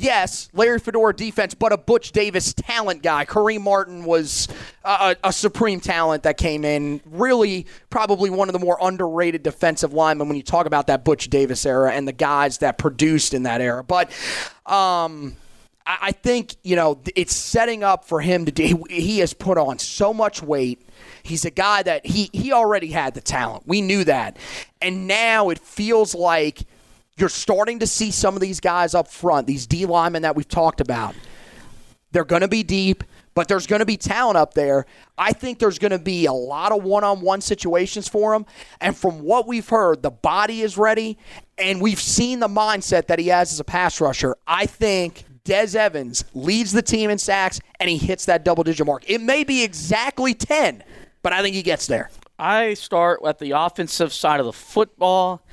yes, 0.00 0.48
Larry 0.52 0.78
Fedora 0.78 1.14
defense, 1.14 1.54
but 1.54 1.72
a 1.72 1.76
Butch 1.76 2.12
Davis 2.12 2.52
talent 2.54 3.02
guy. 3.02 3.24
Kareem 3.24 3.60
Martin 3.60 4.04
was 4.04 4.48
a, 4.84 5.16
a, 5.24 5.32
supreme 5.32 5.80
talent 5.80 6.22
that 6.22 6.36
came 6.36 6.64
in. 6.64 7.00
Really, 7.06 7.66
probably 7.90 8.30
one 8.30 8.48
of 8.48 8.52
the 8.52 8.58
more 8.58 8.78
underrated 8.80 9.42
defensive 9.42 9.92
linemen 9.92 10.28
when 10.28 10.36
you 10.36 10.42
talk 10.42 10.66
about 10.66 10.86
that 10.88 11.04
Butch 11.04 11.30
Davis 11.30 11.64
era 11.66 11.92
and 11.92 12.06
the 12.06 12.12
guys 12.12 12.58
that 12.58 12.78
produced 12.78 13.34
in 13.34 13.44
that 13.44 13.60
era. 13.60 13.84
But, 13.84 14.10
um, 14.66 15.36
I, 15.88 15.98
I 16.02 16.12
think 16.12 16.54
you 16.62 16.76
know 16.76 17.00
it's 17.16 17.34
setting 17.34 17.82
up 17.82 18.04
for 18.04 18.20
him 18.20 18.44
to 18.44 18.52
do. 18.52 18.84
He 18.88 19.18
has 19.18 19.34
put 19.34 19.58
on 19.58 19.78
so 19.78 20.14
much 20.14 20.42
weight. 20.42 20.82
He's 21.22 21.44
a 21.44 21.50
guy 21.50 21.82
that 21.82 22.06
he 22.06 22.30
he 22.32 22.52
already 22.52 22.88
had 22.88 23.14
the 23.14 23.20
talent. 23.20 23.64
We 23.66 23.80
knew 23.80 24.04
that, 24.04 24.36
and 24.80 25.08
now 25.08 25.48
it 25.48 25.58
feels 25.58 26.14
like 26.14 26.62
you're 27.18 27.28
starting 27.28 27.80
to 27.80 27.86
see 27.86 28.10
some 28.10 28.34
of 28.34 28.40
these 28.40 28.60
guys 28.60 28.94
up 28.94 29.08
front, 29.08 29.46
these 29.46 29.66
D 29.66 29.86
linemen 29.86 30.22
that 30.22 30.36
we've 30.36 30.48
talked 30.48 30.80
about. 30.80 31.14
They're 32.12 32.24
going 32.24 32.42
to 32.42 32.48
be 32.48 32.62
deep 32.62 33.04
but 33.38 33.46
there's 33.46 33.68
going 33.68 33.78
to 33.78 33.86
be 33.86 33.96
talent 33.96 34.36
up 34.36 34.54
there. 34.54 34.84
I 35.16 35.32
think 35.32 35.60
there's 35.60 35.78
going 35.78 35.92
to 35.92 35.98
be 36.00 36.26
a 36.26 36.32
lot 36.32 36.72
of 36.72 36.82
one 36.82 37.04
on 37.04 37.20
one 37.20 37.40
situations 37.40 38.08
for 38.08 38.34
him. 38.34 38.44
And 38.80 38.96
from 38.96 39.22
what 39.22 39.46
we've 39.46 39.68
heard, 39.68 40.02
the 40.02 40.10
body 40.10 40.62
is 40.62 40.76
ready, 40.76 41.18
and 41.56 41.80
we've 41.80 42.00
seen 42.00 42.40
the 42.40 42.48
mindset 42.48 43.06
that 43.06 43.20
he 43.20 43.28
has 43.28 43.52
as 43.52 43.60
a 43.60 43.64
pass 43.64 44.00
rusher. 44.00 44.34
I 44.44 44.66
think 44.66 45.22
Des 45.44 45.78
Evans 45.78 46.24
leads 46.34 46.72
the 46.72 46.82
team 46.82 47.10
in 47.10 47.18
sacks, 47.18 47.60
and 47.78 47.88
he 47.88 47.96
hits 47.96 48.24
that 48.24 48.44
double 48.44 48.64
digit 48.64 48.84
mark. 48.84 49.08
It 49.08 49.20
may 49.20 49.44
be 49.44 49.62
exactly 49.62 50.34
10, 50.34 50.82
but 51.22 51.32
I 51.32 51.40
think 51.40 51.54
he 51.54 51.62
gets 51.62 51.86
there. 51.86 52.10
I 52.40 52.74
start 52.74 53.20
at 53.24 53.38
the 53.38 53.52
offensive 53.52 54.12
side 54.12 54.40
of 54.40 54.46
the 54.46 54.52
football. 54.52 55.44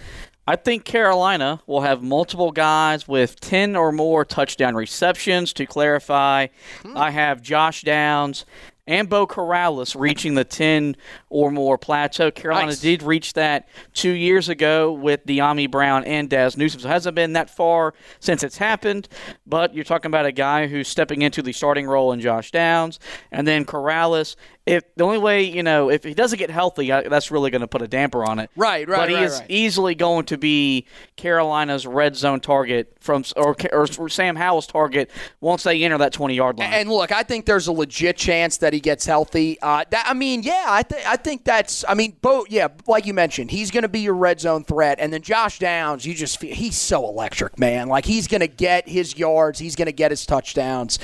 I 0.48 0.56
think 0.56 0.86
Carolina 0.86 1.62
will 1.66 1.82
have 1.82 2.04
multiple 2.04 2.52
guys 2.52 3.08
with 3.08 3.40
10 3.40 3.76
or 3.76 3.92
more 3.92 4.24
touchdown 4.24 4.76
receptions. 4.76 5.54
To 5.54 5.66
clarify, 5.66 6.48
hmm. 6.84 6.96
I 6.96 7.12
have 7.12 7.42
Josh 7.42 7.82
Downs 7.82 8.46
and 8.88 9.10
Beau 9.10 9.26
Corrales 9.26 10.00
reaching 10.00 10.36
the 10.36 10.44
10 10.44 10.96
or 11.30 11.50
more 11.50 11.78
plateau. 11.78 12.30
Carolina 12.30 12.68
nice. 12.68 12.80
did 12.80 13.02
reach 13.02 13.34
that 13.34 13.68
two 13.94 14.12
years 14.12 14.48
ago 14.48 14.92
with 14.92 15.26
Dyami 15.26 15.70
Brown 15.70 16.04
and 16.04 16.30
Dazz 16.30 16.58
Newsome. 16.58 16.82
So 16.82 16.88
it 16.88 16.92
hasn't 16.92 17.16
been 17.16 17.34
that 17.34 17.50
far 17.50 17.94
since 18.20 18.44
it's 18.44 18.58
happened, 18.58 19.08
but 19.48 19.74
you're 19.74 19.84
talking 19.84 20.10
about 20.10 20.26
a 20.26 20.32
guy 20.32 20.68
who's 20.68 20.88
stepping 20.88 21.24
into 21.24 21.42
the 21.42 21.54
starting 21.54 21.88
role 21.88 22.12
in 22.12 22.22
Josh 22.22 22.52
Downs. 22.52 23.00
And 23.32 23.48
then 23.48 23.66
Corrales 23.66 24.36
if 24.66 24.84
the 24.96 25.04
only 25.04 25.20
way 25.20 25.44
you 25.44 25.62
know 25.62 25.90
if 25.90 26.04
he 26.04 26.14
doesn't 26.14 26.40
get 26.40 26.50
healthy, 26.50 26.88
that's 26.88 27.30
really 27.30 27.52
going 27.52 27.62
to 27.62 27.68
put 27.68 27.82
a 27.82 27.88
damper 27.88 28.26
on 28.26 28.40
it. 28.40 28.50
Right, 28.56 28.88
right. 28.88 28.98
But 28.98 29.10
he 29.10 29.16
right, 29.16 29.24
is 29.26 29.40
right. 29.40 29.50
easily 29.50 29.96
going 29.96 30.26
to 30.26 30.38
be 30.38 30.88
Carolina's 31.16 31.86
red 31.86 32.16
zone 32.16 32.40
target 32.40 32.98
from 33.00 33.24
or, 33.36 33.56
or 33.72 34.10
Sam 34.10 34.36
Howell's 34.36 34.66
target 34.66 35.12
once 35.40 35.64
they 35.64 35.84
enter 35.84 35.98
that 36.00 36.14
twenty 36.14 36.36
yard 36.36 36.58
line. 36.58 36.74
And 36.74 36.90
look, 36.90 37.12
I 37.12 37.24
think 37.24 37.46
there's 37.46 37.68
a 37.68 37.72
legit 37.72 38.18
chance 38.18 38.58
that 38.58 38.74
he 38.74 38.80
gets 38.80 39.06
healthy. 39.06 39.60
Uh, 39.62 39.86
that, 39.92 40.06
I 40.08 40.14
mean, 40.14 40.42
yeah, 40.42 40.66
I 40.68 40.82
think 40.82 41.08
I 41.08 41.16
think 41.16 41.46
that's. 41.46 41.86
I 41.88 41.94
mean, 41.94 42.18
both. 42.22 42.50
Yeah, 42.50 42.70
like 42.88 43.06
you 43.06 43.14
mentioned, 43.14 43.52
he's 43.52 43.70
going 43.70 43.84
to 43.84 43.90
be 43.90 44.00
your 44.00 44.16
red 44.16 44.40
zone 44.40 44.64
threat, 44.64 44.98
and 45.00 45.14
then 45.14 45.22
Josh 45.22 45.60
Downs, 45.60 46.06
you 46.06 46.16
just 46.16 46.40
feel 46.40 46.56
he's 46.56 46.76
so 46.76 47.08
electric, 47.08 47.60
man. 47.60 47.88
Like 47.88 48.06
he's 48.06 48.28
going 48.28 48.42
to 48.42 48.48
get 48.48 48.90
his 48.90 49.16
yards, 49.16 49.60
he's 49.60 49.76
going 49.76 49.86
to 49.88 49.92
get 49.92 50.10
his 50.10 50.26
touchdowns. 50.26 50.98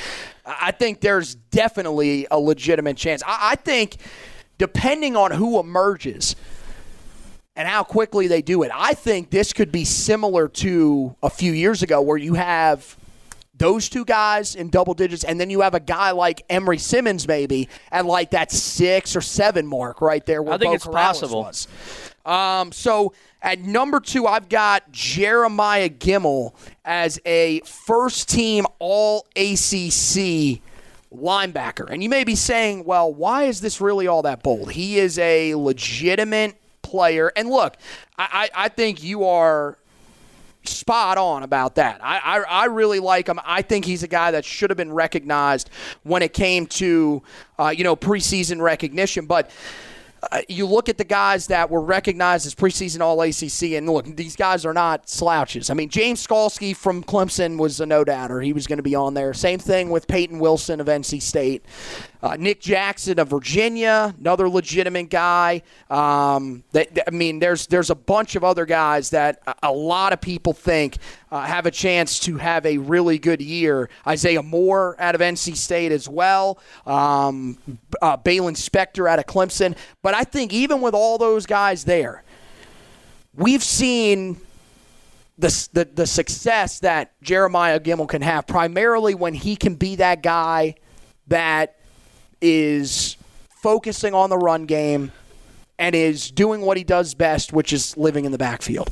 I 0.59 0.71
think 0.71 1.01
there's 1.01 1.35
definitely 1.35 2.27
a 2.31 2.39
legitimate 2.39 2.97
chance. 2.97 3.23
I, 3.25 3.51
I 3.51 3.55
think, 3.55 3.97
depending 4.57 5.15
on 5.15 5.31
who 5.31 5.59
emerges 5.59 6.35
and 7.55 7.67
how 7.67 7.83
quickly 7.83 8.27
they 8.27 8.41
do 8.41 8.63
it, 8.63 8.71
I 8.73 8.93
think 8.93 9.29
this 9.29 9.53
could 9.53 9.71
be 9.71 9.85
similar 9.85 10.47
to 10.47 11.15
a 11.21 11.29
few 11.29 11.51
years 11.51 11.83
ago 11.83 12.01
where 12.01 12.17
you 12.17 12.35
have 12.35 12.97
those 13.61 13.89
two 13.89 14.03
guys 14.05 14.55
in 14.55 14.69
double 14.69 14.95
digits, 14.95 15.23
and 15.23 15.39
then 15.39 15.51
you 15.51 15.61
have 15.61 15.75
a 15.75 15.79
guy 15.79 16.11
like 16.11 16.41
Emery 16.49 16.79
Simmons 16.79 17.27
maybe 17.27 17.69
at 17.91 18.05
like 18.07 18.31
that 18.31 18.51
six 18.51 19.15
or 19.15 19.21
seven 19.21 19.67
mark 19.67 20.01
right 20.01 20.25
there. 20.25 20.41
Where 20.41 20.55
I 20.55 20.57
think 20.57 20.71
Beau 20.71 20.75
it's 20.75 20.85
Corrales 20.87 20.91
possible. 20.93 21.43
Was. 21.43 21.67
Um, 22.25 22.71
so 22.71 23.13
at 23.41 23.59
number 23.59 23.99
two, 23.99 24.27
I've 24.27 24.49
got 24.49 24.91
Jeremiah 24.91 25.89
Gemmel 25.89 26.53
as 26.85 27.19
a 27.25 27.61
first 27.61 28.29
team 28.29 28.65
All 28.79 29.25
ACC 29.35 30.61
linebacker. 31.13 31.89
And 31.89 32.01
you 32.01 32.09
may 32.09 32.23
be 32.23 32.35
saying, 32.35 32.85
well, 32.85 33.13
why 33.13 33.43
is 33.43 33.61
this 33.61 33.81
really 33.81 34.07
all 34.07 34.21
that 34.21 34.43
bold? 34.43 34.71
He 34.71 34.97
is 34.97 35.17
a 35.19 35.55
legitimate 35.55 36.55
player. 36.81 37.31
And 37.35 37.49
look, 37.49 37.77
I, 38.17 38.49
I, 38.53 38.65
I 38.65 38.69
think 38.69 39.03
you 39.03 39.25
are 39.25 39.77
spot 40.63 41.17
on 41.17 41.43
about 41.43 41.75
that. 41.75 41.99
I, 42.03 42.19
I, 42.19 42.39
I, 42.41 42.65
really 42.65 42.99
like 42.99 43.27
him. 43.27 43.39
I 43.43 43.63
think 43.63 43.83
he's 43.83 44.03
a 44.03 44.07
guy 44.07 44.31
that 44.31 44.45
should 44.45 44.69
have 44.69 44.77
been 44.77 44.93
recognized 44.93 45.71
when 46.03 46.21
it 46.21 46.33
came 46.33 46.67
to, 46.67 47.23
uh, 47.57 47.73
you 47.75 47.83
know, 47.83 47.95
preseason 47.95 48.61
recognition. 48.61 49.25
But 49.25 49.49
uh, 50.31 50.41
you 50.47 50.65
look 50.65 50.87
at 50.87 50.97
the 50.97 51.03
guys 51.03 51.47
that 51.47 51.69
were 51.69 51.81
recognized 51.81 52.45
as 52.45 52.53
preseason 52.53 53.01
All 53.01 53.21
ACC, 53.21 53.77
and 53.77 53.89
look, 53.89 54.05
these 54.05 54.35
guys 54.35 54.65
are 54.65 54.73
not 54.73 55.09
slouches. 55.09 55.69
I 55.69 55.73
mean, 55.73 55.89
James 55.89 56.25
Skalski 56.25 56.75
from 56.75 57.03
Clemson 57.03 57.57
was 57.57 57.79
a 57.79 57.85
no 57.85 58.03
doubter; 58.03 58.41
he 58.41 58.53
was 58.53 58.67
going 58.67 58.77
to 58.77 58.83
be 58.83 58.95
on 58.95 59.13
there. 59.13 59.33
Same 59.33 59.59
thing 59.59 59.89
with 59.89 60.07
Payton 60.07 60.39
Wilson 60.39 60.79
of 60.79 60.87
NC 60.87 61.21
State. 61.21 61.65
Uh, 62.23 62.35
Nick 62.37 62.61
Jackson 62.61 63.17
of 63.19 63.29
Virginia, 63.29 64.13
another 64.19 64.47
legitimate 64.47 65.09
guy. 65.09 65.63
Um, 65.89 66.63
that, 66.71 67.07
I 67.07 67.11
mean, 67.11 67.39
there's 67.39 67.65
there's 67.67 67.89
a 67.89 67.95
bunch 67.95 68.35
of 68.35 68.43
other 68.43 68.65
guys 68.65 69.09
that 69.09 69.41
a, 69.63 69.71
lot 69.71 70.13
of 70.13 70.21
people 70.21 70.53
think 70.53 70.97
uh, 71.31 71.41
have 71.41 71.65
a 71.65 71.71
chance 71.71 72.19
to 72.19 72.37
have 72.37 72.65
a 72.65 72.77
really 72.77 73.17
good 73.17 73.41
year. 73.41 73.89
Isaiah 74.05 74.43
Moore 74.43 74.95
out 74.99 75.15
of 75.15 75.21
NC 75.21 75.55
State 75.55 75.91
as 75.91 76.07
well. 76.07 76.59
Um, 76.85 77.57
uh, 78.01 78.17
Baylon 78.17 78.53
Spector 78.53 79.09
out 79.09 79.17
of 79.17 79.25
Clemson. 79.25 79.75
But 80.03 80.13
I 80.13 80.23
think 80.23 80.53
even 80.53 80.81
with 80.81 80.93
all 80.93 81.17
those 81.17 81.47
guys 81.47 81.85
there, 81.85 82.23
we've 83.35 83.63
seen 83.63 84.39
the, 85.39 85.69
the, 85.73 85.85
the 85.85 86.07
success 86.07 86.79
that 86.81 87.19
Jeremiah 87.23 87.79
Gemmel 87.79 88.07
can 88.07 88.21
have, 88.21 88.45
primarily 88.45 89.15
when 89.15 89.33
he 89.33 89.55
can 89.55 89.75
be 89.75 89.95
that 89.95 90.21
guy 90.21 90.75
that 91.27 91.77
is 92.41 93.17
focusing 93.49 94.13
on 94.13 94.29
the 94.29 94.37
run 94.37 94.65
game 94.65 95.11
and 95.77 95.95
is 95.95 96.31
doing 96.31 96.61
what 96.61 96.77
he 96.77 96.83
does 96.83 97.13
best, 97.13 97.53
which 97.53 97.73
is 97.73 97.95
living 97.97 98.25
in 98.25 98.31
the 98.31 98.37
backfield. 98.37 98.89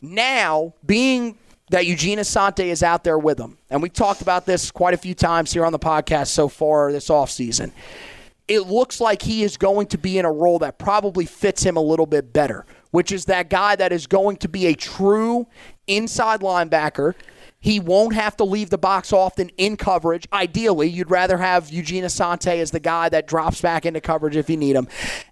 Now, 0.00 0.74
being 0.84 1.36
that 1.70 1.86
Eugene 1.86 2.18
Asante 2.18 2.64
is 2.64 2.82
out 2.82 3.04
there 3.04 3.18
with 3.18 3.38
him, 3.38 3.58
and 3.70 3.82
we've 3.82 3.92
talked 3.92 4.22
about 4.22 4.46
this 4.46 4.70
quite 4.70 4.94
a 4.94 4.98
few 4.98 5.14
times 5.14 5.52
here 5.52 5.64
on 5.64 5.72
the 5.72 5.78
podcast 5.78 6.28
so 6.28 6.48
far 6.48 6.92
this 6.92 7.08
offseason, 7.08 7.72
it 8.46 8.60
looks 8.60 9.00
like 9.00 9.20
he 9.20 9.42
is 9.42 9.58
going 9.58 9.86
to 9.88 9.98
be 9.98 10.18
in 10.18 10.24
a 10.24 10.32
role 10.32 10.58
that 10.60 10.78
probably 10.78 11.26
fits 11.26 11.62
him 11.62 11.76
a 11.76 11.82
little 11.82 12.06
bit 12.06 12.32
better, 12.32 12.64
which 12.90 13.12
is 13.12 13.26
that 13.26 13.50
guy 13.50 13.76
that 13.76 13.92
is 13.92 14.06
going 14.06 14.36
to 14.38 14.48
be 14.48 14.66
a 14.66 14.74
true 14.74 15.46
inside 15.86 16.40
linebacker– 16.40 17.14
he 17.60 17.80
won't 17.80 18.14
have 18.14 18.36
to 18.36 18.44
leave 18.44 18.70
the 18.70 18.78
box 18.78 19.12
often 19.12 19.50
in 19.56 19.76
coverage. 19.76 20.28
Ideally, 20.32 20.88
you'd 20.88 21.10
rather 21.10 21.38
have 21.38 21.70
Eugene 21.70 22.04
Asante 22.04 22.58
as 22.58 22.70
the 22.70 22.80
guy 22.80 23.08
that 23.08 23.26
drops 23.26 23.60
back 23.60 23.84
into 23.84 24.00
coverage 24.00 24.36
if 24.36 24.48
you 24.48 24.56
need 24.56 24.76
him. 24.76 24.86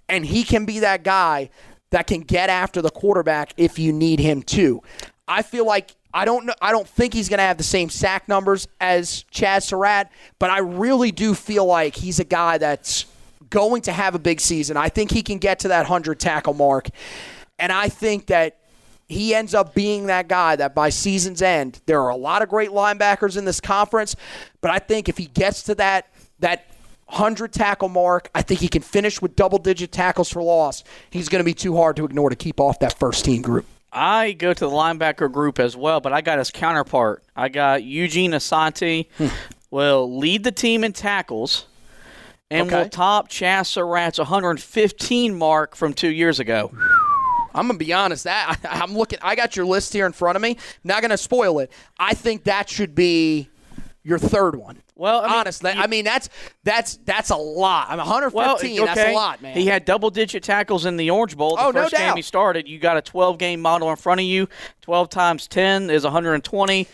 And 0.09 0.27
he 0.27 0.43
can 0.43 0.65
be 0.65 0.81
that 0.81 1.05
guy 1.05 1.51
that 1.91 2.07
can 2.07 2.21
get 2.21 2.51
after 2.51 2.83
the 2.83 2.91
quarterback 2.91 3.53
if 3.57 3.79
you 3.79 3.93
need 3.93 4.19
him 4.19 4.43
to. 4.43 4.83
I 5.29 5.43
feel 5.43 5.67
like 5.67 5.95
I 6.13 6.25
don't 6.25 6.47
know 6.47 6.55
I 6.61 6.73
don't 6.73 6.89
think 6.89 7.15
he's 7.15 7.29
going 7.29 7.39
to 7.39 7.45
have 7.45 7.59
the 7.59 7.65
same 7.65 7.91
sack 7.91 8.29
numbers 8.29 8.67
as 8.81 9.25
Chazz 9.33 9.65
Surratt, 9.65 10.11
but 10.39 10.51
I 10.51 10.59
really 10.59 11.13
do 11.13 11.35
feel 11.35 11.67
like 11.67 11.95
he's 11.95 12.19
a 12.19 12.25
guy 12.25 12.59
that's 12.59 13.07
going 13.51 13.83
to 13.83 13.93
have 13.93 14.15
a 14.15 14.19
big 14.19 14.41
season. 14.41 14.77
I 14.77 14.89
think 14.89 15.13
he 15.13 15.23
can 15.23 15.39
get 15.39 15.61
to 15.61 15.69
that 15.69 15.81
100 15.81 16.19
tackle 16.19 16.55
mark. 16.55 16.89
And 17.59 17.73
I 17.73 17.89
think 17.89 18.27
that 18.27 18.59
he 19.09 19.35
ends 19.35 19.55
up 19.55 19.75
being 19.75 20.07
that 20.07 20.29
guy 20.29 20.57
that 20.57 20.75
by 20.75 20.89
season's 20.89 21.41
end, 21.41 21.81
there 21.87 22.01
are 22.03 22.09
a 22.09 22.17
lot 22.17 22.43
of 22.43 22.49
great 22.49 22.71
linebackers 22.71 23.37
in 23.37 23.45
this 23.45 23.61
conference, 23.61 24.17
but 24.61 24.71
I 24.71 24.79
think 24.79 25.09
if 25.09 25.17
he 25.17 25.27
gets 25.27 25.63
to 25.65 25.75
that 25.77 26.09
that 26.41 26.67
100 27.07 27.53
tackle 27.53 27.89
mark, 27.89 28.31
I 28.35 28.43
think 28.43 28.61
he 28.61 28.69
can 28.69 28.83
finish 28.83 29.23
with 29.23 29.37
double 29.37 29.59
digit 29.59 29.93
tackles 29.93 30.29
for 30.29 30.43
loss. 30.43 30.83
He's 31.11 31.29
going 31.29 31.41
to 31.41 31.45
be 31.45 31.55
too 31.55 31.77
hard 31.77 31.97
to 31.97 32.05
ignore 32.05 32.31
to 32.31 32.37
keep 32.37 32.59
off 32.59 32.81
that 32.81 32.99
first 32.99 33.25
team 33.25 33.43
group. 33.43 33.65
I 33.93 34.33
go 34.33 34.53
to 34.53 34.61
the 34.61 34.71
linebacker 34.71 35.33
group 35.33 35.61
as 35.61 35.77
well, 35.77 36.01
but 36.01 36.13
I 36.13 36.21
got 36.21 36.39
his 36.39 36.51
counterpart. 36.51 37.23
I 37.35 37.49
got 37.49 37.85
Eugene 37.85 38.33
Asante 38.33 39.07
hmm. 39.17 39.29
will 39.71 40.19
lead 40.19 40.43
the 40.43 40.53
team 40.53 40.83
in 40.83 40.93
tackles 40.93 41.67
and 42.51 42.67
okay. 42.67 42.83
will 42.83 42.89
top 42.89 43.29
Chazz 43.29 43.67
Surratt's 43.67 44.19
115 44.19 45.35
mark 45.35 45.77
from 45.77 45.95
two 45.95 46.11
years 46.11 46.41
ago. 46.41 46.73
I'm 47.57 47.67
gonna 47.67 47.79
be 47.79 47.93
honest. 47.93 48.25
That 48.25 48.59
I, 48.65 48.83
am 48.83 48.97
looking. 48.97 49.19
I 49.23 49.35
got 49.35 49.57
your 49.57 49.67
list 49.67 49.93
here 49.93 50.07
in 50.07 50.13
front 50.13 50.37
of 50.37 50.43
me. 50.43 50.57
Not 50.85 51.03
gonna 51.03 51.17
spoil 51.17 51.59
it. 51.59 51.73
I 51.99 52.15
think 52.15 52.45
that 52.45 52.69
should 52.69 52.95
be 52.95 53.49
your 54.03 54.19
third 54.19 54.55
one. 54.55 54.83
Well, 54.95 55.21
I 55.21 55.27
mean, 55.27 55.35
honestly, 55.35 55.71
I 55.73 55.87
mean 55.89 56.05
that's 56.05 56.29
that's 56.65 56.97
that's 57.05 57.31
a 57.31 57.37
lot. 57.37 57.89
I'm 57.91 57.99
115. 57.99 58.35
Well, 58.35 58.55
okay. 58.57 58.85
That's 58.85 59.11
a 59.11 59.13
lot, 59.13 59.43
man. 59.43 59.57
He 59.57 59.67
had 59.67 59.85
double 59.85 60.11
digit 60.11 60.43
tackles 60.43 60.87
in 60.87 60.97
the 60.97 61.11
Orange 61.11 61.37
Bowl. 61.37 61.57
The 61.57 61.65
oh, 61.65 61.73
first 61.73 61.93
no 61.93 61.99
game 61.99 62.17
he 62.17 62.23
started, 62.23 62.67
you 62.69 62.79
got 62.79 62.97
a 62.97 63.03
12 63.03 63.37
game 63.37 63.61
model 63.61 63.91
in 63.91 63.97
front 63.97 64.21
of 64.21 64.27
you. 64.27 64.49
12 64.83 65.11
times 65.11 65.49
10 65.49 65.91
is 65.91 66.05
120. 66.05 66.89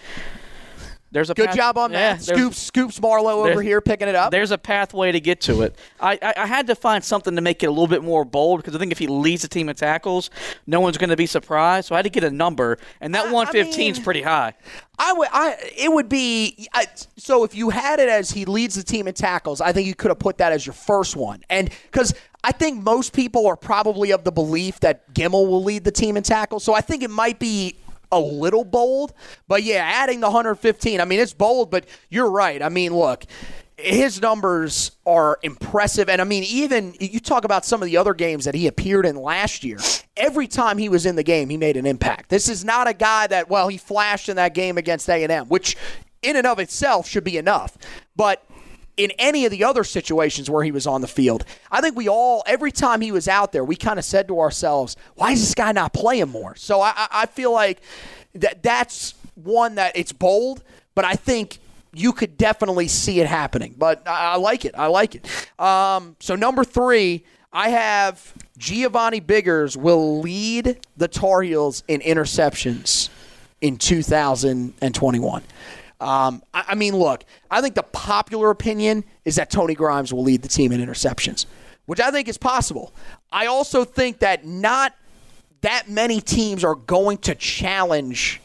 There's 1.13 1.29
a 1.31 1.35
Good 1.35 1.49
path- 1.49 1.57
job 1.57 1.79
on 1.79 1.93
yeah, 1.93 2.15
that. 2.15 2.23
Scoops, 2.23 2.59
Scoops 2.59 3.01
Marlowe 3.01 3.47
over 3.49 3.61
here 3.61 3.81
picking 3.83 4.09
it 4.09 4.15
up. 4.15 4.31
There's 4.33 4.51
a 4.51 4.57
pathway 4.59 5.13
to 5.13 5.21
get 5.21 5.43
to 5.43 5.61
it. 5.63 5.77
I, 6.01 6.19
I, 6.23 6.35
I 6.39 6.47
had 6.47 6.67
to 6.69 6.75
find 6.75 7.05
something 7.05 7.37
to 7.37 7.43
make 7.43 7.63
it 7.63 7.67
a 7.67 7.71
little 7.71 7.87
bit 7.87 8.03
more 8.03 8.25
bold 8.25 8.61
because 8.61 8.75
I 8.75 8.79
think 8.79 8.93
if 8.93 8.99
he 8.99 9.07
leads 9.07 9.43
the 9.43 9.49
team 9.49 9.69
in 9.69 9.77
tackles, 9.77 10.31
no 10.67 10.81
one's 10.81 10.97
going 10.97 11.11
to 11.11 11.17
be 11.17 11.27
surprised. 11.27 11.89
So 11.89 11.95
I 11.95 11.99
had 11.99 12.05
to 12.05 12.11
get 12.11 12.25
a 12.25 12.31
number, 12.31 12.79
and 13.01 13.15
that 13.15 13.27
I- 13.27 13.29
I 13.29 13.33
115 13.33 13.91
is 13.93 13.99
mean- 13.99 14.05
pretty 14.05 14.23
high. 14.23 14.55
I 14.99 15.13
would. 15.15 15.29
I 15.33 15.57
it 15.77 15.93
would 15.93 16.09
be. 16.09 16.69
I, 16.73 16.87
so 17.17 17.45
if 17.45 17.55
you 17.55 17.71
had 17.71 17.99
it 17.99 18.09
as 18.09 18.31
he 18.31 18.45
leads 18.45 18.75
the 18.77 18.83
team 18.83 19.09
in 19.09 19.15
tackles, 19.15 19.61
I 19.61 19.73
think 19.73 19.87
you 19.89 19.95
could 19.95 20.11
have 20.11 20.19
put 20.19 20.39
that 20.39 20.53
as 20.53 20.65
your 20.67 20.75
first 20.75 21.17
one, 21.17 21.43
and 21.51 21.71
because 21.91 22.15
I 22.45 22.53
think 22.53 22.83
most 22.83 23.13
people 23.13 23.47
are 23.47 23.57
probably 23.57 24.13
of 24.13 24.23
the 24.25 24.33
belief 24.33 24.81
that 24.81 25.13
Gemmel 25.15 25.49
will 25.49 25.63
lead 25.63 25.85
the 25.85 25.91
team 25.93 26.17
in 26.17 26.23
tackles. 26.23 26.63
So 26.65 26.75
I 26.75 26.81
think 26.81 27.03
it 27.03 27.11
might 27.11 27.39
be 27.39 27.77
a 28.13 28.21
little 28.21 28.65
bold, 28.65 29.13
but 29.49 29.65
yeah, 29.65 29.83
adding 29.83 30.21
the 30.21 30.29
115. 30.29 31.01
I 31.01 31.05
mean, 31.05 31.19
it's 31.19 31.33
bold, 31.33 31.71
but 31.71 31.87
you're 32.11 32.31
right. 32.31 32.63
I 32.63 32.69
mean, 32.69 32.95
look. 32.95 33.25
His 33.79 34.21
numbers 34.21 34.93
are 35.07 35.41
impressive. 35.43 36.09
And 36.09 36.21
I 36.21 36.25
mean, 36.25 36.45
even 36.45 36.95
you 37.01 37.19
talk 37.19 37.45
about 37.45 37.65
some 37.65 37.83
of 37.83 37.87
the 37.87 37.97
other 37.97 38.15
games 38.15 38.45
that 38.45 38.55
he 38.55 38.69
appeared 38.69 39.05
in 39.07 39.17
last 39.17 39.65
year. 39.65 39.79
Every 40.17 40.47
time 40.47 40.79
he 40.79 40.89
was 40.89 41.05
in 41.05 41.17
the 41.17 41.25
game, 41.25 41.49
he 41.49 41.57
made 41.57 41.77
an 41.77 41.87
impact. 41.87 42.29
This 42.29 42.49
is 42.49 42.65
not 42.65 42.87
a 42.87 42.93
guy 42.93 43.27
that, 43.27 43.49
well, 43.49 43.67
he 43.67 43.79
flashed 43.79 44.29
in 44.29 44.37
that 44.37 44.55
game 44.55 44.79
against 44.79 45.09
A&M, 45.09 45.49
which 45.49 45.77
in 46.21 46.37
and 46.37 46.47
of 46.47 46.61
itself 46.61 47.09
should 47.09 47.25
be 47.25 47.39
enough. 47.39 47.77
But 48.15 48.45
in 48.97 49.11
any 49.19 49.45
of 49.45 49.51
the 49.51 49.65
other 49.65 49.85
situations 49.85 50.51
where 50.51 50.63
he 50.63 50.71
was 50.71 50.87
on 50.87 51.01
the 51.01 51.09
field, 51.09 51.45
I 51.71 51.81
think 51.81 51.97
we 51.97 52.09
all, 52.09 52.43
every 52.47 52.71
time 52.73 53.01
he 53.01 53.11
was 53.13 53.27
out 53.29 53.53
there, 53.53 53.65
we 53.65 53.75
kind 53.77 53.99
of 53.99 54.05
said 54.05 54.29
to 54.29 54.39
ourselves, 54.41 54.97
why 55.15 55.33
is 55.33 55.41
this 55.41 55.55
guy 55.55 55.73
not 55.73 55.93
playing 55.93 56.29
more? 56.29 56.55
So 56.57 56.81
I, 56.81 57.09
I- 57.11 57.27
feel 57.27 57.53
like 57.53 57.81
that 58.35 58.63
that's 58.63 59.15
one 59.35 59.77
that 59.77 59.97
it's 59.97 60.13
bold, 60.13 60.63
but 60.95 61.05
I 61.07 61.15
think 61.15 61.59
you 61.95 62.13
could 62.13 62.37
definitely 62.37 62.89
see 62.89 63.21
it 63.21 63.27
happening. 63.27 63.75
But 63.79 64.07
I, 64.07 64.33
I 64.33 64.37
like 64.37 64.65
it. 64.67 64.75
I 64.77 64.87
like 64.89 65.15
it. 65.15 65.27
Um, 65.61 66.17
so 66.21 66.35
number 66.35 66.63
three, 66.65 67.25
I 67.53 67.71
have 67.71 68.33
Giovanni 68.59 69.21
Biggers 69.21 69.77
will 69.77 70.21
lead 70.21 70.79
the 70.97 71.09
Tar 71.09 71.43
Heels 71.43 71.83
in 71.89 72.01
interceptions 72.01 73.09
in 73.61 73.77
2021. 73.79 75.43
Um, 76.03 76.43
I, 76.53 76.65
I 76.69 76.75
mean, 76.75 76.97
look, 76.97 77.25
I 77.51 77.61
think 77.61 77.77
the 77.77 77.85
popular 77.85 78.51
opinion 78.51 79.05
is 79.25 79.37
that 79.37 79.51
Tony 79.51 79.75
Grimes 79.75 80.13
will 80.13 80.25
lead 80.25 80.43
the 80.43 80.49
team 80.49 80.73
in 80.73 80.81
interceptions, 80.81 81.47
which 81.87 82.01
I 82.01 82.11
think 82.11 82.29
is 82.29 82.37
possible. 82.37 82.93
I 83.31 83.47
also 83.47 83.85
think 83.85 84.19
that 84.19 84.45
not 84.45 84.95
that 85.61 85.89
many 85.89 86.21
teams 86.21 86.65
are 86.65 86.75
going 86.75 87.19
to 87.19 87.37
challenge 87.37 88.41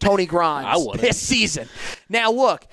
Tony 0.00 0.26
Grimes 0.26 0.86
this 0.96 1.18
season. 1.18 1.68
Now, 2.08 2.32
look, 2.32 2.66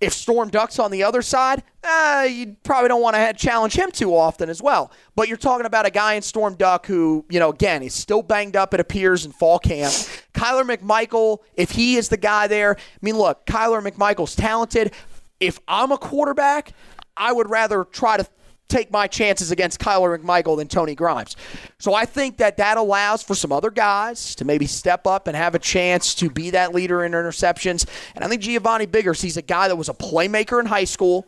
if 0.00 0.12
Storm 0.12 0.48
Duck's 0.48 0.78
on 0.78 0.90
the 0.90 1.02
other 1.02 1.20
side, 1.20 1.62
uh, 1.84 2.26
you 2.28 2.56
probably 2.62 2.88
don't 2.88 3.02
want 3.02 3.16
to 3.16 3.32
challenge 3.34 3.74
him 3.74 3.90
too 3.90 4.16
often 4.16 4.48
as 4.48 4.62
well. 4.62 4.90
But 5.14 5.28
you're 5.28 5.36
talking 5.36 5.66
about 5.66 5.86
a 5.86 5.90
guy 5.90 6.14
in 6.14 6.22
Storm 6.22 6.54
Duck 6.54 6.86
who, 6.86 7.26
you 7.28 7.38
know, 7.38 7.50
again, 7.50 7.82
is 7.82 7.94
still 7.94 8.22
banged 8.22 8.56
up, 8.56 8.72
it 8.72 8.80
appears, 8.80 9.26
in 9.26 9.32
fall 9.32 9.58
camp. 9.58 9.92
Kyler 10.32 10.64
McMichael, 10.64 11.38
if 11.54 11.72
he 11.72 11.96
is 11.96 12.08
the 12.08 12.16
guy 12.16 12.46
there, 12.46 12.76
I 12.76 12.98
mean, 13.02 13.16
look, 13.16 13.44
Kyler 13.46 13.86
McMichael's 13.86 14.34
talented. 14.34 14.92
If 15.38 15.58
I'm 15.68 15.92
a 15.92 15.98
quarterback, 15.98 16.72
I 17.16 17.32
would 17.32 17.50
rather 17.50 17.84
try 17.84 18.16
to 18.16 18.26
take 18.70 18.90
my 18.90 19.06
chances 19.06 19.50
against 19.50 19.80
Kyler 19.80 20.16
McMichael 20.16 20.56
than 20.56 20.68
Tony 20.68 20.94
Grimes. 20.94 21.36
So 21.78 21.92
I 21.94 22.04
think 22.04 22.38
that 22.38 22.56
that 22.58 22.76
allows 22.76 23.22
for 23.22 23.34
some 23.34 23.52
other 23.52 23.70
guys 23.70 24.34
to 24.36 24.44
maybe 24.44 24.66
step 24.66 25.06
up 25.06 25.26
and 25.26 25.36
have 25.36 25.54
a 25.54 25.58
chance 25.58 26.14
to 26.16 26.30
be 26.30 26.50
that 26.50 26.74
leader 26.74 27.04
in 27.04 27.12
interceptions. 27.12 27.86
And 28.14 28.24
I 28.24 28.28
think 28.28 28.42
Giovanni 28.42 28.86
Biggers, 28.86 29.20
he's 29.20 29.36
a 29.36 29.42
guy 29.42 29.68
that 29.68 29.76
was 29.76 29.88
a 29.88 29.94
playmaker 29.94 30.60
in 30.60 30.66
high 30.66 30.84
school. 30.84 31.26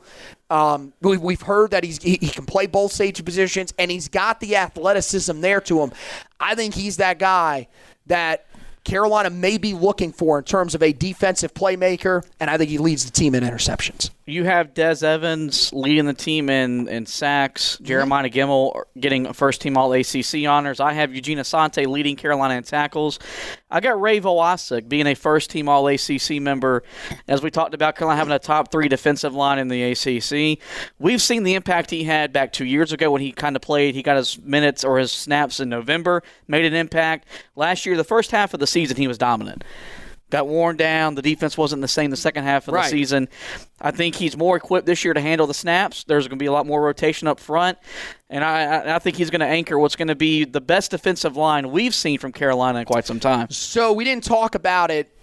Um, 0.51 0.93
we, 1.01 1.17
we've 1.17 1.43
heard 1.43 1.71
that 1.73 1.85
he's, 1.85 2.03
he, 2.03 2.19
he 2.21 2.29
can 2.29 2.45
play 2.45 2.67
both 2.67 2.93
safety 2.93 3.23
positions, 3.23 3.73
and 3.79 3.91
he's 3.91 4.09
got 4.09 4.41
the 4.41 4.57
athleticism 4.57 5.41
there 5.41 5.61
to 5.63 5.81
him. 5.81 5.93
I 6.39 6.55
think 6.55 6.75
he's 6.75 6.99
that 6.99 7.19
guy 7.19 7.69
that 8.07 8.47
Carolina 8.85 9.31
may 9.31 9.59
be 9.59 9.75
looking 9.75 10.13
for 10.13 10.39
in 10.39 10.45
terms 10.45 10.75
of 10.75 10.83
a 10.83 10.93
defensive 10.93 11.55
playmaker, 11.55 12.27
and 12.41 12.51
I 12.51 12.59
think 12.59 12.69
he 12.69 12.79
leads 12.79 13.05
the 13.05 13.13
team 13.13 13.35
in 13.35 13.45
interceptions. 13.45 14.11
You 14.25 14.45
have 14.45 14.73
Des 14.73 15.05
Evans 15.05 15.73
leading 15.73 16.07
the 16.07 16.15
team 16.15 16.49
in, 16.49 16.87
in 16.87 17.07
sacks. 17.07 17.77
Jeremiah 17.83 18.31
Gemmel 18.31 18.83
getting 18.99 19.33
first 19.33 19.61
team 19.61 19.77
All 19.77 19.93
ACC 19.93 20.47
honors. 20.47 20.79
I 20.79 20.93
have 20.93 21.13
Eugene 21.13 21.39
Asante 21.39 21.89
leading 21.89 22.15
Carolina 22.15 22.55
in 22.55 22.63
tackles. 22.63 23.19
I 23.69 23.81
got 23.81 24.01
Ray 24.01 24.21
Vohasek 24.21 24.89
being 24.89 25.09
a 25.09 25.15
first 25.15 25.51
team 25.51 25.69
All 25.69 25.89
ACC 25.89 26.41
member. 26.41 26.85
As 27.27 27.43
we 27.43 27.51
talked 27.51 27.75
about, 27.75 27.97
Carolina 27.97 28.19
having 28.19 28.33
a 28.33 28.39
top 28.39 28.71
three 28.71 28.87
defensive 28.87 29.35
line 29.35 29.59
in 29.59 29.67
the 29.67 29.83
ACC. 29.91 30.63
We've 31.01 31.21
seen 31.21 31.43
the 31.43 31.55
impact 31.55 31.91
he 31.91 32.05
had 32.05 32.33
back 32.33 32.53
two 32.53 32.65
years 32.65 32.93
ago 32.93 33.11
when 33.11 33.23
he 33.23 33.33
kind 33.33 33.57
of 33.57 33.63
played. 33.63 33.97
He 33.97 34.05
got 34.05 34.17
his 34.17 34.39
minutes 34.39 34.85
or 34.85 34.99
his 34.99 35.11
snaps 35.11 35.59
in 35.59 35.69
November, 35.69 36.23
made 36.47 36.65
an 36.65 36.75
impact. 36.75 37.27
Last 37.57 37.85
year, 37.87 37.97
the 37.97 38.05
first 38.05 38.31
half 38.31 38.55
of 38.55 38.61
the 38.61 38.69
season, 38.69 38.99
he 38.99 39.09
was 39.09 39.19
dominant 39.19 39.65
got 40.33 40.49
worn 40.49 40.77
down. 40.77 41.15
The 41.15 41.23
defense 41.23 41.57
wasn't 41.57 41.83
the 41.83 41.89
same 41.89 42.11
the 42.11 42.17
second 42.17 42.45
half 42.45 42.67
of 42.67 42.75
Right. 42.75 42.85
the 42.85 42.91
season. 42.91 43.29
I 43.81 43.91
think 43.93 44.15
he's 44.17 44.37
more 44.37 44.57
equipped 44.57 44.87
this 44.87 45.05
year 45.05 45.13
to 45.15 45.21
handle 45.21 45.47
the 45.47 45.55
snaps. 45.55 46.05
There's 46.05 46.27
going 46.27 46.39
to 46.39 46.43
be 46.43 46.47
a 46.47 46.53
lot 46.53 46.67
more 46.67 46.81
rotation 46.83 47.29
up 47.29 47.39
front, 47.39 47.79
and 48.31 48.43
I, 48.43 48.65
I- 48.65 48.95
I 48.97 48.99
think 48.99 49.17
he's 49.17 49.31
going 49.31 49.41
to 49.41 49.47
anchor 49.47 49.79
what's 49.79 49.95
going 49.95 50.09
to 50.09 50.15
be 50.17 50.45
the 50.45 50.61
best 50.61 50.91
defensive 50.91 51.37
line 51.37 51.71
we've 51.71 51.95
seen 51.95 52.19
from 52.19 52.33
Carolina 52.33 52.81
in 52.81 52.85
quite 52.87 53.05
some 53.07 53.21
time. 53.21 53.49
So 53.51 53.93
we 53.93 54.05
didn't 54.05 54.25
talk 54.25 54.55
about 54.55 54.91
it 54.91 55.15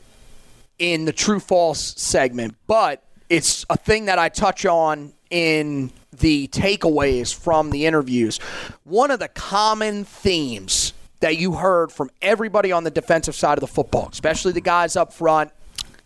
in 0.78 1.06
the 1.06 1.12
true 1.12 1.40
false 1.40 1.94
segment, 1.98 2.56
but 2.68 3.04
it's 3.30 3.66
a 3.70 3.76
thing 3.78 4.06
that 4.06 4.18
I 4.20 4.30
touch 4.30 4.66
on 4.66 5.12
in 5.30 5.92
the 6.12 6.48
takeaways 6.50 7.34
from 7.34 7.70
the 7.72 7.86
interviews. 7.86 8.38
One 8.84 9.12
of 9.12 9.20
the 9.20 9.28
common 9.28 10.06
themes 10.06 10.94
that 11.20 11.38
you 11.38 11.54
heard 11.54 11.92
from 11.92 12.10
everybody 12.22 12.72
on 12.72 12.84
the 12.84 12.92
defensive 12.92 13.36
side 13.36 13.58
of 13.58 13.62
the 13.62 13.68
football, 13.68 14.10
especially 14.12 14.52
the 14.52 14.62
guys 14.62 14.96
up 14.96 15.14
front, 15.14 15.52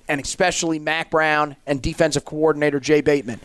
and 0.08 0.20
especially 0.20 0.80
Mack 0.80 1.12
Brown 1.12 1.56
and 1.66 1.82
defensive 1.82 2.26
coordinator 2.26 2.80
Jay 2.80 3.02
Bateman, 3.02 3.40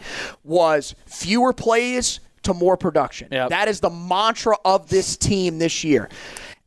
was 0.45 0.95
fewer 1.07 1.53
plays 1.53 2.21
to 2.43 2.55
more 2.55 2.77
production. 2.77 3.29
Yep. 3.31 3.51
That 3.51 3.69
is 3.69 3.81
the 3.81 3.91
mantra 3.91 4.57
of 4.65 4.89
this 4.89 5.17
team 5.17 5.59
this 5.59 5.85
year. 5.85 6.09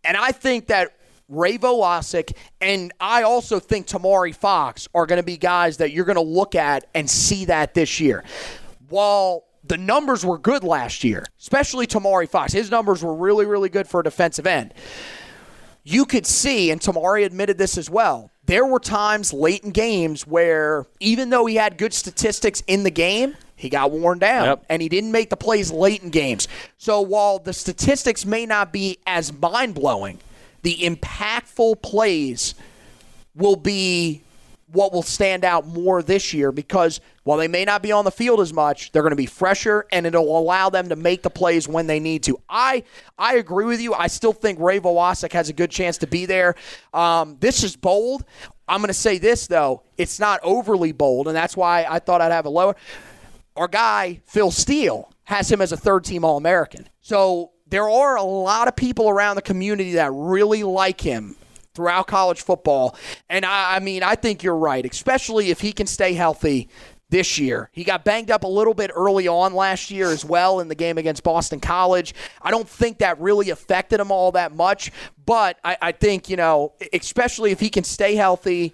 And 0.03 0.15
I 0.17 0.31
think 0.31 0.67
that 0.67 0.95
Ray 1.27 1.57
Vohasek 1.57 2.35
and 2.59 2.91
I 2.99 3.23
also 3.23 3.59
think 3.59 3.87
Tomari 3.87 4.35
Fox 4.35 4.87
are 4.93 5.05
going 5.05 5.17
to 5.17 5.25
be 5.25 5.37
guys 5.37 5.77
that 5.77 5.91
you're 5.91 6.05
going 6.05 6.15
to 6.15 6.21
look 6.21 6.55
at 6.55 6.87
and 6.93 7.09
see 7.09 7.45
that 7.45 7.73
this 7.73 7.99
year. 7.99 8.23
While 8.89 9.45
the 9.71 9.77
numbers 9.77 10.25
were 10.25 10.37
good 10.37 10.63
last 10.63 11.03
year, 11.03 11.25
especially 11.39 11.87
Tomari 11.87 12.27
Fox, 12.29 12.51
his 12.51 12.69
numbers 12.69 13.03
were 13.03 13.15
really, 13.15 13.45
really 13.45 13.69
good 13.69 13.87
for 13.87 14.01
a 14.01 14.03
defensive 14.03 14.45
end 14.45 14.73
you 15.83 16.05
could 16.05 16.25
see, 16.25 16.71
and 16.71 16.79
Tomari 16.79 17.25
admitted 17.25 17.57
this 17.57 17.77
as 17.77 17.89
well, 17.89 18.31
there 18.45 18.65
were 18.65 18.79
times 18.79 19.33
late 19.33 19.63
in 19.63 19.71
games 19.71 20.27
where 20.27 20.85
even 20.99 21.29
though 21.29 21.45
he 21.45 21.55
had 21.55 21.77
good 21.77 21.93
statistics 21.93 22.61
in 22.67 22.83
the 22.83 22.91
game, 22.91 23.35
he 23.55 23.69
got 23.69 23.91
worn 23.91 24.19
down 24.19 24.45
Yep. 24.45 24.65
and 24.69 24.81
he 24.81 24.89
didn't 24.89 25.11
make 25.11 25.29
the 25.29 25.37
plays 25.37 25.71
late 25.71 26.03
in 26.03 26.09
games. 26.09 26.47
So 26.77 27.01
while 27.01 27.39
the 27.39 27.53
statistics 27.53 28.25
may 28.25 28.45
not 28.45 28.71
be 28.71 28.97
as 29.07 29.31
mind 29.33 29.75
blowing, 29.75 30.19
the 30.63 30.77
impactful 30.77 31.81
plays 31.81 32.55
will 33.35 33.55
be 33.55 34.21
what 34.71 34.93
will 34.93 35.03
stand 35.03 35.43
out 35.43 35.67
more 35.67 36.01
this 36.01 36.33
year 36.33 36.51
because 36.51 37.01
while 37.23 37.37
they 37.37 37.47
may 37.47 37.65
not 37.65 37.83
be 37.83 37.91
on 37.91 38.05
the 38.05 38.11
field 38.11 38.39
as 38.39 38.53
much, 38.53 38.91
they're 38.91 39.01
going 39.01 39.11
to 39.11 39.15
be 39.17 39.25
fresher 39.25 39.85
and 39.91 40.05
it'll 40.05 40.37
allow 40.37 40.69
them 40.69 40.89
to 40.89 40.95
make 40.95 41.23
the 41.23 41.29
plays 41.29 41.67
when 41.67 41.87
they 41.87 41.99
need 41.99 42.23
to. 42.23 42.39
I 42.49 42.83
I 43.17 43.35
agree 43.35 43.65
with 43.65 43.81
you. 43.81 43.93
I 43.93 44.07
still 44.07 44.33
think 44.33 44.59
Ray 44.59 44.79
Vohasek 44.79 45.31
has 45.33 45.49
a 45.49 45.53
good 45.53 45.71
chance 45.71 45.97
to 45.99 46.07
be 46.07 46.25
there. 46.25 46.55
Um, 46.93 47.37
this 47.39 47.63
is 47.63 47.75
bold. 47.75 48.23
I'm 48.67 48.79
going 48.79 48.87
to 48.87 48.93
say 48.93 49.17
this 49.17 49.47
though, 49.47 49.83
it's 49.97 50.19
not 50.19 50.39
overly 50.43 50.93
bold, 50.93 51.27
and 51.27 51.35
that's 51.35 51.57
why 51.57 51.85
I 51.87 51.99
thought 51.99 52.21
I'd 52.21 52.31
have 52.31 52.45
a 52.45 52.49
lower. 52.49 52.75
Our 53.55 53.67
guy 53.67 54.21
Phil 54.25 54.51
Steele 54.51 55.11
has 55.25 55.51
him 55.51 55.61
as 55.61 55.71
a 55.71 55.77
third 55.77 56.05
team 56.05 56.23
All 56.23 56.37
American. 56.37 56.87
So 57.01 57.51
there 57.67 57.89
are 57.89 58.15
a 58.15 58.23
lot 58.23 58.67
of 58.67 58.75
people 58.75 59.09
around 59.09 59.35
the 59.35 59.41
community 59.41 59.93
that 59.93 60.11
really 60.13 60.63
like 60.63 61.01
him 61.01 61.35
throughout 61.81 62.05
college 62.05 62.41
football. 62.41 62.95
And 63.27 63.43
I, 63.43 63.77
I 63.77 63.79
mean, 63.79 64.03
I 64.03 64.13
think 64.13 64.43
you're 64.43 64.55
right, 64.55 64.85
especially 64.85 65.49
if 65.49 65.61
he 65.61 65.73
can 65.73 65.87
stay 65.87 66.13
healthy 66.13 66.69
this 67.09 67.39
year. 67.39 67.71
He 67.73 67.83
got 67.83 68.05
banged 68.05 68.29
up 68.29 68.43
a 68.43 68.47
little 68.47 68.75
bit 68.75 68.91
early 68.95 69.27
on 69.27 69.55
last 69.55 69.89
year 69.89 70.11
as 70.11 70.23
well 70.23 70.59
in 70.59 70.67
the 70.67 70.75
game 70.75 70.99
against 70.99 71.23
Boston 71.23 71.59
College. 71.59 72.13
I 72.39 72.51
don't 72.51 72.69
think 72.69 72.99
that 72.99 73.19
really 73.19 73.49
affected 73.49 73.99
him 73.99 74.11
all 74.11 74.31
that 74.33 74.53
much, 74.53 74.91
but 75.25 75.57
I, 75.63 75.75
I 75.81 75.91
think, 75.91 76.29
you 76.29 76.37
know, 76.37 76.73
especially 76.93 77.49
if 77.49 77.59
he 77.59 77.69
can 77.69 77.83
stay 77.83 78.13
healthy. 78.13 78.73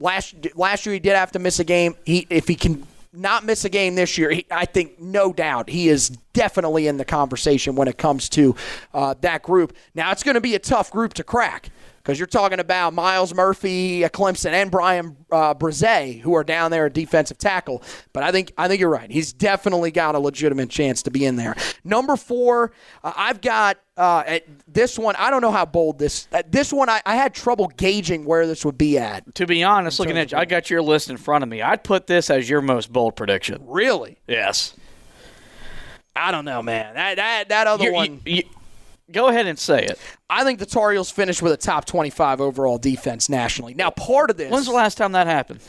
Last 0.00 0.34
last 0.56 0.86
year 0.86 0.94
he 0.94 0.98
did 0.98 1.14
have 1.14 1.30
to 1.32 1.38
miss 1.38 1.60
a 1.60 1.64
game. 1.64 1.94
He 2.04 2.26
if 2.30 2.48
he 2.48 2.56
can 2.56 2.84
not 3.12 3.44
miss 3.44 3.64
a 3.64 3.68
game 3.68 3.94
this 3.94 4.18
year, 4.18 4.30
he, 4.30 4.46
I 4.50 4.64
think 4.64 5.00
no 5.00 5.32
doubt 5.32 5.68
he 5.68 5.88
is 5.88 6.10
definitely 6.32 6.86
in 6.86 6.96
the 6.96 7.04
conversation 7.04 7.76
when 7.76 7.86
it 7.86 7.98
comes 7.98 8.28
to 8.30 8.56
uh, 8.94 9.14
that 9.20 9.42
group. 9.42 9.76
Now 9.94 10.10
it's 10.10 10.22
going 10.22 10.36
to 10.36 10.40
be 10.40 10.54
a 10.54 10.58
tough 10.58 10.90
group 10.90 11.14
to 11.14 11.24
crack 11.24 11.70
because 12.02 12.18
you're 12.18 12.26
talking 12.26 12.60
about 12.60 12.94
Myles 12.94 13.34
Murphy 13.34 14.00
Clemson 14.02 14.52
and 14.52 14.70
Brian 14.70 15.16
uh, 15.30 15.54
Brzee, 15.54 16.20
who 16.20 16.34
are 16.34 16.44
down 16.44 16.70
there 16.70 16.86
at 16.86 16.94
defensive 16.94 17.38
tackle. 17.38 17.82
But 18.12 18.22
I 18.22 18.32
think 18.32 18.52
I 18.56 18.68
think 18.68 18.80
you're 18.80 18.90
right. 18.90 19.10
He's 19.10 19.32
definitely 19.32 19.90
got 19.90 20.14
a 20.14 20.18
legitimate 20.18 20.70
chance 20.70 21.02
to 21.02 21.10
be 21.10 21.24
in 21.24 21.36
there. 21.36 21.54
Number 21.84 22.16
four, 22.16 22.72
uh, 23.04 23.12
I've 23.14 23.40
got 23.40 23.78
uh, 23.96 24.38
this 24.66 24.98
one. 24.98 25.14
I 25.16 25.30
don't 25.30 25.42
know 25.42 25.52
how 25.52 25.66
bold 25.66 25.98
this. 25.98 26.26
Uh, 26.32 26.42
this 26.48 26.72
one, 26.72 26.88
I, 26.88 27.02
I, 27.04 27.16
had 27.16 27.34
trouble 27.34 27.68
gauging 27.76 28.24
where 28.24 28.46
this 28.46 28.64
would 28.64 28.78
be 28.78 28.96
at. 28.96 29.34
To 29.34 29.46
be 29.46 29.62
honest, 29.62 30.00
looking 30.00 30.16
at, 30.16 30.32
I 30.32 30.46
got 30.46 30.70
your 30.70 30.80
list 30.80 31.10
in 31.10 31.18
front 31.18 31.42
of 31.42 31.50
me. 31.50 31.60
I'd 31.60 31.84
put 31.84 32.06
this 32.06 32.30
as 32.30 32.48
your 32.48 32.62
most 32.62 32.90
bold 32.90 33.14
prediction. 33.14 33.62
Really? 33.66 34.18
Yes. 34.26 34.74
I 36.16 36.32
don't 36.32 36.44
know, 36.44 36.62
man. 36.62 36.94
That 36.94 37.16
that 37.16 37.48
that 37.50 37.66
other 37.66 37.84
you 37.84 37.92
one. 37.92 38.20
You, 38.24 38.36
you, 38.36 38.42
Go 39.12 39.28
ahead 39.28 39.46
and 39.46 39.58
say 39.58 39.84
it. 39.84 39.98
I 40.28 40.44
think 40.44 40.58
the 40.58 40.66
Tar 40.66 40.92
Heels 40.92 41.10
finished 41.10 41.42
with 41.42 41.52
a 41.52 41.56
top 41.56 41.84
25 41.84 42.40
overall 42.40 42.78
defense 42.78 43.28
nationally. 43.28 43.74
Now, 43.74 43.90
part 43.90 44.30
of 44.30 44.36
this. 44.36 44.50
When's 44.50 44.66
the 44.66 44.72
last 44.72 44.96
time 44.96 45.12
that 45.12 45.26
happened? 45.26 45.60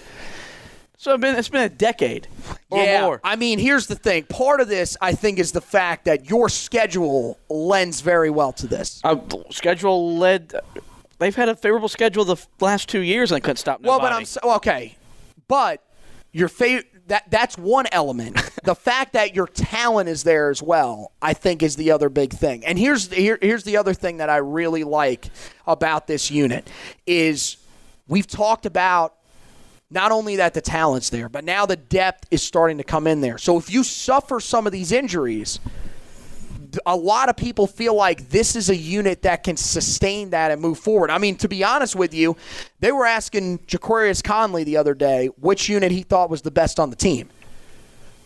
So 0.98 1.14
it's 1.16 1.22
been, 1.22 1.36
it's 1.36 1.50
been 1.50 1.64
a 1.64 1.70
decade 1.70 2.28
yeah, 2.72 3.02
more. 3.02 3.22
I 3.24 3.36
mean, 3.36 3.58
here's 3.58 3.88
the 3.88 3.96
thing. 3.96 4.24
Part 4.26 4.62
of 4.62 4.68
this, 4.68 4.96
I 5.02 5.14
think, 5.14 5.39
is 5.39 5.52
the 5.52 5.62
fact 5.62 6.06
that 6.06 6.30
your 6.30 6.48
schedule 6.48 7.39
lends 7.50 8.02
very 8.02 8.30
well 8.30 8.54
to 8.54 8.68
this. 8.68 9.02
Uh, 9.04 9.18
schedule 9.50 10.18
led. 10.18 10.54
They've 11.18 11.36
had 11.36 11.50
a 11.50 11.56
favorable 11.56 11.89
schedule 11.89 12.24
the 12.26 12.38
last 12.60 12.88
two 12.88 13.00
years 13.00 13.32
and 13.32 13.44
couldn't 13.44 13.58
stop 13.58 13.82
nobody. 13.82 14.04
Well, 14.04 14.22
but 14.22 14.46
I'm 14.46 14.56
okay, 14.58 14.96
but 15.48 15.84
your 16.32 16.48
favorite 16.48 17.08
that 17.08 17.30
that's 17.30 17.58
one 17.58 17.88
element. 17.92 18.38
The 18.64 18.76
fact 18.76 19.14
that 19.14 19.36
your 19.36 19.47
talent 19.47 20.09
is 20.09 20.24
there 20.24 20.49
as 20.49 20.62
well, 20.62 21.12
I 21.22 21.34
think, 21.34 21.64
is 21.64 21.76
the 21.76 21.91
other 21.91 22.09
big 22.09 22.34
thing. 22.34 22.66
And 22.66 22.78
here's 22.78 23.12
here, 23.12 23.38
here's 23.41 23.64
the 23.64 23.78
other 23.78 23.93
thing 23.93 24.18
that 24.18 24.30
I 24.30 24.38
really 24.38 24.84
like 24.84 25.30
about 25.66 26.07
this 26.07 26.30
unit 26.30 26.70
is 27.05 27.57
we've 28.07 28.28
talked 28.28 28.66
about 28.66 29.16
not 29.89 30.12
only 30.12 30.38
that 30.38 30.53
the 30.53 30.62
talent's 30.62 31.09
there, 31.09 31.28
but 31.28 31.43
now 31.43 31.66
the 31.66 31.76
depth 31.76 32.28
is 32.32 32.41
starting 32.41 32.78
to 32.78 32.84
come 32.84 33.07
in 33.07 33.22
there. 33.22 33.38
So 33.38 33.57
if 33.57 33.70
you 33.70 33.84
suffer 33.84 34.39
some 34.39 34.66
of 34.66 34.72
these 34.72 34.91
injuries, 34.91 35.59
a 36.86 36.95
lot 36.95 37.28
of 37.28 37.36
people 37.36 37.68
feel 37.68 37.93
like 37.93 38.30
this 38.30 38.55
is 38.55 38.70
a 38.70 38.76
unit 38.76 39.24
that 39.24 39.43
can 39.43 39.57
sustain 39.57 40.30
that 40.30 40.51
and 40.51 40.62
move 40.62 40.80
forward. 40.80 41.09
I 41.09 41.18
mean, 41.18 41.36
to 41.38 41.49
be 41.49 41.64
honest 41.64 41.95
with 41.95 42.14
you, 42.14 42.38
they 42.80 42.93
were 42.93 43.05
asking 43.05 43.59
Ja'Qurious 43.59 44.24
Conley 44.24 44.64
the 44.64 44.78
other 44.78 44.93
day 44.93 45.28
which 45.39 45.68
unit 45.68 45.91
he 45.91 46.03
thought 46.03 46.30
was 46.30 46.41
the 46.41 46.51
best 46.51 46.80
on 46.80 46.89
the 46.89 46.95
team. 46.95 47.30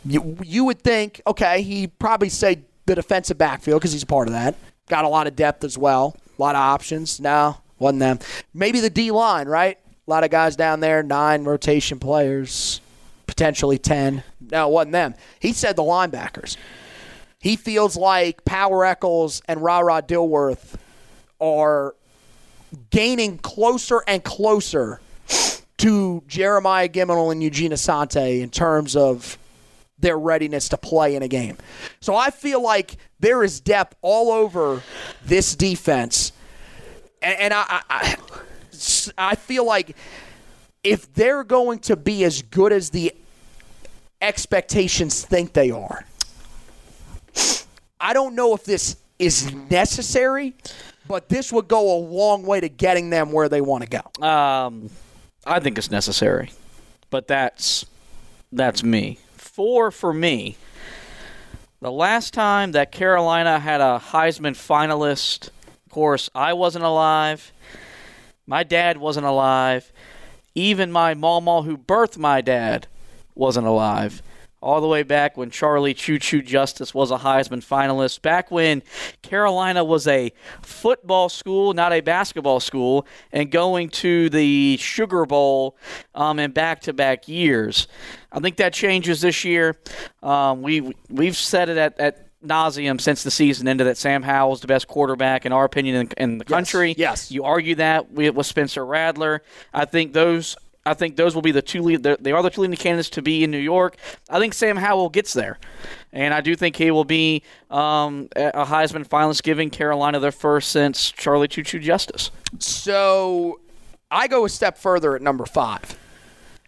You, 0.06 0.38
you 0.44 0.66
would 0.66 0.82
think, 0.82 1.22
okay, 1.26 1.62
he 1.62 1.88
probably 1.88 2.30
say 2.30 2.62
the 2.86 2.96
defensive 2.96 3.38
backfield 3.38 3.82
because 3.82 3.92
he's 3.92 4.04
part 4.04 4.28
of 4.28 4.34
that. 4.34 4.56
Got 4.88 5.06
a 5.06 5.08
lot 5.08 5.26
of 5.26 5.36
depth 5.36 5.64
as 5.64 5.78
well, 5.78 6.16
a 6.38 6.42
lot 6.42 6.56
of 6.56 6.60
options. 6.60 7.20
No, 7.20 7.58
wasn't 7.80 8.00
them. 8.02 8.20
Maybe 8.54 8.80
the 8.80 8.90
D 8.90 9.10
line, 9.12 9.48
right? 9.48 9.80
A 10.08 10.10
lot 10.10 10.24
of 10.24 10.30
guys 10.30 10.56
down 10.56 10.80
there, 10.80 11.02
nine 11.02 11.44
rotation 11.44 11.98
players, 11.98 12.80
potentially 13.26 13.80
10. 13.80 14.24
No, 14.52 14.70
it 14.70 14.72
wasn't 14.72 14.92
them. 14.92 15.16
He 15.40 15.52
said 15.52 15.76
the 15.76 15.82
linebackers. 15.82 16.58
He 17.40 17.56
feels 17.56 17.98
like 17.98 18.46
Power 18.46 18.86
Echols 18.86 19.42
and 19.48 19.62
Ra 19.62 19.80
Ra 19.80 20.02
Dillworth 20.02 20.76
are 21.42 21.96
gaining 22.92 23.38
closer 23.40 24.04
and 24.08 24.24
closer 24.24 25.00
to 25.78 26.24
Jeremiah 26.28 26.90
Gemmel 26.90 27.32
and 27.32 27.44
Eugene 27.44 27.72
Asante 27.72 28.42
in 28.42 28.50
terms 28.50 28.96
of 28.96 29.38
their 30.06 30.18
readiness 30.20 30.70
to 30.70 30.78
play 30.78 31.16
in 31.16 31.24
a 31.24 31.28
game. 31.28 31.58
So 32.00 32.16
I 32.16 32.30
feel 32.30 32.62
like 32.62 32.98
there 33.20 33.44
is 33.44 33.60
depth 33.60 33.96
all 34.04 34.32
over 34.32 34.84
this 35.26 35.56
defense. 35.56 36.32
And, 37.24 37.40
and 37.40 37.54
I, 37.56 37.82
I, 37.90 38.16
I 39.18 39.34
feel 39.34 39.66
like 39.66 39.98
if 40.84 41.12
they're 41.16 41.44
going 41.44 41.80
to 41.80 41.96
be 41.96 42.24
as 42.24 42.44
good 42.44 42.72
as 42.72 42.92
the 42.92 43.14
expectations 44.22 45.26
think 45.26 45.54
they 45.54 45.72
are, 45.72 46.06
I 48.00 48.14
don't 48.14 48.36
know 48.36 48.54
if 48.54 48.64
this 48.64 48.98
is 49.18 49.52
necessary, 49.72 50.54
but 51.08 51.30
this 51.30 51.52
would 51.52 51.68
go 51.68 51.98
a 51.98 52.00
long 52.00 52.46
way 52.46 52.60
to 52.60 52.70
getting 52.70 53.10
them 53.10 53.32
where 53.32 53.50
they 53.50 53.62
want 53.62 53.84
to 53.84 53.90
go. 53.90 54.24
Um, 54.24 54.92
I 55.48 55.60
think 55.60 55.80
it's 55.80 55.90
necessary, 55.90 56.52
but 57.10 57.28
that's 57.28 57.88
that's 58.52 58.84
me. 58.84 59.18
Four 59.56 59.90
for 59.90 60.14
me. 60.14 60.58
The 61.80 61.90
last 61.90 62.34
time 62.34 62.74
that 62.74 62.92
Carolina 62.92 63.58
had 63.58 63.80
a 63.80 64.02
Heisman 64.04 64.52
finalist, 64.52 65.48
of 65.48 65.92
course, 65.92 66.30
I 66.36 66.52
wasn't 66.52 66.84
alive. 66.84 67.54
My 68.46 68.64
dad 68.64 68.98
wasn't 68.98 69.26
alive. 69.26 69.94
Even 70.56 70.92
my 70.92 71.14
mama 71.14 71.62
who 71.62 71.78
birthed 71.78 72.18
my 72.18 72.42
dad 72.42 72.88
wasn't 73.34 73.66
alive 73.66 74.22
all 74.66 74.82
the 74.82 74.88
way 74.88 75.04
back 75.04 75.38
when 75.38 75.52
Charlie 75.52 75.94
Choo 75.94 76.18
Choo 76.18 76.42
Justice 76.42 76.92
was 76.92 77.12
a 77.12 77.18
Heisman 77.18 77.64
finalist, 77.64 78.24
back 78.24 78.50
when 78.50 78.82
Carolina 79.22 79.84
was 79.84 80.08
a 80.08 80.34
football 80.64 81.30
school, 81.30 81.76
not 81.76 81.94
a 81.94 82.02
basketball 82.02 82.60
school, 82.60 83.06
and 83.32 83.52
going 83.52 83.90
to 83.90 84.28
the 84.32 84.76
Sugar 84.78 85.28
Bowl 85.28 85.78
um, 86.16 86.40
in 86.40 86.50
back 86.50 86.82
to 86.82 86.94
back 86.94 87.28
years. 87.28 87.88
I 88.32 88.40
think 88.40 88.58
that 88.58 88.74
changes 88.74 89.22
this 89.22 89.46
year. 89.46 89.78
Um, 90.24 90.64
we, 90.64 90.96
we've 91.10 91.38
said 91.38 91.70
it 91.70 91.78
at, 91.78 92.00
at 92.00 92.26
nauseum 92.44 93.00
since 93.00 93.24
the 93.24 93.32
season 93.32 93.68
ended 93.68 93.86
that 93.86 93.98
Sam 93.98 94.24
Howell's 94.24 94.62
the 94.62 94.68
best 94.68 94.88
quarterback 94.88 95.46
in 95.46 95.52
our 95.52 95.66
opinion 95.66 95.96
in, 95.96 96.12
in 96.18 96.38
the 96.40 96.46
country. 96.46 96.90
Yes, 96.90 96.98
yes. 96.98 97.32
You 97.32 97.44
argue 97.44 97.76
that 97.76 98.12
with 98.12 98.46
Spencer 98.48 98.84
Rattler. 98.84 99.44
I 99.74 99.86
think 99.86 100.14
those 100.14 100.56
I 100.86 100.94
think 100.94 101.16
those 101.16 101.34
will 101.34 101.42
be 101.42 101.52
the 101.52 101.64
two 101.64 101.82
lead. 101.82 102.04
They 102.04 102.32
are 102.32 102.44
the 102.44 102.50
two 102.52 102.62
leading 102.62 102.78
candidates 102.78 103.10
to 103.12 103.22
be 103.22 103.44
in 103.44 103.50
New 103.50 103.58
York. 103.58 103.98
I 104.30 104.40
think 104.40 104.54
Sam 104.54 104.78
Howell 104.78 105.10
gets 105.10 105.34
there, 105.34 105.58
and 106.14 106.34
I 106.34 106.42
do 106.42 106.56
think 106.56 106.76
he 106.76 106.92
will 106.92 107.06
be 107.06 107.42
um, 107.72 108.30
a 108.36 108.66
Heisman 108.66 109.08
finalist, 109.08 109.42
giving 109.42 109.72
Carolina 109.72 110.20
their 110.20 110.32
first 110.32 110.72
since 110.72 111.12
Charlie 111.12 111.48
Choo 111.48 111.64
Choo 111.64 111.80
Justice. 111.80 112.30
So 112.60 113.60
I 114.12 114.28
go 114.28 114.46
a 114.46 114.50
step 114.50 114.78
further 114.78 115.16
at 115.16 115.24
number 115.24 115.46
five, 115.46 115.98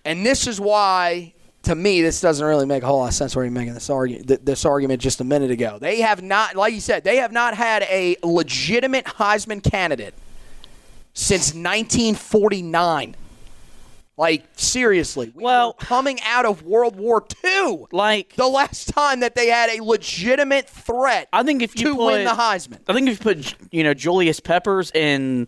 and 0.04 0.26
this 0.26 0.48
is 0.48 0.60
why. 0.60 1.34
To 1.64 1.76
me, 1.76 2.02
this 2.02 2.22
doesn't 2.22 2.46
really 2.46 2.66
make 2.66 2.84
a 2.84 2.86
whole 2.86 3.00
lot 3.00 3.10
of 3.10 3.14
sense. 3.14 3.36
Where 3.36 3.44
you're 3.44 3.52
making 3.52 3.74
this 3.74 3.90
argument, 3.90 4.46
this 4.46 4.64
argument 4.64 5.02
just 5.02 5.20
a 5.20 5.26
minute 5.26 5.52
ago. 5.52 5.78
They 5.80 6.00
have 6.00 6.24
not, 6.24 6.56
like 6.56 6.74
you 6.74 6.80
said, 6.80 7.04
they 7.04 7.18
have 7.18 7.34
not 7.34 7.56
had 7.56 7.84
a 7.84 8.16
legitimate 8.24 9.04
Heisman 9.04 9.62
candidate 9.62 10.14
since 11.14 11.48
1949. 11.48 13.16
Like 14.18 14.48
seriously, 14.56 15.32
we 15.36 15.44
well, 15.44 15.74
coming 15.74 16.20
out 16.26 16.46
of 16.46 16.64
World 16.64 16.96
War 16.96 17.24
II, 17.46 17.86
like 17.92 18.36
the 18.36 18.48
last 18.48 18.90
time 18.90 19.20
that 19.20 19.36
they 19.36 19.48
had 19.48 19.70
a 19.70 19.84
legitimate 19.84 20.68
threat. 20.68 21.30
I 21.32 21.44
think 21.44 21.62
if 21.62 21.80
you 21.80 21.90
to 21.90 21.96
put, 21.96 22.06
win 22.06 22.26
the 22.26 22.32
Heisman, 22.32 22.80
I 22.88 22.94
think 22.94 23.10
if 23.10 23.20
you 23.20 23.24
put 23.24 23.56
you 23.72 23.84
know 23.84 23.94
Julius 23.94 24.40
Peppers 24.40 24.90
in 24.92 25.48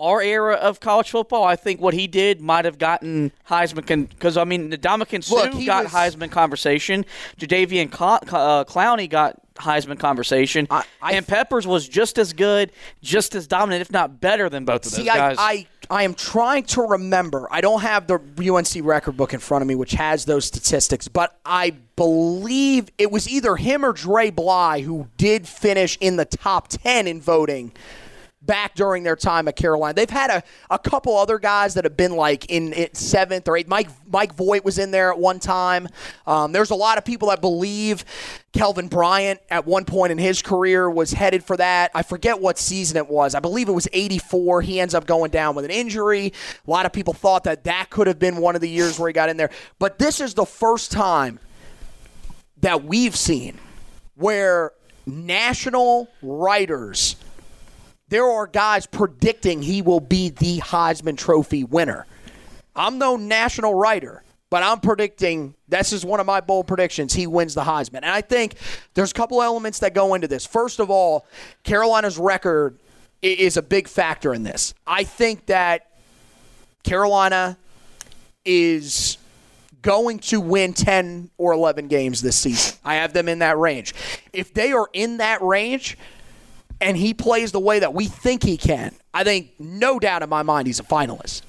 our 0.00 0.22
era 0.22 0.54
of 0.54 0.80
college 0.80 1.10
football, 1.10 1.44
I 1.44 1.54
think 1.54 1.80
what 1.80 1.94
he 1.94 2.06
did 2.06 2.40
might 2.40 2.64
have 2.64 2.78
gotten 2.78 3.30
Heisman 3.48 4.08
because 4.08 4.36
I 4.36 4.44
mean 4.44 4.72
Ndamukong 4.72 5.22
Suh 5.22 5.64
got 5.64 5.84
was, 5.84 5.92
Heisman 5.92 6.32
conversation, 6.32 7.04
Jadeveon 7.38 7.92
uh, 7.92 8.64
Clowney 8.64 9.08
got 9.08 9.40
Heisman 9.54 9.98
conversation, 9.98 10.66
I, 10.70 10.84
I, 11.02 11.12
and 11.12 11.26
Peppers 11.28 11.66
was 11.66 11.86
just 11.86 12.18
as 12.18 12.32
good, 12.32 12.72
just 13.02 13.34
as 13.34 13.46
dominant, 13.46 13.82
if 13.82 13.92
not 13.92 14.20
better 14.20 14.48
than 14.48 14.64
both 14.64 14.86
of 14.86 14.92
those 14.92 14.94
see, 14.94 15.04
guys. 15.04 15.36
I, 15.38 15.66
I 15.90 16.04
am 16.04 16.14
trying 16.14 16.62
to 16.66 16.82
remember. 16.82 17.48
I 17.50 17.60
don't 17.60 17.80
have 17.80 18.06
the 18.06 18.20
UNC 18.48 18.86
record 18.86 19.16
book 19.16 19.34
in 19.34 19.40
front 19.40 19.62
of 19.62 19.68
me, 19.68 19.74
which 19.74 19.92
has 19.92 20.24
those 20.24 20.44
statistics, 20.44 21.08
but 21.08 21.36
I 21.44 21.70
believe 21.96 22.90
it 22.96 23.10
was 23.10 23.28
either 23.28 23.56
him 23.56 23.84
or 23.84 23.92
Dre 23.92 24.30
Bly 24.30 24.82
who 24.82 25.08
did 25.16 25.48
finish 25.48 25.98
in 26.00 26.14
the 26.14 26.24
top 26.24 26.68
10 26.68 27.08
in 27.08 27.20
voting 27.20 27.72
back 28.42 28.74
during 28.74 29.02
their 29.02 29.16
time 29.16 29.48
at 29.48 29.56
Carolina. 29.56 29.94
They've 29.94 30.08
had 30.08 30.30
a, 30.30 30.42
a 30.70 30.78
couple 30.78 31.16
other 31.16 31.38
guys 31.38 31.74
that 31.74 31.84
have 31.84 31.96
been 31.96 32.12
like 32.12 32.46
in, 32.46 32.72
in 32.72 32.94
seventh 32.94 33.46
or 33.46 33.56
eighth. 33.56 33.68
Mike 33.68 33.88
Mike 34.10 34.34
Voight 34.34 34.64
was 34.64 34.78
in 34.78 34.90
there 34.90 35.10
at 35.10 35.18
one 35.18 35.38
time. 35.38 35.88
Um, 36.26 36.52
there's 36.52 36.70
a 36.70 36.74
lot 36.74 36.96
of 36.96 37.04
people 37.04 37.28
that 37.28 37.40
believe 37.40 38.04
Kelvin 38.52 38.88
Bryant 38.88 39.40
at 39.50 39.66
one 39.66 39.84
point 39.84 40.10
in 40.10 40.18
his 40.18 40.40
career 40.40 40.90
was 40.90 41.12
headed 41.12 41.44
for 41.44 41.56
that. 41.58 41.90
I 41.94 42.02
forget 42.02 42.40
what 42.40 42.58
season 42.58 42.96
it 42.96 43.08
was. 43.08 43.34
I 43.34 43.40
believe 43.40 43.68
it 43.68 43.72
was 43.72 43.88
84. 43.92 44.62
He 44.62 44.80
ends 44.80 44.94
up 44.94 45.06
going 45.06 45.30
down 45.30 45.54
with 45.54 45.66
an 45.66 45.70
injury. 45.70 46.32
A 46.66 46.70
lot 46.70 46.86
of 46.86 46.92
people 46.92 47.12
thought 47.12 47.44
that 47.44 47.64
that 47.64 47.90
could 47.90 48.06
have 48.06 48.18
been 48.18 48.38
one 48.38 48.54
of 48.54 48.62
the 48.62 48.70
years 48.70 48.98
where 48.98 49.08
he 49.08 49.12
got 49.12 49.28
in 49.28 49.36
there. 49.36 49.50
But 49.78 49.98
this 49.98 50.20
is 50.20 50.34
the 50.34 50.46
first 50.46 50.90
time 50.90 51.38
that 52.62 52.84
we've 52.84 53.16
seen 53.16 53.58
where 54.16 54.72
national 55.06 56.08
writers– 56.22 57.16
there 58.10 58.26
are 58.26 58.46
guys 58.46 58.86
predicting 58.86 59.62
he 59.62 59.80
will 59.82 60.00
be 60.00 60.28
the 60.28 60.58
Heisman 60.58 61.16
Trophy 61.16 61.64
winner. 61.64 62.06
I'm 62.76 62.98
no 62.98 63.16
national 63.16 63.74
writer, 63.74 64.22
but 64.50 64.62
I'm 64.62 64.80
predicting 64.80 65.54
this 65.68 65.92
is 65.92 66.04
one 66.04 66.20
of 66.20 66.26
my 66.26 66.40
bold 66.40 66.66
predictions. 66.66 67.14
He 67.14 67.26
wins 67.26 67.54
the 67.54 67.62
Heisman. 67.62 67.96
And 67.96 68.06
I 68.06 68.20
think 68.20 68.56
there's 68.94 69.12
a 69.12 69.14
couple 69.14 69.40
elements 69.40 69.78
that 69.78 69.94
go 69.94 70.14
into 70.14 70.26
this. 70.26 70.44
First 70.44 70.80
of 70.80 70.90
all, 70.90 71.24
Carolina's 71.62 72.18
record 72.18 72.78
is 73.22 73.56
a 73.56 73.62
big 73.62 73.86
factor 73.86 74.34
in 74.34 74.42
this. 74.42 74.74
I 74.86 75.04
think 75.04 75.46
that 75.46 75.90
Carolina 76.82 77.56
is 78.44 79.18
going 79.82 80.18
to 80.18 80.40
win 80.40 80.72
10 80.72 81.30
or 81.38 81.52
11 81.52 81.86
games 81.86 82.22
this 82.22 82.36
season. 82.36 82.76
I 82.84 82.96
have 82.96 83.12
them 83.12 83.28
in 83.28 83.38
that 83.38 83.56
range. 83.56 83.94
If 84.32 84.52
they 84.52 84.72
are 84.72 84.88
in 84.92 85.18
that 85.18 85.40
range 85.42 85.96
and 86.80 86.96
he 86.96 87.14
plays 87.14 87.52
the 87.52 87.60
way 87.60 87.78
that 87.80 87.94
we 87.94 88.06
think 88.06 88.42
he 88.42 88.56
can, 88.56 88.94
I 89.12 89.24
think 89.24 89.52
no 89.58 89.98
doubt 89.98 90.22
in 90.22 90.28
my 90.28 90.42
mind 90.42 90.66
he's 90.66 90.80
a 90.80 90.84
finalist. 90.84 91.42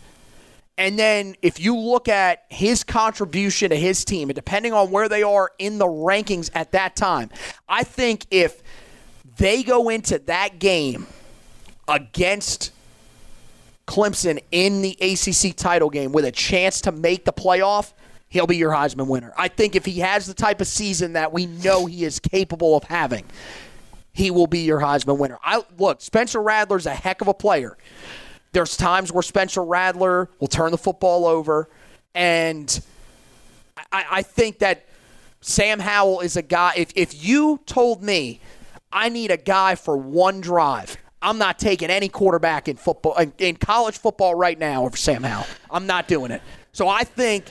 And 0.77 0.97
then 0.97 1.35
if 1.41 1.59
you 1.59 1.77
look 1.77 2.07
at 2.07 2.45
his 2.49 2.83
contribution 2.83 3.69
to 3.69 3.75
his 3.75 4.03
team, 4.03 4.29
and 4.29 4.35
depending 4.35 4.73
on 4.73 4.89
where 4.89 5.07
they 5.07 5.21
are 5.21 5.51
in 5.59 5.77
the 5.77 5.85
rankings 5.85 6.49
at 6.55 6.71
that 6.71 6.95
time, 6.95 7.29
I 7.69 7.83
think 7.83 8.25
if 8.31 8.63
they 9.37 9.63
go 9.63 9.89
into 9.89 10.19
that 10.19 10.59
game 10.59 11.07
against 11.87 12.71
Clemson 13.85 14.41
in 14.51 14.81
the 14.81 14.97
ACC 15.01 15.55
title 15.55 15.89
game 15.89 16.11
with 16.13 16.25
a 16.25 16.31
chance 16.31 16.81
to 16.81 16.91
make 16.91 17.25
the 17.25 17.33
playoff, 17.33 17.93
he'll 18.29 18.47
be 18.47 18.57
your 18.57 18.71
Heisman 18.71 19.07
winner. 19.07 19.33
I 19.37 19.49
think 19.49 19.75
if 19.75 19.85
he 19.85 19.99
has 19.99 20.25
the 20.25 20.33
type 20.33 20.61
of 20.61 20.67
season 20.67 21.13
that 21.13 21.33
we 21.33 21.45
know 21.45 21.85
he 21.85 22.05
is 22.05 22.19
capable 22.19 22.75
of 22.75 22.85
having, 22.85 23.25
he 24.13 24.31
will 24.31 24.47
be 24.47 24.59
your 24.59 24.79
Heisman 24.79 25.17
winner. 25.17 25.39
I 25.43 25.63
look, 25.77 26.01
Spencer 26.01 26.41
Rattler's 26.41 26.85
a 26.85 26.93
heck 26.93 27.21
of 27.21 27.27
a 27.27 27.33
player. 27.33 27.77
There's 28.51 28.75
times 28.75 29.11
where 29.11 29.23
Spencer 29.23 29.63
Rattler 29.63 30.29
will 30.39 30.47
turn 30.47 30.71
the 30.71 30.77
football 30.77 31.25
over, 31.25 31.69
and 32.13 32.81
I, 33.91 34.05
I 34.11 34.21
think 34.21 34.59
that 34.59 34.85
Sam 35.39 35.79
Howell 35.79 36.19
is 36.21 36.35
a 36.35 36.41
guy. 36.41 36.73
If 36.75 36.91
if 36.95 37.23
you 37.23 37.61
told 37.65 38.03
me 38.03 38.41
I 38.91 39.09
need 39.09 39.31
a 39.31 39.37
guy 39.37 39.75
for 39.75 39.95
one 39.95 40.41
drive, 40.41 40.97
I'm 41.21 41.37
not 41.37 41.59
taking 41.59 41.89
any 41.89 42.09
quarterback 42.09 42.67
in 42.67 42.75
football 42.75 43.17
in 43.37 43.55
college 43.55 43.97
football 43.97 44.35
right 44.35 44.59
now 44.59 44.85
over 44.85 44.97
Sam 44.97 45.23
Howell. 45.23 45.47
I'm 45.69 45.87
not 45.87 46.07
doing 46.07 46.31
it. 46.31 46.41
So 46.73 46.89
I 46.89 47.05
think 47.05 47.45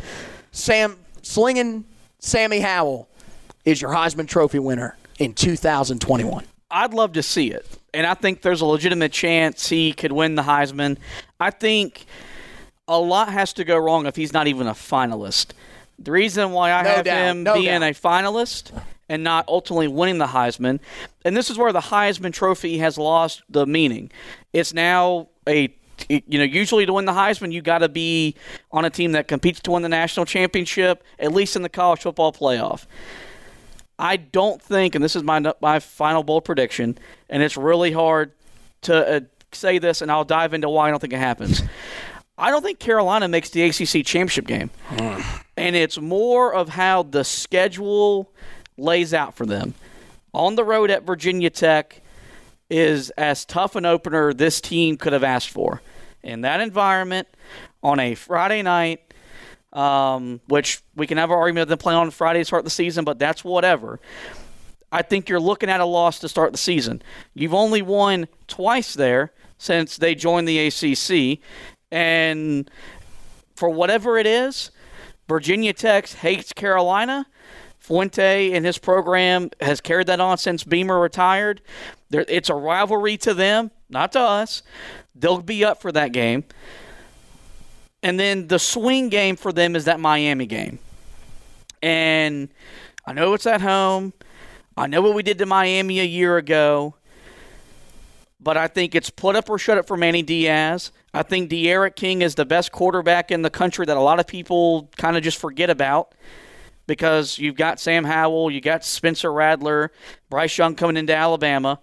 Sam 0.52 0.98
slinging 1.22 1.84
Sammy 2.18 2.60
Howell 2.60 3.08
is 3.64 3.80
your 3.80 3.90
Heisman 3.90 4.28
Trophy 4.28 4.58
winner 4.58 4.96
in 5.20 5.34
2021. 5.34 6.44
I'd 6.70 6.94
love 6.94 7.12
to 7.12 7.22
see 7.22 7.50
it. 7.50 7.66
And 7.92 8.06
I 8.06 8.14
think 8.14 8.42
there's 8.42 8.60
a 8.60 8.66
legitimate 8.66 9.12
chance 9.12 9.68
he 9.68 9.92
could 9.92 10.12
win 10.12 10.34
the 10.34 10.42
Heisman. 10.42 10.96
I 11.38 11.50
think 11.50 12.06
a 12.88 12.98
lot 12.98 13.28
has 13.32 13.52
to 13.54 13.64
go 13.64 13.76
wrong 13.76 14.06
if 14.06 14.16
he's 14.16 14.32
not 14.32 14.46
even 14.46 14.66
a 14.66 14.72
finalist. 14.72 15.52
The 15.98 16.10
reason 16.12 16.52
why 16.52 16.72
I 16.72 16.82
No 16.82 16.88
have 16.90 17.04
doubt, 17.04 17.26
him 17.26 17.42
no 17.42 17.54
being 17.54 17.80
doubt. 17.80 17.82
a 17.82 17.94
finalist 17.94 18.72
and 19.08 19.22
not 19.22 19.44
ultimately 19.48 19.88
winning 19.88 20.18
the 20.18 20.26
Heisman, 20.26 20.78
and 21.24 21.36
this 21.36 21.50
is 21.50 21.58
where 21.58 21.72
the 21.72 21.80
Heisman 21.80 22.32
Trophy 22.32 22.78
has 22.78 22.96
lost 22.96 23.42
the 23.50 23.66
meaning. 23.66 24.10
It's 24.52 24.72
now 24.72 25.28
a 25.48 25.74
you 26.08 26.38
know, 26.38 26.44
usually 26.44 26.86
to 26.86 26.94
win 26.94 27.04
the 27.04 27.12
Heisman, 27.12 27.52
you 27.52 27.60
got 27.60 27.78
to 27.78 27.88
be 27.88 28.34
on 28.72 28.86
a 28.86 28.90
team 28.90 29.12
that 29.12 29.28
competes 29.28 29.60
to 29.60 29.72
win 29.72 29.82
the 29.82 29.88
national 29.88 30.24
championship, 30.24 31.04
at 31.18 31.32
least 31.32 31.56
in 31.56 31.62
the 31.62 31.68
college 31.68 32.00
football 32.00 32.32
playoff. 32.32 32.86
I 34.00 34.16
don't 34.16 34.60
think, 34.62 34.94
and 34.94 35.04
this 35.04 35.14
is 35.14 35.22
my 35.22 35.52
my 35.60 35.78
final 35.78 36.22
bold 36.22 36.44
prediction, 36.44 36.96
and 37.28 37.42
it's 37.42 37.56
really 37.56 37.92
hard 37.92 38.32
to 38.82 39.16
uh, 39.16 39.20
say 39.52 39.78
this, 39.78 40.00
and 40.00 40.10
I'll 40.10 40.24
dive 40.24 40.54
into 40.54 40.70
why 40.70 40.88
I 40.88 40.90
don't 40.90 41.00
think 41.00 41.12
it 41.12 41.18
happens. 41.18 41.62
I 42.38 42.50
don't 42.50 42.62
think 42.62 42.78
Carolina 42.78 43.28
makes 43.28 43.50
the 43.50 43.62
ACC 43.62 44.06
championship 44.06 44.46
game, 44.46 44.70
and 45.58 45.76
it's 45.76 45.98
more 46.00 46.54
of 46.54 46.70
how 46.70 47.02
the 47.02 47.24
schedule 47.24 48.32
lays 48.78 49.12
out 49.12 49.34
for 49.34 49.44
them. 49.44 49.74
On 50.32 50.54
the 50.54 50.64
road 50.64 50.90
at 50.90 51.02
Virginia 51.02 51.50
Tech 51.50 52.00
is 52.70 53.10
as 53.10 53.44
tough 53.44 53.76
an 53.76 53.84
opener 53.84 54.32
this 54.32 54.62
team 54.62 54.96
could 54.96 55.12
have 55.12 55.24
asked 55.24 55.50
for. 55.50 55.82
In 56.22 56.40
that 56.42 56.60
environment, 56.60 57.28
on 57.82 58.00
a 58.00 58.14
Friday 58.14 58.62
night, 58.62 59.09
um, 59.72 60.40
which 60.48 60.82
we 60.96 61.06
can 61.06 61.18
have 61.18 61.30
an 61.30 61.36
argument 61.36 61.62
of 61.62 61.68
them 61.68 61.78
playing 61.78 61.98
on 61.98 62.10
Friday 62.10 62.40
to 62.40 62.44
start 62.44 62.64
the 62.64 62.70
season, 62.70 63.04
but 63.04 63.18
that's 63.18 63.44
whatever. 63.44 64.00
I 64.92 65.02
think 65.02 65.28
you're 65.28 65.40
looking 65.40 65.70
at 65.70 65.80
a 65.80 65.84
loss 65.84 66.18
to 66.20 66.28
start 66.28 66.52
the 66.52 66.58
season. 66.58 67.02
You've 67.34 67.54
only 67.54 67.80
won 67.80 68.26
twice 68.48 68.94
there 68.94 69.32
since 69.58 69.96
they 69.96 70.14
joined 70.14 70.48
the 70.48 70.66
ACC, 70.66 71.38
and 71.92 72.70
for 73.54 73.70
whatever 73.70 74.18
it 74.18 74.26
is, 74.26 74.70
Virginia 75.28 75.72
Tech 75.72 76.08
hates 76.08 76.52
Carolina. 76.52 77.26
Fuente 77.78 78.52
and 78.52 78.64
his 78.64 78.78
program 78.78 79.50
has 79.60 79.80
carried 79.80 80.06
that 80.06 80.20
on 80.20 80.36
since 80.38 80.64
Beamer 80.64 81.00
retired. 81.00 81.62
It's 82.10 82.50
a 82.50 82.54
rivalry 82.54 83.16
to 83.18 83.32
them, 83.32 83.70
not 83.88 84.12
to 84.12 84.20
us. 84.20 84.62
They'll 85.14 85.40
be 85.40 85.64
up 85.64 85.80
for 85.80 85.90
that 85.92 86.12
game. 86.12 86.44
And 88.02 88.18
then 88.18 88.48
the 88.48 88.58
swing 88.58 89.08
game 89.08 89.36
for 89.36 89.52
them 89.52 89.76
is 89.76 89.84
that 89.84 90.00
Miami 90.00 90.46
game. 90.46 90.78
And 91.82 92.48
I 93.06 93.12
know 93.12 93.34
it's 93.34 93.46
at 93.46 93.60
home. 93.60 94.12
I 94.76 94.86
know 94.86 95.02
what 95.02 95.14
we 95.14 95.22
did 95.22 95.38
to 95.38 95.46
Miami 95.46 96.00
a 96.00 96.04
year 96.04 96.36
ago. 96.36 96.94
But 98.40 98.56
I 98.56 98.68
think 98.68 98.94
it's 98.94 99.10
put 99.10 99.36
up 99.36 99.50
or 99.50 99.58
shut 99.58 99.76
up 99.76 99.86
for 99.86 99.96
Manny 99.96 100.22
Diaz. 100.22 100.92
I 101.12 101.22
think 101.22 101.50
D'Eriq 101.50 101.94
King 101.96 102.22
is 102.22 102.36
the 102.36 102.46
best 102.46 102.72
quarterback 102.72 103.30
in 103.30 103.42
the 103.42 103.50
country 103.50 103.84
that 103.84 103.96
a 103.96 104.00
lot 104.00 104.20
of 104.20 104.26
people 104.26 104.88
kind 104.96 105.16
of 105.16 105.22
just 105.22 105.38
forget 105.38 105.68
about 105.68 106.14
because 106.86 107.38
you've 107.38 107.56
got 107.56 107.78
Sam 107.78 108.04
Howell, 108.04 108.50
you 108.50 108.60
got 108.60 108.84
Spencer 108.84 109.32
Rattler, 109.32 109.92
Bryce 110.30 110.56
Young 110.56 110.74
coming 110.74 110.96
into 110.96 111.14
Alabama. 111.14 111.80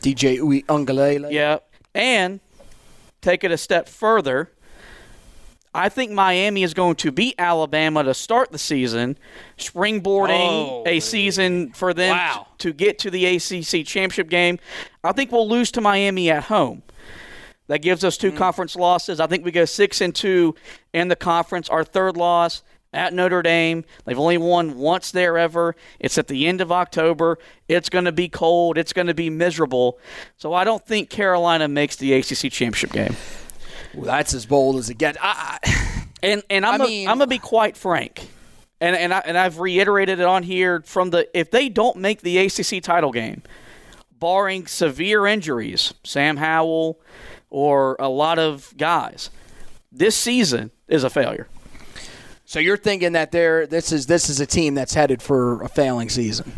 DJ 0.00 0.38
Uiagalelei. 0.38 1.30
Yeah. 1.30 1.58
And 1.94 2.40
take 3.20 3.44
it 3.44 3.52
a 3.52 3.58
step 3.58 3.88
further. 3.88 4.50
I 5.74 5.88
think 5.88 6.10
Miami 6.12 6.62
is 6.64 6.74
going 6.74 6.96
to 6.96 7.10
beat 7.10 7.34
Alabama 7.38 8.02
to 8.04 8.12
start 8.12 8.52
the 8.52 8.58
season, 8.58 9.16
springboarding 9.58 10.30
Oh. 10.30 10.82
a 10.86 11.00
season 11.00 11.72
for 11.72 11.94
them 11.94 12.16
Wow. 12.16 12.46
to 12.58 12.72
get 12.72 12.98
to 13.00 13.10
the 13.10 13.24
ACC 13.24 13.82
championship 13.84 14.28
game. 14.28 14.58
I 15.02 15.12
think 15.12 15.32
we'll 15.32 15.48
lose 15.48 15.70
to 15.72 15.80
Miami 15.80 16.30
at 16.30 16.44
home. 16.44 16.82
That 17.68 17.78
gives 17.78 18.04
us 18.04 18.16
two 18.18 18.32
Mm. 18.32 18.36
conference 18.36 18.76
losses. 18.76 19.18
I 19.18 19.26
think 19.26 19.44
we 19.44 19.50
go 19.50 19.64
six 19.64 20.00
and 20.02 20.14
two 20.14 20.54
in 20.92 21.08
the 21.08 21.16
conference. 21.16 21.68
Our 21.70 21.84
third 21.84 22.16
loss 22.18 22.62
at 22.92 23.14
Notre 23.14 23.40
Dame. 23.40 23.84
They've 24.04 24.18
only 24.18 24.36
won 24.36 24.76
once 24.76 25.10
there 25.10 25.38
ever. 25.38 25.74
It's 25.98 26.18
at 26.18 26.28
the 26.28 26.46
end 26.46 26.60
of 26.60 26.70
October. 26.70 27.38
It's 27.68 27.88
going 27.88 28.04
to 28.04 28.12
be 28.12 28.28
cold. 28.28 28.76
It's 28.76 28.92
going 28.92 29.06
to 29.06 29.14
be 29.14 29.30
miserable. 29.30 29.98
So 30.36 30.52
I 30.52 30.64
don't 30.64 30.84
think 30.86 31.08
Carolina 31.08 31.66
makes 31.68 31.96
the 31.96 32.12
ACC 32.12 32.50
championship 32.50 32.92
game. 32.92 33.16
Well, 33.94 34.06
that's 34.06 34.34
as 34.34 34.46
bold 34.46 34.76
as 34.76 34.90
it 34.90 34.98
gets. 34.98 35.18
I, 35.20 35.58
I, 35.62 35.98
And 36.24 36.42
and 36.48 36.64
I'm 36.64 36.80
I 36.80 36.84
mean- 36.86 37.08
I'm 37.08 37.18
gonna 37.18 37.26
be 37.26 37.38
quite 37.38 37.76
frank, 37.76 38.28
and 38.80 38.94
and 38.94 39.12
I 39.12 39.18
and 39.26 39.36
I've 39.36 39.58
reiterated 39.58 40.20
it 40.20 40.24
on 40.24 40.44
here 40.44 40.80
from 40.86 41.10
the 41.10 41.28
if 41.36 41.50
they 41.50 41.68
don't 41.68 41.96
make 41.96 42.20
the 42.20 42.38
ACC 42.38 42.80
title 42.80 43.10
game, 43.10 43.42
barring 44.20 44.68
severe 44.68 45.26
injuries, 45.26 45.92
Sam 46.04 46.36
Howell, 46.36 47.00
or 47.50 47.96
a 47.98 48.08
lot 48.08 48.38
of 48.38 48.72
guys, 48.78 49.30
this 49.90 50.14
season 50.16 50.70
is 50.86 51.02
a 51.02 51.10
failure. 51.10 51.48
so 52.44 52.60
you're 52.60 52.76
thinking 52.76 53.14
that 53.14 53.32
they're 53.32 53.66
this 53.66 53.90
is 53.90 54.06
this 54.06 54.28
is 54.30 54.38
a 54.38 54.46
team 54.46 54.76
that's 54.76 54.94
headed 54.94 55.20
for 55.20 55.60
a 55.64 55.68
failing 55.68 56.08
season. 56.08 56.52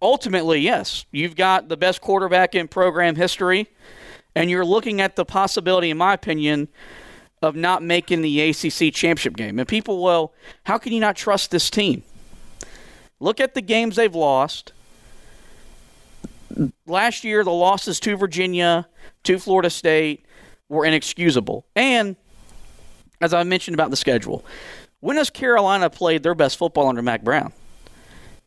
Ultimately, 0.00 0.60
yes, 0.60 1.04
you've 1.12 1.36
got 1.36 1.68
the 1.68 1.76
best 1.76 2.00
quarterback 2.00 2.54
in 2.54 2.68
program 2.68 3.16
history, 3.16 3.68
and 4.34 4.50
you're 4.50 4.64
looking 4.64 5.00
at 5.00 5.16
the 5.16 5.24
possibility, 5.24 5.90
in 5.90 5.98
my 5.98 6.14
opinion, 6.14 6.68
of 7.42 7.56
not 7.56 7.82
making 7.82 8.22
the 8.22 8.40
ACC 8.50 8.92
championship 8.92 9.36
game. 9.36 9.58
And 9.58 9.66
people, 9.66 10.02
well, 10.02 10.32
how 10.64 10.78
can 10.78 10.92
you 10.92 11.00
not 11.00 11.16
trust 11.16 11.50
this 11.50 11.70
team? 11.70 12.02
Look 13.18 13.40
at 13.40 13.54
the 13.54 13.62
games 13.62 13.96
they've 13.96 14.14
lost. 14.14 14.72
Last 16.86 17.24
year, 17.24 17.44
the 17.44 17.50
losses 17.50 18.00
to 18.00 18.16
Virginia, 18.16 18.86
to 19.24 19.38
Florida 19.38 19.70
State 19.70 20.24
were 20.68 20.84
inexcusable. 20.84 21.64
And 21.74 22.16
as 23.20 23.34
I 23.34 23.42
mentioned 23.42 23.74
about 23.74 23.90
the 23.90 23.96
schedule, 23.96 24.44
when 25.00 25.16
has 25.16 25.30
Carolina 25.30 25.88
played 25.90 26.22
their 26.22 26.34
best 26.34 26.56
football 26.56 26.88
under 26.88 27.02
Mack 27.02 27.22
Brown? 27.22 27.52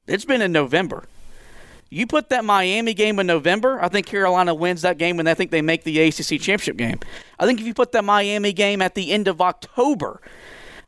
It's 0.08 0.26
been 0.26 0.42
in 0.42 0.52
November. 0.52 1.06
You 1.94 2.08
put 2.08 2.30
that 2.30 2.44
Miami 2.44 2.96
game 2.96 3.20
in 3.20 3.28
November, 3.28 3.80
I 3.80 3.88
think 3.88 4.08
Carolina 4.08 4.56
wins 4.56 4.82
that 4.82 4.98
game 4.98 5.20
and 5.20 5.30
I 5.30 5.36
think 5.36 5.52
they 5.52 5.62
make 5.62 5.84
the 5.84 6.00
ACC 6.00 6.41
championship 6.41 6.76
game. 6.76 7.00
I 7.39 7.46
think 7.46 7.60
if 7.60 7.68
you 7.68 7.74
put 7.76 7.91
that 7.91 8.04
Miami 8.04 8.52
game 8.52 8.82
at 8.82 8.96
the 8.96 9.12
end 9.12 9.28
of 9.28 9.39
October, 9.39 10.20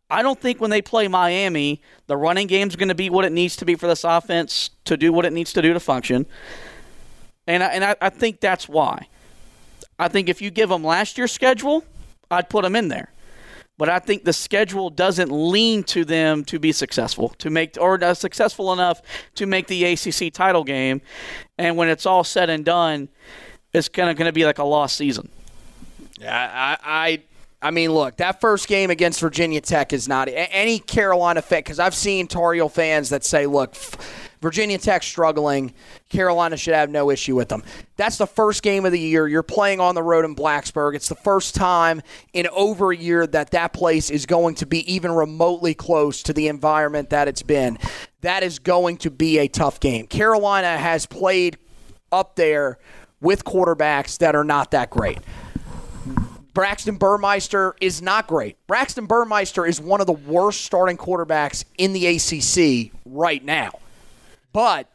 I 0.10 0.24
don't 0.24 0.41
think 0.41 0.60
when 0.60 0.72
they 0.72 0.82
play 0.82 1.08
Miami, 1.08 1.80
the 2.08 2.18
running 2.18 2.47
game's 2.47 2.76
going 2.76 2.89
to 2.89 2.95
be 2.95 3.12
what 3.12 3.24
it 3.24 3.32
needs 3.32 3.56
to 3.58 3.66
be 3.66 3.76
for 3.76 3.86
this 3.86 4.03
offense 4.03 4.72
to 4.86 4.97
do 4.97 5.14
what 5.14 5.26
it 5.26 5.34
needs 5.34 5.53
to 5.53 5.62
do 5.62 5.74
to 5.74 5.80
function. 5.80 6.26
And 7.45 7.62
I, 7.62 7.68
and 7.68 7.84
I, 7.84 7.95
I 8.01 8.10
think 8.10 8.39
that's 8.39 8.68
why. 8.68 9.08
I 9.99 10.08
think 10.08 10.28
if 10.28 10.41
you 10.41 10.49
give 10.49 10.70
them 10.70 10.84
last 10.84 11.20
year's 11.20 11.32
schedule, 11.32 11.84
I'd 12.32 12.49
put 12.49 12.64
them 12.64 12.76
in 12.76 12.88
there. 12.88 13.12
But 13.78 13.89
I 13.89 13.99
think 13.99 14.23
the 14.23 14.34
schedule 14.34 14.89
doesn't 14.89 15.32
lean 15.32 15.84
to 15.86 16.05
them 16.05 16.45
to 16.45 16.59
be 16.59 16.71
successful, 16.71 17.30
to 17.39 17.49
make 17.49 17.78
or 17.80 18.01
uh, 18.01 18.13
successful 18.13 18.71
enough 18.71 19.01
to 19.36 19.45
make 19.45 19.67
the 19.67 19.84
ACC 19.84 20.34
title 20.34 20.63
game. 20.63 21.01
And 21.57 21.76
when 21.76 21.89
it's 21.89 22.05
all 22.05 22.23
said 22.23 22.49
and 22.49 22.63
done, 22.63 23.09
it's 23.73 23.89
kind 23.89 24.09
of 24.09 24.15
going 24.15 24.28
to 24.28 24.34
be 24.34 24.45
like 24.45 24.59
a 24.59 24.63
lost 24.63 24.95
season. 24.95 25.30
I, 26.21 26.78
I, 26.82 27.23
I 27.61 27.71
mean, 27.71 27.91
look, 27.91 28.17
that 28.17 28.39
first 28.39 28.69
game 28.69 28.89
against 28.89 29.19
Virginia 29.19 29.59
Tech 29.59 29.91
is 29.91 30.07
not 30.07 30.30
any 30.32 30.80
Carolina 30.80 31.41
fan 31.41 31.59
because 31.59 31.80
I've 31.80 31.95
seen 31.95 32.28
Tar 32.28 32.53
Heel 32.53 32.69
fans 32.69 33.09
that 33.09 33.26
say, 33.26 33.45
look. 33.45 33.71
F- 33.71 34.24
Virginia 34.46 34.78
Tech 34.78 35.02
struggling. 35.02 35.74
Carolina 36.08 36.56
should 36.56 36.76
have 36.76 36.91
no 36.91 37.10
issue 37.10 37.36
with 37.36 37.50
them. 37.50 37.64
That's 37.96 38.20
the 38.20 38.28
first 38.28 38.62
game 38.62 38.86
of 38.86 38.91
the 38.91 39.00
year. 39.00 39.28
You're 39.28 39.41
playing 39.41 39.80
on 39.80 39.96
the 39.96 40.04
road 40.04 40.24
in 40.24 40.36
Blacksburg. 40.36 40.93
It's 40.93 41.10
the 41.10 41.16
first 41.16 41.56
time 41.56 42.04
in 42.32 42.48
over 42.50 42.91
a 42.91 42.96
year 42.96 43.26
that 43.26 43.50
that 43.50 43.74
place 43.74 44.12
is 44.12 44.28
going 44.28 44.54
to 44.56 44.68
be 44.68 44.93
even 44.93 45.12
remotely 45.12 45.74
close 45.74 46.22
to 46.22 46.32
the 46.32 46.48
environment 46.48 47.10
that 47.10 47.28
it's 47.28 47.41
been. 47.41 47.80
That 48.22 48.43
is 48.43 48.60
going 48.60 48.98
to 48.98 49.10
be 49.10 49.39
a 49.39 49.48
tough 49.48 49.80
game. 49.80 50.06
Carolina 50.06 50.78
has 50.78 51.08
played 51.08 51.58
up 52.12 52.36
there 52.36 52.78
with 53.22 53.46
quarterbacks 53.46 54.20
that 54.20 54.36
are 54.36 54.43
not 54.43 54.70
that 54.70 54.91
great. 54.91 55.18
Braxton 56.54 56.98
Burmeister 56.98 57.76
is 57.82 58.00
not 58.00 58.28
great. 58.28 58.58
Braxton 58.68 59.08
Burmeister 59.08 59.66
is 59.66 59.82
one 59.82 60.02
of 60.02 60.06
the 60.06 60.14
worst 60.14 60.66
starting 60.66 60.98
quarterbacks 60.98 61.66
in 61.80 61.93
the 61.93 62.06
ACC 62.06 62.91
right 63.06 63.43
now. 63.43 63.72
But 64.56 64.89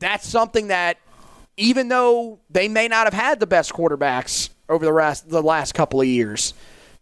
that's 0.00 0.26
something 0.26 0.66
that, 0.66 0.98
even 1.56 1.86
though 1.86 2.40
they 2.50 2.66
may 2.66 2.88
not 2.88 3.06
have 3.06 3.14
had 3.14 3.38
the 3.38 3.46
best 3.46 3.72
quarterbacks 3.72 4.48
over 4.68 4.84
the 4.84 4.92
rest 4.92 5.28
the 5.28 5.40
last 5.40 5.74
couple 5.74 6.00
of 6.00 6.08
years, 6.08 6.54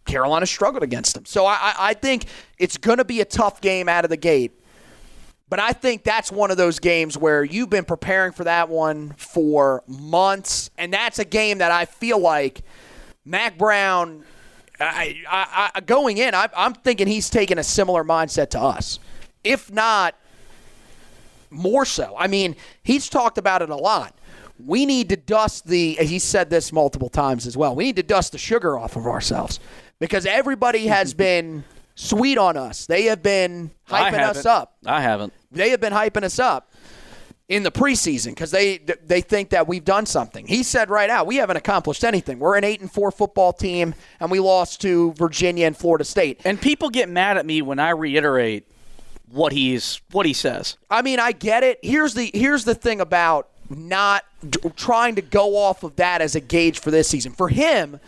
Carolina 0.04 0.44
struggled 0.44 0.82
against 0.82 1.14
them. 1.14 1.24
So 1.24 1.46
I, 1.46 1.74
I 1.78 1.94
think 1.94 2.26
it's 2.58 2.76
going 2.76 2.98
to 2.98 3.06
be 3.06 3.22
a 3.22 3.24
tough 3.24 3.62
game 3.62 3.88
out 3.88 4.04
of 4.04 4.10
the 4.10 4.18
gate. 4.18 4.52
But 5.48 5.58
I 5.58 5.72
think 5.72 6.04
that's 6.04 6.30
one 6.30 6.50
of 6.50 6.58
those 6.58 6.78
games 6.78 7.16
where 7.16 7.42
you've 7.42 7.70
been 7.70 7.86
preparing 7.86 8.32
for 8.32 8.44
that 8.44 8.68
one 8.68 9.14
for 9.16 9.82
months, 9.86 10.68
and 10.76 10.92
that's 10.92 11.18
a 11.18 11.24
game 11.24 11.58
that 11.58 11.70
I 11.70 11.86
feel 11.86 12.18
like 12.18 12.60
Mack 13.24 13.56
Brown. 13.56 14.24
I, 14.78 15.22
I, 15.26 15.70
I, 15.76 15.80
going 15.80 16.18
in, 16.18 16.34
I, 16.34 16.50
I'm 16.54 16.74
thinking 16.74 17.06
he's 17.06 17.30
taking 17.30 17.56
a 17.56 17.64
similar 17.64 18.04
mindset 18.04 18.50
to 18.50 18.60
us. 18.60 18.98
If 19.42 19.72
not, 19.72 20.16
more 21.50 21.84
so. 21.84 22.14
I 22.18 22.26
mean, 22.26 22.56
he's 22.82 23.08
talked 23.08 23.38
about 23.38 23.62
it 23.62 23.70
a 23.70 23.76
lot. 23.76 24.16
We 24.58 24.86
need 24.86 25.10
to 25.10 25.16
dust 25.16 25.66
the, 25.66 25.94
he 25.94 26.18
said 26.18 26.48
this 26.48 26.72
multiple 26.72 27.08
times 27.08 27.46
as 27.46 27.56
well, 27.56 27.74
we 27.74 27.84
need 27.84 27.96
to 27.96 28.02
dust 28.02 28.32
the 28.32 28.38
sugar 28.38 28.78
off 28.78 28.96
of 28.96 29.06
ourselves 29.06 29.60
because 29.98 30.26
everybody 30.26 30.86
has 30.86 31.14
been 31.26 31.64
sweet 31.94 32.38
on 32.38 32.56
us. 32.56 32.86
They 32.86 33.04
have 33.04 33.22
been 33.22 33.70
hyping 33.88 34.20
us 34.20 34.46
up. 34.46 34.76
I 34.86 35.02
haven't. 35.02 35.32
They 35.50 35.70
have 35.70 35.80
been 35.80 35.92
hyping 35.92 36.22
us 36.22 36.38
up 36.38 36.70
in 37.48 37.62
the 37.62 37.70
preseason 37.70 38.30
because 38.30 38.50
they 38.50 38.78
they 38.78 39.20
think 39.20 39.50
that 39.50 39.68
we've 39.68 39.84
done 39.84 40.06
something. 40.06 40.46
He 40.46 40.62
said 40.62 40.90
right 40.90 41.08
out, 41.08 41.26
we 41.26 41.36
haven't 41.36 41.56
accomplished 41.56 42.04
anything. 42.04 42.38
We're 42.38 42.56
an 42.56 42.64
eight 42.64 42.80
and 42.80 42.90
four 42.90 43.10
football 43.10 43.52
team, 43.52 43.94
and 44.20 44.30
we 44.30 44.40
lost 44.40 44.80
to 44.82 45.12
Virginia 45.14 45.66
and 45.66 45.76
Florida 45.76 46.04
State. 46.04 46.40
And 46.44 46.60
people 46.60 46.90
get 46.90 47.08
mad 47.08 47.36
at 47.38 47.46
me 47.46 47.62
when 47.62 47.78
I 47.78 47.90
reiterate 47.90 48.68
what 49.30 49.52
he's 49.52 50.00
what 50.12 50.26
he 50.26 50.32
says. 50.32 50.76
I 50.90 51.02
mean, 51.02 51.18
I 51.20 51.32
get 51.32 51.62
it. 51.62 51.78
Here's 51.82 52.14
the 52.14 52.30
here's 52.32 52.64
the 52.64 52.74
thing 52.74 53.00
about 53.00 53.48
not 53.68 54.24
d- 54.48 54.58
trying 54.76 55.16
to 55.16 55.22
go 55.22 55.56
off 55.56 55.82
of 55.82 55.96
that 55.96 56.20
as 56.20 56.34
a 56.34 56.40
gauge 56.40 56.78
for 56.78 56.90
this 56.90 57.08
season. 57.08 57.32
For 57.32 57.48
him, 57.48 58.00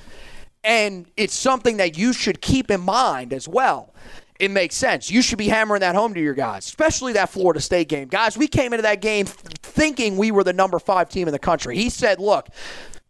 and 0.63 1.07
it's 1.17 1.35
something 1.35 1.79
that 1.79 1.99
you 1.99 2.13
should 2.13 2.41
keep 2.41 2.71
in 2.71 2.81
mind 2.81 3.33
as 3.33 3.49
well. 3.49 3.93
It 4.39 4.53
makes 4.53 4.77
sense. 4.77 5.11
You 5.11 5.21
should 5.21 5.39
be 5.39 5.49
hammering 5.49 5.81
that 5.81 5.97
home 5.97 6.15
to 6.15 6.21
your 6.21 6.35
guys, 6.35 6.65
especially 6.65 7.15
that 7.15 7.29
Florida 7.29 7.61
State 7.61 7.89
game. 7.89 8.07
Guys, 8.07 8.39
we 8.39 8.47
came 8.47 8.73
into 8.73 8.83
that 8.83 9.01
game 9.01 9.27
thinking 9.27 10.17
we 10.17 10.31
were 10.31 10.45
the 10.45 10.53
number 10.53 10.79
5 10.79 11.09
team 11.09 11.27
in 11.27 11.33
the 11.33 11.41
country. 11.41 11.77
He 11.77 11.91
said, 11.91 12.21
"Look, 12.21 12.49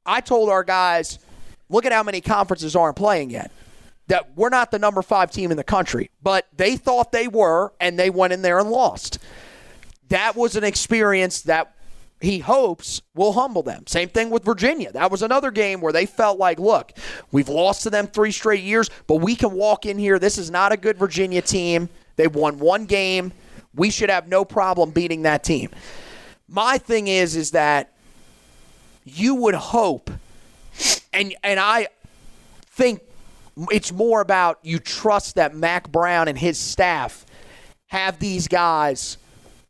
I 0.07 0.23
told 0.23 0.49
our 0.49 0.65
guys, 0.65 1.19
look 1.69 1.85
at 1.85 1.93
how 1.93 2.03
many 2.03 2.23
conferences 2.23 2.75
aren't 2.75 2.97
playing 2.97 3.29
yet." 3.31 3.51
That 4.09 4.37
we're 4.37 4.49
not 4.49 4.71
the 4.71 4.79
number 4.79 5.03
five 5.03 5.31
team 5.31 5.51
in 5.51 5.57
the 5.57 5.65
country, 5.65 6.11
but 6.23 6.49
they 6.57 6.77
thought 6.77 7.13
they 7.13 7.29
were, 7.29 7.73
and 7.81 7.99
they 7.99 8.11
went 8.11 8.33
in 8.33 8.43
there 8.43 8.59
and 8.59 8.71
lost. 8.71 9.19
That 10.09 10.35
was 10.35 10.57
an 10.57 10.65
experience 10.65 11.43
that 11.43 11.75
he 12.21 12.41
hopes 12.41 13.03
will 13.15 13.35
humble 13.35 13.63
them. 13.63 13.87
Same 13.87 14.09
thing 14.09 14.31
with 14.31 14.45
Virginia. 14.45 14.91
That 14.93 15.11
was 15.11 15.23
another 15.23 15.51
game 15.51 15.81
where 15.81 15.93
they 15.93 16.07
felt 16.07 16.39
like, 16.39 16.59
look, 16.59 16.93
we've 17.31 17.49
lost 17.49 17.83
to 17.85 17.91
them 17.91 18.07
three 18.07 18.33
straight 18.33 18.65
years, 18.65 18.91
but 19.07 19.17
we 19.17 19.37
can 19.37 19.53
walk 19.53 19.87
in 19.87 19.99
here. 19.99 20.19
This 20.19 20.39
is 20.39 20.51
not 20.51 20.73
a 20.73 20.77
good 20.77 20.99
Virginia 20.99 21.43
team. 21.43 21.89
They 22.17 22.27
won 22.27 22.59
one 22.59 22.87
game. 22.87 23.33
We 23.75 23.91
should 23.91 24.11
have 24.11 24.27
no 24.27 24.45
problem 24.45 24.91
beating 24.91 25.23
that 25.23 25.45
team. 25.45 25.71
My 26.49 26.79
thing 26.79 27.07
is, 27.07 27.37
is 27.37 27.53
that 27.53 27.93
you 29.05 29.35
would 29.37 29.55
hope, 29.55 30.11
and 31.13 31.35
and 31.45 31.61
I 31.61 31.89
think 32.71 33.01
it's 33.71 33.93
more 33.93 34.21
about 34.21 34.59
you 34.63 34.79
trust 34.79 35.35
that 35.37 35.55
Mack 35.55 35.91
Brown 35.91 36.29
and 36.29 36.39
his 36.39 36.59
staff 36.59 37.27
have 37.87 38.19
these 38.19 38.49
guys 38.49 39.19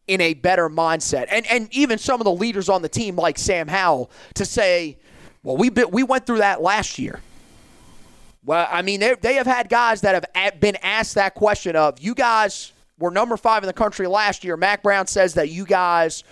in 0.06 0.20
a 0.20 0.34
better 0.34 0.68
mindset. 0.68 1.26
And 1.30 1.46
and 1.46 1.68
even 1.72 1.98
some 1.98 2.20
of 2.20 2.24
the 2.24 2.32
leaders 2.32 2.68
on 2.68 2.82
the 2.82 2.88
team 2.88 3.16
like 3.16 3.38
Sam 3.38 3.68
Howell 3.68 4.10
to 4.34 4.44
say, 4.44 4.98
well, 5.42 5.56
we 5.56 5.70
been, 5.70 5.90
we 5.90 6.02
went 6.02 6.26
through 6.26 6.38
that 6.38 6.60
last 6.60 6.98
year. 6.98 7.20
Well, 8.44 8.66
I 8.70 8.82
mean, 8.82 9.00
they, 9.00 9.14
they 9.20 9.34
have 9.34 9.46
had 9.46 9.68
guys 9.68 10.00
that 10.02 10.26
have 10.34 10.60
been 10.60 10.76
asked 10.82 11.16
that 11.16 11.34
question 11.34 11.76
of, 11.76 12.00
you 12.00 12.14
guys 12.14 12.72
were 12.98 13.10
number 13.10 13.36
five 13.36 13.62
in 13.62 13.66
the 13.66 13.72
country 13.74 14.06
last 14.06 14.42
year. 14.42 14.56
Mack 14.56 14.82
Brown 14.82 15.06
says 15.06 15.34
that 15.34 15.50
you 15.50 15.66
guys 15.66 16.24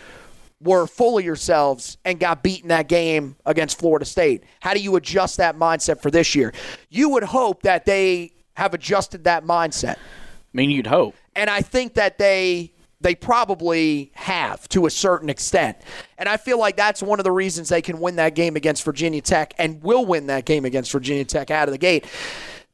were 0.60 0.86
full 0.86 1.18
of 1.18 1.24
yourselves 1.24 1.98
and 2.04 2.18
got 2.18 2.42
beaten 2.42 2.68
that 2.68 2.88
game 2.88 3.36
against 3.44 3.78
Florida 3.78 4.04
State? 4.04 4.44
How 4.60 4.74
do 4.74 4.80
you 4.80 4.96
adjust 4.96 5.36
that 5.36 5.56
mindset 5.56 6.00
for 6.00 6.10
this 6.10 6.34
year? 6.34 6.52
You 6.88 7.10
would 7.10 7.24
hope 7.24 7.62
that 7.62 7.84
they 7.84 8.32
have 8.56 8.74
adjusted 8.74 9.24
that 9.24 9.44
mindset. 9.44 9.96
I 9.96 10.54
mean, 10.54 10.70
you'd 10.70 10.86
hope. 10.86 11.14
And 11.34 11.50
I 11.50 11.60
think 11.60 11.94
that 11.94 12.18
they 12.18 12.72
they 13.00 13.14
probably 13.14 14.10
have 14.14 14.68
to 14.70 14.86
a 14.86 14.90
certain 14.90 15.28
extent. 15.28 15.76
And 16.16 16.28
I 16.28 16.38
feel 16.38 16.58
like 16.58 16.76
that's 16.76 17.02
one 17.02 17.20
of 17.20 17.24
the 17.24 17.32
reasons 17.32 17.68
they 17.68 17.82
can 17.82 18.00
win 18.00 18.16
that 18.16 18.34
game 18.34 18.56
against 18.56 18.82
Virginia 18.84 19.20
Tech 19.20 19.52
and 19.58 19.82
will 19.82 20.06
win 20.06 20.28
that 20.28 20.46
game 20.46 20.64
against 20.64 20.90
Virginia 20.90 21.24
Tech 21.24 21.50
out 21.50 21.68
of 21.68 21.72
the 21.72 21.78
gate. 21.78 22.06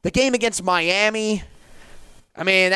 The 0.01 0.11
game 0.11 0.33
against 0.33 0.63
Miami, 0.63 1.43
I 2.35 2.43
mean, 2.43 2.73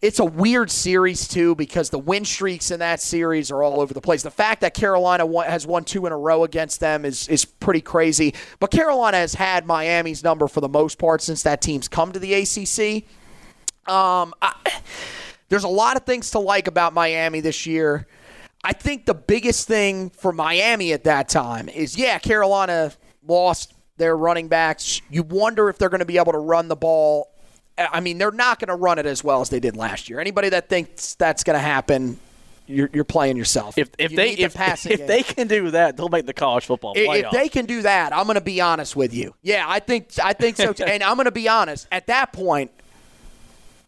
it's 0.00 0.20
a 0.20 0.24
weird 0.24 0.70
series 0.70 1.26
too 1.26 1.56
because 1.56 1.90
the 1.90 1.98
win 1.98 2.24
streaks 2.24 2.70
in 2.70 2.78
that 2.78 3.00
series 3.00 3.50
are 3.50 3.60
all 3.60 3.80
over 3.80 3.92
the 3.92 4.00
place. 4.00 4.22
The 4.22 4.30
fact 4.30 4.60
that 4.60 4.72
Carolina 4.72 5.26
has 5.42 5.66
won 5.66 5.84
two 5.84 6.06
in 6.06 6.12
a 6.12 6.16
row 6.16 6.44
against 6.44 6.78
them 6.78 7.04
is 7.04 7.26
is 7.26 7.44
pretty 7.44 7.80
crazy. 7.80 8.34
But 8.60 8.70
Carolina 8.70 9.16
has 9.16 9.34
had 9.34 9.66
Miami's 9.66 10.22
number 10.22 10.46
for 10.46 10.60
the 10.60 10.68
most 10.68 10.98
part 10.98 11.22
since 11.22 11.42
that 11.42 11.60
team's 11.60 11.88
come 11.88 12.12
to 12.12 12.20
the 12.20 12.34
ACC. 12.34 13.04
Um, 13.92 14.32
I, 14.40 14.54
there's 15.48 15.64
a 15.64 15.68
lot 15.68 15.96
of 15.96 16.04
things 16.04 16.30
to 16.30 16.38
like 16.38 16.68
about 16.68 16.92
Miami 16.92 17.40
this 17.40 17.66
year. 17.66 18.06
I 18.62 18.72
think 18.74 19.06
the 19.06 19.14
biggest 19.14 19.66
thing 19.66 20.10
for 20.10 20.32
Miami 20.32 20.92
at 20.92 21.02
that 21.04 21.28
time 21.28 21.68
is 21.68 21.96
yeah, 21.98 22.20
Carolina 22.20 22.92
lost 23.26 23.74
their 23.96 24.16
running 24.16 24.46
backs. 24.46 25.02
You 25.10 25.24
wonder 25.24 25.68
if 25.68 25.78
they're 25.78 25.88
going 25.88 25.98
to 25.98 26.04
be 26.04 26.18
able 26.18 26.32
to 26.32 26.38
run 26.38 26.68
the 26.68 26.76
ball 26.76 27.32
I 27.92 28.00
mean, 28.00 28.18
they're 28.18 28.30
not 28.30 28.58
going 28.58 28.68
to 28.68 28.74
run 28.74 28.98
it 28.98 29.06
as 29.06 29.22
well 29.24 29.40
as 29.40 29.48
they 29.48 29.60
did 29.60 29.76
last 29.76 30.08
year. 30.08 30.20
Anybody 30.20 30.48
that 30.50 30.68
thinks 30.68 31.14
that's 31.14 31.44
going 31.44 31.54
to 31.54 31.60
happen, 31.60 32.18
you're, 32.66 32.90
you're, 32.92 33.04
playing 33.04 33.36
yourself. 33.36 33.76
If, 33.76 33.90
if 33.98 34.12
you 34.12 34.16
they 34.16 34.32
if, 34.32 34.54
if 34.86 35.06
they 35.06 35.22
can 35.22 35.48
do 35.48 35.70
that, 35.72 35.96
they'll 35.96 36.08
make 36.08 36.26
the 36.26 36.32
college 36.32 36.66
football 36.66 36.94
playoff. 36.94 37.24
If 37.24 37.30
they 37.32 37.48
can 37.48 37.66
do 37.66 37.82
that, 37.82 38.14
I'm 38.14 38.24
going 38.24 38.34
to 38.34 38.40
be 38.40 38.60
honest 38.60 38.96
with 38.96 39.14
you. 39.14 39.34
Yeah, 39.42 39.64
I 39.66 39.80
think 39.80 40.10
I 40.22 40.32
think 40.32 40.56
so. 40.56 40.72
Too. 40.72 40.84
and 40.86 41.02
I'm 41.02 41.16
going 41.16 41.24
to 41.26 41.30
be 41.32 41.48
honest. 41.48 41.86
At 41.90 42.06
that 42.06 42.32
point, 42.32 42.70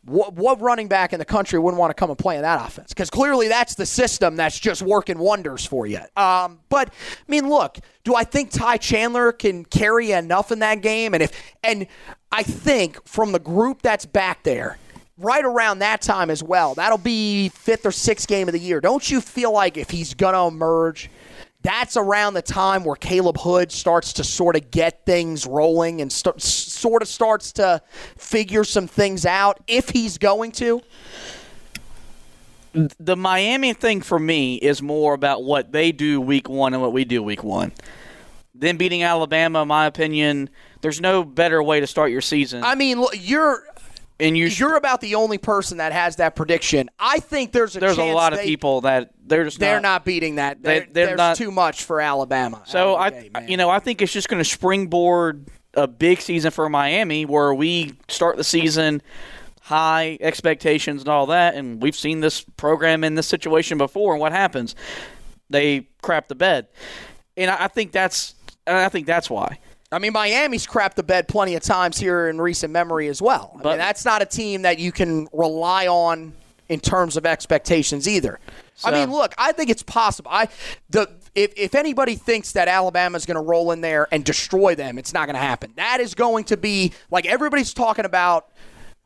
what, 0.04 0.34
what 0.34 0.60
running 0.60 0.88
back 0.88 1.12
in 1.12 1.18
the 1.18 1.24
country 1.24 1.58
wouldn't 1.58 1.78
want 1.78 1.90
to 1.90 1.94
come 1.94 2.10
and 2.10 2.18
play 2.18 2.36
in 2.36 2.42
that 2.42 2.64
offense? 2.64 2.88
Because 2.88 3.10
clearly 3.10 3.48
that's 3.48 3.74
the 3.74 3.86
system 3.86 4.36
that's 4.36 4.58
just 4.58 4.82
working 4.82 5.18
wonders 5.18 5.64
for 5.64 5.86
you. 5.86 6.00
Um, 6.16 6.60
but 6.68 6.88
I 6.88 7.30
mean, 7.30 7.48
look, 7.48 7.78
do 8.04 8.14
I 8.14 8.24
think 8.24 8.50
Ty 8.50 8.78
Chandler 8.78 9.32
can 9.32 9.64
carry 9.64 10.10
enough 10.12 10.50
in 10.50 10.58
that 10.58 10.82
game? 10.82 11.14
And 11.14 11.22
if 11.22 11.32
and 11.62 11.86
I 12.32 12.42
think 12.42 13.06
from 13.06 13.32
the 13.32 13.38
group 13.38 13.82
that's 13.82 14.06
back 14.06 14.42
there, 14.42 14.76
right 15.18 15.44
around 15.44 15.78
that 15.80 16.02
time 16.02 16.30
as 16.30 16.42
well, 16.42 16.74
that'll 16.74 16.98
be 16.98 17.50
fifth 17.50 17.86
or 17.86 17.92
sixth 17.92 18.26
game 18.26 18.48
of 18.48 18.52
the 18.52 18.60
year. 18.60 18.80
Don't 18.80 19.08
you 19.08 19.20
feel 19.20 19.52
like 19.52 19.76
if 19.76 19.90
he's 19.90 20.14
gonna 20.14 20.48
emerge? 20.48 21.10
That's 21.62 21.96
around 21.96 22.34
the 22.34 22.42
time 22.42 22.84
where 22.84 22.96
Caleb 22.96 23.38
Hood 23.38 23.70
starts 23.70 24.12
to 24.14 24.24
sort 24.24 24.56
of 24.56 24.70
get 24.70 25.06
things 25.06 25.46
rolling 25.46 26.00
and 26.00 26.12
st- 26.12 26.42
sort 26.42 27.02
of 27.02 27.08
starts 27.08 27.52
to 27.52 27.80
figure 28.16 28.64
some 28.64 28.86
things 28.86 29.24
out 29.24 29.60
if 29.66 29.90
he's 29.90 30.18
going 30.18 30.52
to. 30.52 30.82
The 32.98 33.16
Miami 33.16 33.74
thing 33.74 34.00
for 34.00 34.18
me 34.18 34.56
is 34.56 34.82
more 34.82 35.14
about 35.14 35.44
what 35.44 35.72
they 35.72 35.92
do 35.92 36.20
week 36.20 36.48
one 36.48 36.72
and 36.72 36.82
what 36.82 36.92
we 36.92 37.04
do 37.04 37.22
week 37.22 37.44
one. 37.44 37.72
Then 38.54 38.76
beating 38.76 39.02
Alabama, 39.02 39.62
in 39.62 39.68
my 39.68 39.86
opinion, 39.86 40.48
there's 40.80 41.00
no 41.00 41.24
better 41.24 41.62
way 41.62 41.80
to 41.80 41.86
start 41.86 42.10
your 42.10 42.20
season. 42.20 42.62
I 42.64 42.74
mean, 42.74 43.04
you're 43.14 43.62
and 44.20 44.36
you 44.36 44.46
You're 44.46 44.76
about 44.76 45.00
the 45.00 45.14
only 45.16 45.38
person 45.38 45.78
that 45.78 45.92
has 45.92 46.16
that 46.16 46.36
prediction. 46.36 46.90
I 46.98 47.18
think 47.18 47.52
there's 47.52 47.76
a 47.76 47.80
there's 47.80 47.98
a 47.98 48.12
lot 48.12 48.32
of 48.32 48.38
they- 48.40 48.46
people 48.46 48.82
that 48.82 49.10
they're 49.26 49.44
just 49.44 49.58
They're 49.58 49.80
not 49.80 50.04
beating 50.04 50.36
that. 50.36 50.62
They- 50.62 50.80
They're, 50.80 50.88
they're 50.92 51.06
there's 51.08 51.16
not- 51.16 51.36
too 51.36 51.50
much 51.50 51.84
for 51.84 52.00
Alabama. 52.00 52.62
So 52.66 52.94
I, 52.94 53.08
of 53.08 53.14
the 53.14 53.20
gate, 53.22 53.32
man. 53.32 53.48
you 53.48 53.56
know, 53.56 53.70
I 53.70 53.78
think 53.78 54.02
it's 54.02 54.12
just 54.12 54.28
going 54.28 54.40
to 54.42 54.48
springboard 54.48 55.48
a 55.74 55.86
big 55.86 56.20
season 56.20 56.50
for 56.50 56.68
Miami, 56.68 57.24
where 57.24 57.54
we 57.54 57.94
start 58.08 58.36
the 58.36 58.44
season 58.44 59.00
high 59.62 60.18
expectations 60.20 61.02
and 61.02 61.08
all 61.08 61.26
that, 61.26 61.54
and 61.54 61.80
we've 61.80 61.96
seen 61.96 62.20
this 62.20 62.42
program 62.56 63.04
in 63.04 63.14
this 63.14 63.26
situation 63.26 63.78
before. 63.78 64.12
And 64.12 64.20
what 64.20 64.32
happens? 64.32 64.74
They 65.48 65.88
crap 66.02 66.28
the 66.28 66.34
bed, 66.34 66.66
and 67.36 67.50
I, 67.50 67.64
I 67.64 67.68
think 67.68 67.92
that's, 67.92 68.34
I 68.66 68.88
think 68.88 69.06
that's 69.06 69.30
why. 69.30 69.58
I 69.92 69.98
mean, 69.98 70.12
Miami's 70.12 70.66
crapped 70.66 70.94
the 70.94 71.02
bed 71.02 71.28
plenty 71.28 71.54
of 71.54 71.62
times 71.62 71.98
here 71.98 72.28
in 72.28 72.40
recent 72.40 72.72
memory 72.72 73.08
as 73.08 73.20
well. 73.20 73.50
I 73.52 73.56
mean, 73.56 73.62
But- 73.62 73.76
that's 73.76 74.04
not 74.04 74.22
a 74.22 74.26
team 74.26 74.62
that 74.62 74.78
you 74.78 74.90
can 74.90 75.28
rely 75.32 75.86
on 75.86 76.32
in 76.68 76.80
terms 76.80 77.16
of 77.16 77.26
expectations 77.26 78.08
either. 78.08 78.40
I 78.84 78.90
mean, 78.90 79.12
look, 79.12 79.34
I 79.36 79.52
think 79.52 79.68
it's 79.68 79.82
possible. 79.82 80.30
I 80.32 80.48
the 80.88 81.08
if, 81.34 81.52
if 81.56 81.74
anybody 81.74 82.14
thinks 82.16 82.52
that 82.52 82.68
Alabama's 82.68 83.26
going 83.26 83.36
to 83.36 83.42
roll 83.42 83.72
in 83.72 83.80
there 83.80 84.08
and 84.10 84.24
destroy 84.24 84.74
them, 84.74 84.98
it's 84.98 85.12
not 85.12 85.26
going 85.26 85.34
to 85.34 85.40
happen. 85.40 85.72
That 85.76 86.00
is 86.00 86.14
going 86.14 86.44
to 86.44 86.56
be 86.56 86.92
like 87.10 87.26
everybody's 87.26 87.74
talking 87.74 88.04
about 88.04 88.48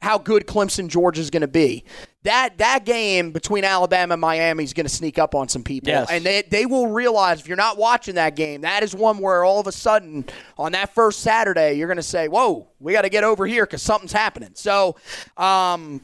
how 0.00 0.18
good 0.18 0.46
Clemson 0.46 0.88
Georgia 0.88 1.20
is 1.20 1.30
going 1.30 1.40
to 1.42 1.48
be. 1.48 1.84
That 2.26 2.58
that 2.58 2.84
game 2.84 3.30
between 3.30 3.62
Alabama 3.64 4.14
and 4.14 4.20
Miami 4.20 4.64
is 4.64 4.72
going 4.72 4.86
to 4.86 4.92
sneak 4.92 5.16
up 5.18 5.34
on 5.36 5.48
some 5.48 5.62
people, 5.62 5.90
Yes. 5.90 6.08
and 6.10 6.24
they 6.24 6.42
they 6.42 6.66
will 6.66 6.88
realize 6.88 7.40
if 7.40 7.46
you're 7.46 7.56
not 7.56 7.78
watching 7.78 8.16
that 8.16 8.34
game, 8.34 8.62
that 8.62 8.82
is 8.82 8.94
one 8.94 9.18
where 9.18 9.44
all 9.44 9.60
of 9.60 9.66
a 9.68 9.72
sudden 9.72 10.24
on 10.58 10.72
that 10.72 10.92
first 10.92 11.20
Saturday 11.20 11.74
you're 11.74 11.86
going 11.86 11.96
to 11.98 12.02
say, 12.02 12.26
"Whoa, 12.26 12.66
we 12.80 12.92
got 12.92 13.02
to 13.02 13.08
get 13.08 13.22
over 13.22 13.46
here 13.46 13.64
because 13.64 13.80
something's 13.80 14.12
happening." 14.12 14.50
So, 14.54 14.96
um, 15.36 16.00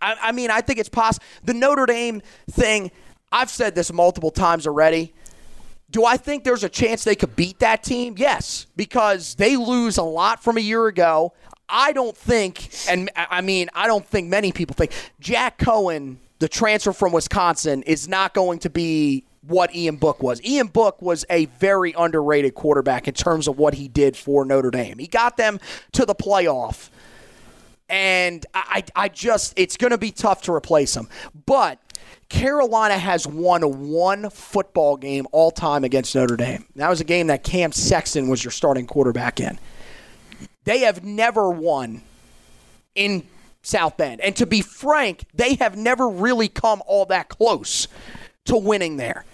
I, 0.00 0.16
I 0.22 0.32
mean, 0.32 0.50
I 0.50 0.60
think 0.60 0.78
it's 0.78 0.88
possible. 0.88 1.24
The 1.44 1.54
Notre 1.54 1.86
Dame 1.86 2.22
thing, 2.50 2.92
I've 3.32 3.50
said 3.50 3.74
this 3.74 3.92
multiple 3.92 4.30
times 4.30 4.66
already. 4.66 5.12
Do 5.90 6.04
I 6.06 6.16
think 6.16 6.44
there's 6.44 6.64
a 6.64 6.68
chance 6.70 7.04
they 7.04 7.16
could 7.16 7.36
beat 7.36 7.58
that 7.58 7.82
team? 7.82 8.14
Yes, 8.16 8.66
because 8.76 9.34
they 9.34 9.56
lose 9.56 9.98
a 9.98 10.02
lot 10.02 10.42
from 10.42 10.56
a 10.56 10.60
year 10.60 10.86
ago. 10.86 11.34
I 11.72 11.92
don't 11.92 12.16
think, 12.16 12.68
and 12.88 13.10
I 13.16 13.40
mean, 13.40 13.70
I 13.74 13.86
don't 13.86 14.06
think 14.06 14.28
many 14.28 14.52
people 14.52 14.74
think 14.74 14.92
Jack 15.18 15.58
Coan, 15.58 16.18
the 16.38 16.48
transfer 16.48 16.92
from 16.92 17.12
Wisconsin, 17.12 17.82
is 17.84 18.06
not 18.06 18.34
going 18.34 18.58
to 18.60 18.70
be 18.70 19.24
what 19.46 19.74
Ian 19.74 19.96
Book 19.96 20.22
was. 20.22 20.40
Ian 20.44 20.66
Book 20.68 21.00
was 21.00 21.24
a 21.30 21.46
very 21.46 21.94
underrated 21.96 22.54
quarterback 22.54 23.08
in 23.08 23.14
terms 23.14 23.48
of 23.48 23.58
what 23.58 23.74
he 23.74 23.88
did 23.88 24.16
for 24.16 24.44
Notre 24.44 24.70
Dame. 24.70 24.98
He 24.98 25.06
got 25.06 25.36
them 25.36 25.58
to 25.92 26.04
the 26.04 26.14
playoff 26.14 26.90
and 27.92 28.46
I, 28.54 28.84
I 28.96 29.08
just 29.08 29.52
it's 29.56 29.76
going 29.76 29.90
to 29.90 29.98
be 29.98 30.10
tough 30.10 30.42
to 30.42 30.52
replace 30.52 30.96
him. 30.96 31.08
But 31.46 31.78
Carolina 32.30 32.96
has 32.96 33.26
won 33.26 33.90
one 33.90 34.30
football 34.30 34.96
game 34.96 35.26
all 35.30 35.50
time 35.50 35.84
against 35.84 36.14
Notre 36.14 36.36
Dame. 36.36 36.64
That 36.76 36.88
was 36.88 37.02
a 37.02 37.04
game 37.04 37.26
that 37.26 37.44
Cam 37.44 37.70
Sexton 37.70 38.28
was 38.28 38.42
your 38.42 38.50
starting 38.50 38.86
quarterback 38.86 39.38
in. 39.40 39.58
They 40.64 40.80
have 40.80 41.04
never 41.04 41.50
won 41.50 42.02
in 42.94 43.26
South 43.62 43.96
Bend, 43.96 44.20
and 44.20 44.34
to 44.36 44.46
be 44.46 44.60
frank, 44.60 45.24
they 45.34 45.54
have 45.54 45.76
never 45.76 46.08
really 46.08 46.48
come 46.48 46.82
all 46.86 47.06
that 47.06 47.28
close 47.28 47.88
to 48.46 48.56
winning 48.56 48.96
there. 48.96 49.24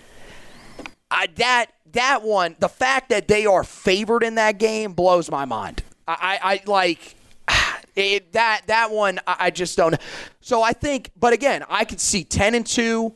I, 1.10 1.28
that 1.36 1.66
that 1.92 2.22
one, 2.22 2.56
the 2.58 2.68
fact 2.68 3.08
that 3.08 3.28
they 3.28 3.46
are 3.46 3.64
favored 3.64 4.22
in 4.22 4.34
that 4.34 4.58
game 4.58 4.92
blows 4.92 5.30
my 5.30 5.44
mind. 5.44 5.82
I, 6.06 6.38
I, 6.42 6.60
like 6.66 7.14
it, 7.96 8.32
that 8.32 8.62
that 8.66 8.90
one. 8.90 9.18
I, 9.26 9.36
I 9.40 9.50
just 9.50 9.76
don't. 9.76 9.96
So 10.40 10.62
I 10.62 10.72
think, 10.72 11.10
but 11.18 11.32
again, 11.32 11.64
I 11.68 11.84
could 11.84 12.00
see 12.00 12.24
ten 12.24 12.54
and 12.54 12.66
two 12.66 13.14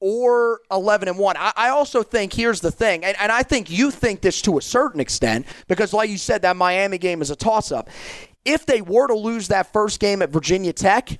or 0.00 0.60
11 0.70 1.08
and 1.08 1.18
1. 1.18 1.36
I, 1.38 1.52
I 1.56 1.68
also 1.70 2.02
think 2.02 2.32
here's 2.32 2.60
the 2.60 2.70
thing, 2.70 3.04
and, 3.04 3.16
and 3.18 3.32
I 3.32 3.42
think 3.42 3.70
you 3.70 3.90
think 3.90 4.20
this 4.20 4.42
to 4.42 4.58
a 4.58 4.62
certain 4.62 5.00
extent 5.00 5.46
because, 5.68 5.92
like 5.92 6.10
you 6.10 6.18
said, 6.18 6.42
that 6.42 6.56
Miami 6.56 6.98
game 6.98 7.22
is 7.22 7.30
a 7.30 7.36
toss 7.36 7.72
up. 7.72 7.88
If 8.44 8.66
they 8.66 8.80
were 8.80 9.08
to 9.08 9.14
lose 9.14 9.48
that 9.48 9.72
first 9.72 9.98
game 9.98 10.22
at 10.22 10.30
Virginia 10.30 10.72
Tech, 10.72 11.18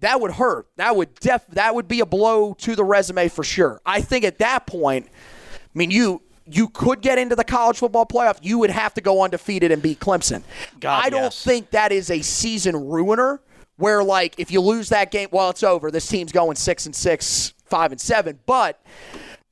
that 0.00 0.20
would 0.20 0.32
hurt. 0.32 0.66
That 0.76 0.96
would 0.96 1.14
def 1.16 1.46
that 1.48 1.74
would 1.74 1.88
be 1.88 2.00
a 2.00 2.06
blow 2.06 2.54
to 2.54 2.76
the 2.76 2.84
resume 2.84 3.28
for 3.28 3.42
sure. 3.42 3.80
I 3.84 4.00
think 4.00 4.24
at 4.24 4.38
that 4.38 4.66
point, 4.66 5.06
I 5.06 5.78
mean 5.78 5.90
you 5.90 6.22
you 6.50 6.68
could 6.68 7.00
get 7.00 7.18
into 7.18 7.36
the 7.36 7.44
college 7.44 7.78
football 7.78 8.06
playoff. 8.06 8.38
You 8.42 8.58
would 8.58 8.70
have 8.70 8.94
to 8.94 9.00
go 9.00 9.22
undefeated 9.22 9.70
and 9.70 9.82
beat 9.82 10.00
Clemson. 10.00 10.42
God, 10.80 11.04
I 11.04 11.10
don't 11.10 11.24
yes. 11.24 11.44
think 11.44 11.70
that 11.70 11.92
is 11.92 12.10
a 12.10 12.22
season 12.22 12.88
ruiner 12.88 13.40
where 13.76 14.02
like 14.02 14.34
if 14.38 14.50
you 14.50 14.60
lose 14.60 14.88
that 14.90 15.10
game, 15.10 15.28
well 15.32 15.50
it's 15.50 15.62
over. 15.62 15.90
This 15.90 16.06
team's 16.06 16.32
going 16.32 16.56
6 16.56 16.86
and 16.86 16.94
6, 16.94 17.54
5 17.68 17.92
and 17.92 18.00
7, 18.00 18.38
but 18.46 18.80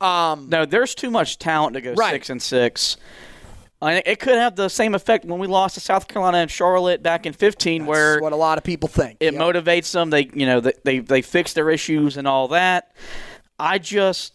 um, 0.01 0.47
No, 0.49 0.65
there's 0.65 0.93
too 0.95 1.09
much 1.09 1.37
talent 1.39 1.73
to 1.75 1.81
go 1.81 1.93
Right. 1.93 2.11
six 2.13 2.29
and 2.29 2.41
six. 2.41 2.97
And 3.81 4.01
it 4.07 4.19
could 4.19 4.33
have 4.35 4.55
the 4.55 4.69
same 4.69 4.95
effect 4.95 5.23
when 5.25 5.37
we 5.39 5.45
lost 5.45 5.75
to 5.75 5.79
South 5.81 6.07
Carolina 6.07 6.39
and 6.39 6.49
Charlotte 6.49 7.03
back 7.03 7.25
in 7.27 7.33
15, 7.33 7.85
where 7.85 8.19
what 8.19 8.33
a 8.33 8.35
lot 8.35 8.57
of 8.57 8.63
people 8.63 8.89
think. 8.89 9.17
it 9.19 9.33
Yep. 9.33 9.41
motivates 9.41 9.91
them. 9.91 10.09
They, 10.09 10.29
you 10.33 10.47
know, 10.47 10.59
they, 10.61 10.73
they 10.83 10.99
they 10.99 11.21
fix 11.21 11.53
their 11.53 11.69
issues 11.69 12.17
and 12.17 12.27
all 12.27 12.47
that. 12.47 12.91
I 13.59 13.77
just, 13.77 14.33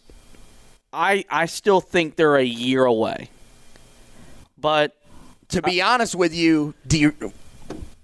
I 0.92 1.24
I 1.28 1.46
still 1.46 1.80
think 1.80 2.14
they're 2.14 2.36
a 2.36 2.44
year 2.44 2.84
away. 2.84 3.30
But 4.58 4.96
to 5.48 5.60
be 5.62 5.82
honest 5.82 6.14
with 6.14 6.32
you, 6.34 6.74
do 6.86 6.98
you 6.98 7.32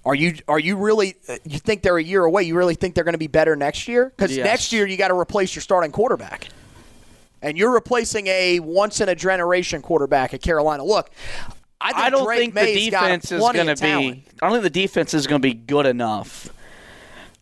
are 0.09 0.15
you 0.15 0.37
are 0.49 0.59
you 0.59 0.77
really 0.77 1.17
uh, 1.29 1.37
you 1.45 1.59
think 1.59 1.83
they're 1.83 1.99
a 1.99 2.03
year 2.03 2.25
away? 2.25 2.43
You 2.45 2.57
really 2.57 2.75
think 2.75 2.95
they're 2.95 3.05
going 3.05 3.13
to 3.13 3.19
be 3.19 3.27
better 3.27 3.55
next 3.55 3.87
year? 3.87 4.07
Because 4.17 4.35
Yes. 4.35 4.45
next 4.45 4.73
year 4.73 4.87
you 4.87 4.97
got 4.97 5.09
to 5.09 5.19
replace 5.19 5.55
your 5.55 5.61
starting 5.61 5.93
quarterback, 5.93 6.49
and 7.43 7.59
you're 7.59 7.73
replacing 7.73 8.27
a 8.27 8.59
once 8.61 9.03
in 9.03 9.11
a 9.11 9.15
generation 9.15 9.83
quarterback 9.83 10.33
at 10.33 10.41
Carolina. 10.41 10.83
Look, 10.83 11.11
I, 11.79 11.93
think 11.93 12.05
I 12.05 12.11
don't 12.11 12.25
Drake 12.25 12.39
think 12.39 12.55
the 12.55 12.91
defense 12.91 13.31
is 13.31 13.39
going 13.39 13.67
to 13.67 13.77
be. 13.77 14.25
I 14.41 14.49
don't 14.49 14.53
think 14.53 14.63
the 14.63 14.71
defense 14.71 15.13
is 15.13 15.27
going 15.27 15.43
to 15.43 15.47
be 15.47 15.53
good 15.53 15.85
enough 15.85 16.49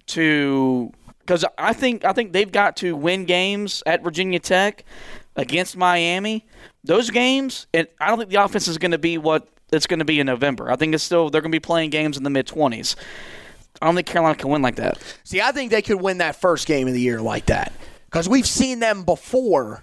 to 0.06 0.92
because 1.20 1.44
I 1.56 1.72
think 1.72 2.04
I 2.04 2.12
think 2.12 2.32
they've 2.32 2.50
got 2.50 2.76
to 2.78 2.96
win 2.96 3.26
games 3.26 3.84
at 3.86 4.02
Virginia 4.02 4.40
Tech 4.40 4.84
against 5.36 5.76
Miami. 5.76 6.44
Those 6.82 7.10
games, 7.10 7.68
and 7.72 7.86
I 8.00 8.08
don't 8.08 8.18
think 8.18 8.30
the 8.30 8.42
offense 8.42 8.66
is 8.66 8.76
going 8.76 8.90
to 8.90 8.98
be 8.98 9.18
what 9.18 9.46
it's 9.72 9.86
going 9.86 9.98
to 9.98 10.04
be 10.04 10.20
in 10.20 10.26
November. 10.26 10.70
I 10.70 10.76
think 10.76 10.94
it's 10.94 11.04
still 11.04 11.30
they're 11.30 11.40
going 11.40 11.52
to 11.52 11.56
be 11.56 11.60
playing 11.60 11.90
games 11.90 12.16
in 12.16 12.22
the 12.22 12.30
mid 12.30 12.46
twenties. 12.46 12.96
I 13.80 13.86
don't 13.86 13.94
think 13.94 14.06
Carolina 14.06 14.36
can 14.36 14.50
win 14.50 14.62
like 14.62 14.76
that. 14.76 14.98
See, 15.24 15.40
I 15.40 15.52
think 15.52 15.70
they 15.70 15.82
could 15.82 16.00
win 16.00 16.18
that 16.18 16.36
first 16.36 16.66
game 16.66 16.88
of 16.88 16.94
the 16.94 17.00
year 17.00 17.20
like 17.20 17.46
that 17.46 17.72
because 18.06 18.28
we've 18.28 18.46
seen 18.46 18.78
them 18.80 19.04
before 19.04 19.82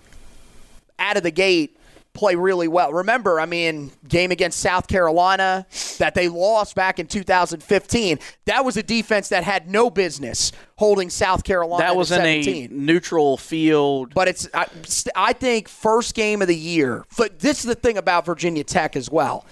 out 0.97 1.17
of 1.17 1.23
the 1.23 1.31
gate 1.31 1.77
play 2.13 2.35
really 2.35 2.67
well. 2.67 2.93
Remember, 2.93 3.39
I 3.39 3.45
mean, 3.45 3.91
game 4.07 4.31
against 4.31 4.59
South 4.59 4.87
Carolina 4.87 5.65
that 5.97 6.13
they 6.13 6.29
lost 6.29 6.75
back 6.75 6.99
in 6.99 7.07
2015. 7.07 8.19
That 8.45 8.63
was 8.63 8.77
a 8.77 8.83
defense 8.83 9.29
that 9.29 9.43
had 9.43 9.69
no 9.69 9.89
business 9.89 10.51
holding 10.77 11.09
South 11.09 11.43
Carolina. 11.43 11.83
That 11.83 11.95
was 11.95 12.11
in 12.11 12.21
a 12.21 12.67
neutral 12.71 13.37
field. 13.37 14.13
But 14.13 14.27
it's 14.27 14.47
I, 14.53 14.67
I 15.15 15.33
think 15.33 15.67
first 15.67 16.15
game 16.15 16.41
of 16.41 16.47
the 16.47 16.57
year. 16.57 17.05
But 17.17 17.39
this 17.39 17.59
is 17.59 17.65
the 17.65 17.75
thing 17.75 17.97
about 17.97 18.25
Virginia 18.25 18.63
Tech 18.63 18.95
as 18.95 19.09
well. 19.09 19.45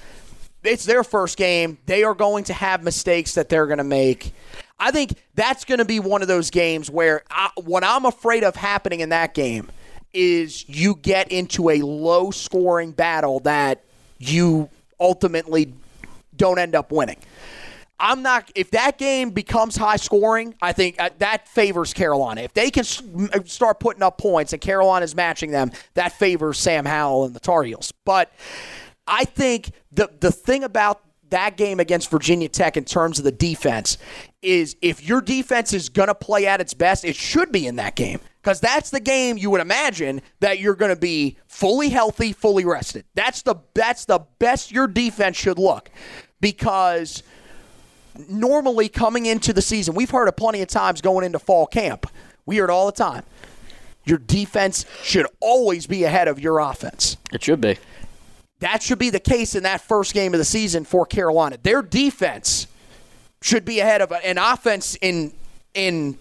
It's 0.63 0.85
their 0.85 1.03
first 1.03 1.37
game. 1.37 1.77
They 1.85 2.03
are 2.03 2.13
going 2.13 2.43
to 2.45 2.53
have 2.53 2.83
mistakes 2.83 3.33
that 3.35 3.49
they're 3.49 3.65
going 3.67 3.79
to 3.79 3.83
make. 3.83 4.33
I 4.79 4.91
think 4.91 5.13
that's 5.35 5.65
going 5.65 5.79
to 5.79 5.85
be 5.85 5.99
one 5.99 6.21
of 6.21 6.27
those 6.27 6.49
games 6.49 6.89
where 6.89 7.23
I, 7.29 7.49
what 7.55 7.83
I'm 7.83 8.05
afraid 8.05 8.43
of 8.43 8.55
happening 8.55 8.99
in 8.99 9.09
that 9.09 9.33
game 9.33 9.71
is 10.13 10.67
you 10.67 10.95
get 10.95 11.31
into 11.31 11.69
a 11.69 11.81
low 11.81 12.31
scoring 12.31 12.91
battle 12.91 13.39
that 13.41 13.83
you 14.19 14.69
ultimately 14.99 15.73
don't 16.35 16.59
end 16.59 16.75
up 16.75 16.91
winning. 16.91 17.17
I'm 17.99 18.23
not. 18.23 18.51
If 18.55 18.71
that 18.71 18.97
game 18.97 19.29
becomes 19.29 19.75
high 19.77 19.97
scoring, 19.97 20.55
I 20.61 20.73
think 20.73 20.99
uh, 20.99 21.11
that 21.19 21.47
favors 21.47 21.93
Carolina. 21.93 22.41
If 22.41 22.53
they 22.53 22.71
can 22.71 22.83
start 22.83 23.79
putting 23.79 24.01
up 24.01 24.17
points 24.17 24.53
and 24.53 24.61
Carolina 24.61 25.03
is 25.03 25.15
matching 25.15 25.51
them, 25.51 25.71
that 25.93 26.11
favors 26.13 26.57
Sam 26.57 26.85
Howell 26.85 27.25
and 27.25 27.35
the 27.35 27.39
Tar 27.39 27.61
Heels. 27.61 27.93
But 28.03 28.31
I 29.11 29.25
think 29.25 29.71
the 29.91 30.09
the 30.19 30.31
thing 30.31 30.63
about 30.63 31.01
that 31.29 31.57
game 31.57 31.79
against 31.79 32.09
Virginia 32.09 32.49
Tech 32.49 32.77
in 32.77 32.85
terms 32.85 33.19
of 33.19 33.25
the 33.25 33.31
defense 33.31 33.97
is 34.41 34.75
if 34.81 35.03
your 35.03 35.21
defense 35.21 35.73
is 35.73 35.89
going 35.89 36.07
to 36.07 36.15
play 36.15 36.45
at 36.45 36.61
its 36.61 36.73
best, 36.73 37.05
it 37.05 37.15
should 37.15 37.51
be 37.51 37.67
in 37.67 37.75
that 37.77 37.95
game 37.95 38.19
because 38.41 38.59
that's 38.59 38.89
the 38.89 38.99
game 38.99 39.37
you 39.37 39.49
would 39.49 39.61
imagine 39.61 40.21
that 40.39 40.59
you're 40.59 40.75
going 40.75 40.93
to 40.93 40.99
be 40.99 41.37
fully 41.47 41.89
healthy, 41.89 42.33
fully 42.33 42.65
rested. 42.65 43.05
That's 43.13 43.41
the 43.41 43.55
that's 43.73 44.05
the 44.05 44.19
best 44.39 44.71
your 44.71 44.87
defense 44.87 45.35
should 45.35 45.59
look 45.59 45.91
because 46.39 47.21
normally 48.29 48.87
coming 48.87 49.25
into 49.25 49.51
the 49.51 49.61
season, 49.61 49.93
we've 49.93 50.11
heard 50.11 50.27
it 50.27 50.37
plenty 50.37 50.61
of 50.61 50.69
times 50.69 51.01
going 51.01 51.25
into 51.25 51.39
fall 51.39 51.67
camp. 51.67 52.07
We 52.45 52.55
hear 52.55 52.65
it 52.65 52.69
all 52.69 52.85
the 52.85 52.91
time. 52.93 53.23
Your 54.05 54.17
defense 54.17 54.85
should 55.03 55.27
always 55.41 55.85
be 55.85 56.05
ahead 56.05 56.27
of 56.27 56.39
your 56.39 56.59
offense. 56.59 57.17
It 57.31 57.43
should 57.43 57.61
be. 57.61 57.77
That 58.61 58.83
should 58.83 58.99
be 58.99 59.09
the 59.09 59.19
case 59.19 59.55
in 59.55 59.63
that 59.63 59.81
first 59.81 60.13
game 60.13 60.33
of 60.33 60.37
the 60.37 60.45
season 60.45 60.85
for 60.85 61.05
Carolina. 61.05 61.57
Their 61.61 61.81
defense 61.81 62.67
should 63.41 63.65
be 63.65 63.79
ahead 63.79 64.01
of 64.01 64.11
an 64.11 64.37
offense 64.37 64.95
in 65.01 65.33
in 65.73 66.17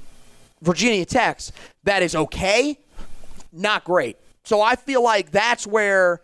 Virginia 0.62 1.05
Tech's 1.05 1.53
that 1.84 2.03
is 2.03 2.16
okay, 2.16 2.78
not 3.53 3.84
great. 3.84 4.16
So 4.45 4.62
I 4.62 4.76
feel 4.76 5.03
like 5.03 5.30
that's 5.30 5.66
where 5.66 6.22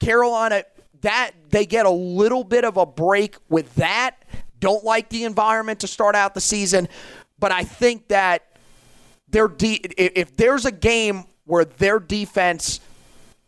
Carolina 0.00 0.64
that 1.02 1.30
they 1.50 1.64
get 1.64 1.86
a 1.86 1.90
little 1.90 2.42
bit 2.42 2.64
of 2.64 2.76
a 2.76 2.86
break 2.86 3.36
with 3.48 3.72
that. 3.76 4.24
Don't 4.58 4.84
like 4.84 5.10
the 5.10 5.24
environment 5.24 5.80
to 5.80 5.86
start 5.86 6.16
out 6.16 6.34
the 6.34 6.40
season, 6.40 6.88
but 7.38 7.52
I 7.52 7.62
think 7.62 8.08
that 8.08 8.56
their 9.28 9.46
de- 9.46 9.80
if 9.96 10.36
there's 10.36 10.64
a 10.64 10.72
game 10.72 11.24
where 11.44 11.64
their 11.64 12.00
defense 12.00 12.80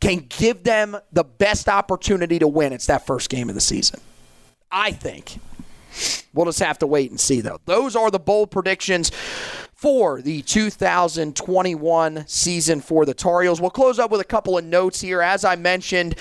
can 0.04 0.26
give 0.28 0.62
them 0.64 0.96
the 1.12 1.24
best 1.24 1.66
opportunity 1.66 2.38
to 2.38 2.46
win, 2.46 2.74
it's 2.74 2.86
that 2.86 3.06
first 3.06 3.30
game 3.30 3.48
of 3.48 3.54
the 3.54 3.60
season. 3.60 4.00
I 4.70 4.90
think. 4.92 5.38
We'll 6.34 6.46
just 6.46 6.58
have 6.58 6.78
to 6.80 6.86
wait 6.86 7.10
and 7.10 7.18
see, 7.18 7.40
though. 7.40 7.58
Those 7.64 7.96
are 7.96 8.10
the 8.10 8.18
bold 8.18 8.50
predictions 8.50 9.12
for 9.84 10.22
the 10.22 10.40
2021 10.40 12.24
season 12.26 12.80
for 12.80 13.04
the 13.04 13.12
Tar 13.12 13.42
Heels. 13.42 13.60
We'll 13.60 13.68
close 13.68 13.98
up 13.98 14.10
with 14.10 14.22
a 14.22 14.24
couple 14.24 14.56
of 14.56 14.64
notes 14.64 14.98
here. 14.98 15.20
As 15.20 15.44
I 15.44 15.56
mentioned, 15.56 16.14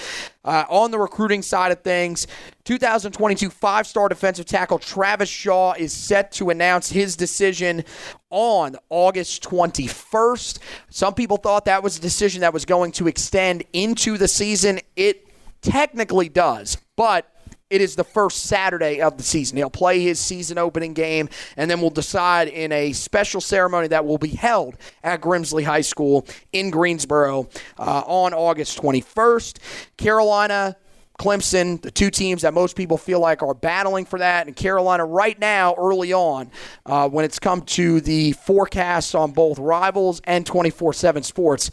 uh, 0.43 0.65
on 0.67 0.91
the 0.91 0.99
recruiting 0.99 1.41
side 1.41 1.71
of 1.71 1.79
things, 1.79 2.27
2022 2.65 3.49
five 3.49 3.87
star 3.87 4.09
defensive 4.09 4.45
tackle 4.45 4.79
Travis 4.79 5.29
Shaw 5.29 5.75
is 5.77 5.93
set 5.93 6.33
to 6.33 6.49
announce 6.49 6.89
his 6.89 7.15
decision 7.15 7.85
on 8.31 8.75
August 8.89 9.41
21st. 9.43 10.59
Some 10.89 11.13
people 11.13 11.37
thought 11.37 11.63
that 11.63 11.81
was 11.81 11.97
a 11.97 12.01
decision 12.01 12.41
that 12.41 12.51
was 12.51 12.65
going 12.65 12.91
to 12.91 13.07
extend 13.07 13.63
into 13.71 14.17
the 14.17 14.27
season. 14.27 14.81
It 14.97 15.25
technically 15.61 16.27
does, 16.27 16.77
but 16.97 17.32
it 17.69 17.81
is 17.81 17.95
the 17.95 18.03
first 18.03 18.43
Saturday 18.43 19.01
of 19.01 19.17
the 19.17 19.23
season. 19.23 19.57
He'll 19.57 19.69
play 19.69 20.01
his 20.01 20.19
season 20.19 20.57
opening 20.57 20.93
game, 20.93 21.29
and 21.57 21.69
then 21.69 21.81
we'll 21.81 21.89
decide 21.89 22.47
in 22.47 22.71
a 22.71 22.93
special 22.93 23.41
ceremony 23.41 23.87
that 23.87 24.05
will 24.05 24.17
be 24.17 24.29
held 24.29 24.75
at 25.03 25.21
Grimsley 25.21 25.63
High 25.63 25.81
School 25.81 26.27
in 26.51 26.69
Greensboro 26.69 27.49
uh, 27.79 28.03
on 28.05 28.33
August 28.33 28.79
21st. 28.81 29.57
Carolina 29.97 30.75
Clemson, 31.19 31.81
the 31.81 31.91
two 31.91 32.09
teams 32.09 32.41
that 32.41 32.53
most 32.53 32.75
people 32.75 32.97
feel 32.97 33.19
like 33.19 33.43
are 33.43 33.53
battling 33.53 34.05
for 34.05 34.19
that. 34.19 34.47
And 34.47 34.55
Carolina, 34.55 35.05
right 35.05 35.39
now, 35.39 35.75
early 35.77 36.11
on, 36.11 36.51
uh, 36.85 37.07
when 37.07 37.23
it's 37.23 37.39
come 37.39 37.61
to 37.61 38.01
the 38.01 38.33
forecasts 38.33 39.15
on 39.15 39.31
both 39.31 39.59
rivals 39.59 40.21
and 40.25 40.45
24 40.45 40.93
7 40.93 41.23
sports, 41.23 41.71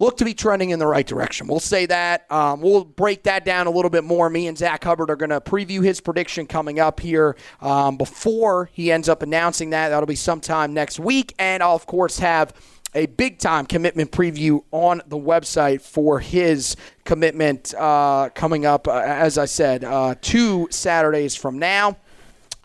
look 0.00 0.16
to 0.16 0.24
be 0.24 0.34
trending 0.34 0.70
in 0.70 0.78
the 0.78 0.86
right 0.86 1.06
direction. 1.06 1.46
We'll 1.46 1.60
say 1.60 1.86
that. 1.86 2.30
Um, 2.30 2.60
we'll 2.60 2.84
break 2.84 3.22
that 3.24 3.44
down 3.44 3.66
a 3.66 3.70
little 3.70 3.90
bit 3.90 4.04
more. 4.04 4.28
Me 4.28 4.46
and 4.48 4.58
Zach 4.58 4.82
Hubbard 4.82 5.10
are 5.10 5.16
going 5.16 5.30
to 5.30 5.40
preview 5.40 5.82
his 5.84 6.00
prediction 6.00 6.46
coming 6.46 6.80
up 6.80 7.00
here 7.00 7.36
um, 7.60 7.96
before 7.96 8.70
he 8.72 8.90
ends 8.90 9.08
up 9.08 9.22
announcing 9.22 9.70
that. 9.70 9.90
That'll 9.90 10.06
be 10.06 10.16
sometime 10.16 10.74
next 10.74 10.98
week. 10.98 11.34
And 11.38 11.62
I'll, 11.62 11.76
of 11.76 11.86
course, 11.86 12.18
have 12.18 12.54
a 12.94 13.06
big 13.06 13.38
time 13.38 13.66
commitment 13.66 14.10
preview 14.10 14.62
on 14.70 15.02
the 15.06 15.16
website 15.16 15.80
for 15.80 16.20
his 16.20 16.76
commitment 17.04 17.74
uh, 17.74 18.30
coming 18.34 18.66
up, 18.66 18.86
uh, 18.88 19.00
as 19.00 19.36
I 19.38 19.46
said, 19.46 19.84
uh, 19.84 20.14
two 20.20 20.68
Saturdays 20.70 21.34
from 21.34 21.58
now. 21.58 21.96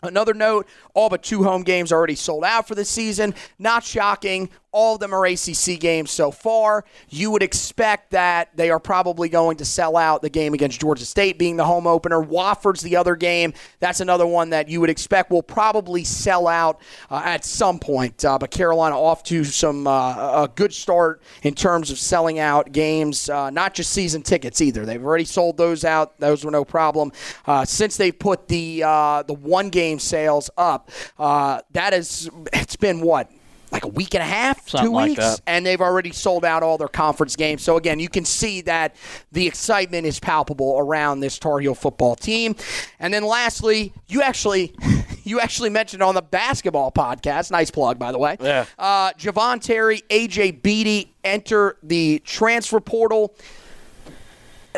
Another 0.02 0.32
note 0.32 0.66
all 0.94 1.08
but 1.08 1.22
two 1.22 1.42
home 1.42 1.62
games 1.62 1.92
already 1.92 2.14
sold 2.14 2.44
out 2.44 2.68
for 2.68 2.74
the 2.74 2.84
season. 2.84 3.34
Not 3.58 3.84
shocking. 3.84 4.50
All 4.72 4.94
of 4.94 5.00
them 5.00 5.12
are 5.12 5.26
ACC 5.26 5.80
games 5.80 6.12
so 6.12 6.30
far. 6.30 6.84
You 7.08 7.32
would 7.32 7.42
expect 7.42 8.12
that 8.12 8.56
they 8.56 8.70
are 8.70 8.78
probably 8.78 9.28
going 9.28 9.56
to 9.56 9.64
sell 9.64 9.96
out 9.96 10.22
the 10.22 10.30
game 10.30 10.54
against 10.54 10.80
Georgia 10.80 11.04
State 11.04 11.38
being 11.40 11.56
the 11.56 11.64
home 11.64 11.88
opener. 11.88 12.22
Wofford's 12.22 12.80
the 12.80 12.94
other 12.96 13.16
game. 13.16 13.52
That's 13.80 14.00
another 14.00 14.28
one 14.28 14.50
that 14.50 14.68
you 14.68 14.80
would 14.80 14.90
expect 14.90 15.32
will 15.32 15.42
probably 15.42 16.04
sell 16.04 16.46
out 16.46 16.80
uh, 17.10 17.20
at 17.24 17.44
some 17.44 17.80
point. 17.80 18.24
Uh, 18.24 18.38
but 18.38 18.52
Carolina 18.52 18.96
off 18.96 19.24
to 19.24 19.42
some 19.42 19.88
uh, 19.88 20.44
a 20.44 20.50
good 20.54 20.72
start 20.72 21.20
in 21.42 21.54
terms 21.54 21.90
of 21.90 21.98
selling 21.98 22.38
out 22.38 22.70
games, 22.70 23.28
uh, 23.28 23.50
not 23.50 23.74
just 23.74 23.90
season 23.90 24.22
tickets 24.22 24.60
either. 24.60 24.86
They've 24.86 25.04
already 25.04 25.24
sold 25.24 25.56
those 25.56 25.84
out. 25.84 26.20
Those 26.20 26.44
were 26.44 26.50
no 26.52 26.64
problem. 26.64 27.10
Uh, 27.44 27.64
since 27.64 27.96
they 27.96 28.12
put 28.12 28.46
the 28.46 28.84
uh, 28.86 29.24
the 29.24 29.34
one 29.34 29.68
game 29.68 29.98
sales 29.98 30.48
up, 30.56 30.79
that 31.18 31.92
is 31.92 32.28
it's 32.52 32.76
been 32.76 33.00
what 33.00 33.30
like 33.72 33.84
a 33.84 33.88
week 33.88 34.14
and 34.14 34.22
a 34.22 34.26
half, 34.26 34.68
Something 34.68 34.90
two 34.90 34.94
like 34.94 35.08
weeks, 35.10 35.20
that. 35.20 35.40
and 35.46 35.64
they've 35.64 35.80
already 35.80 36.10
sold 36.10 36.44
out 36.44 36.64
all 36.64 36.76
their 36.76 36.88
conference 36.88 37.36
games. 37.36 37.62
So 37.62 37.76
again, 37.76 38.00
you 38.00 38.08
can 38.08 38.24
see 38.24 38.62
that 38.62 38.96
the 39.30 39.46
excitement 39.46 40.06
is 40.06 40.18
palpable 40.18 40.76
around 40.78 41.20
this 41.20 41.38
Tar 41.38 41.60
Heel 41.60 41.76
football 41.76 42.16
team. 42.16 42.56
And 42.98 43.14
then 43.14 43.24
lastly, 43.24 43.92
you 44.08 44.22
actually 44.22 44.74
you 45.22 45.38
actually 45.38 45.70
mentioned 45.70 46.02
on 46.02 46.16
the 46.16 46.22
basketball 46.22 46.90
podcast, 46.90 47.50
nice 47.52 47.70
plug 47.70 47.98
by 47.98 48.10
the 48.10 48.18
way. 48.18 48.36
Yeah. 48.40 48.66
Uh, 48.78 49.12
Javon 49.12 49.60
Terry, 49.60 50.02
AJ 50.10 50.62
Beatty 50.62 51.14
enter 51.22 51.76
the 51.82 52.20
transfer 52.24 52.80
portal. 52.80 53.34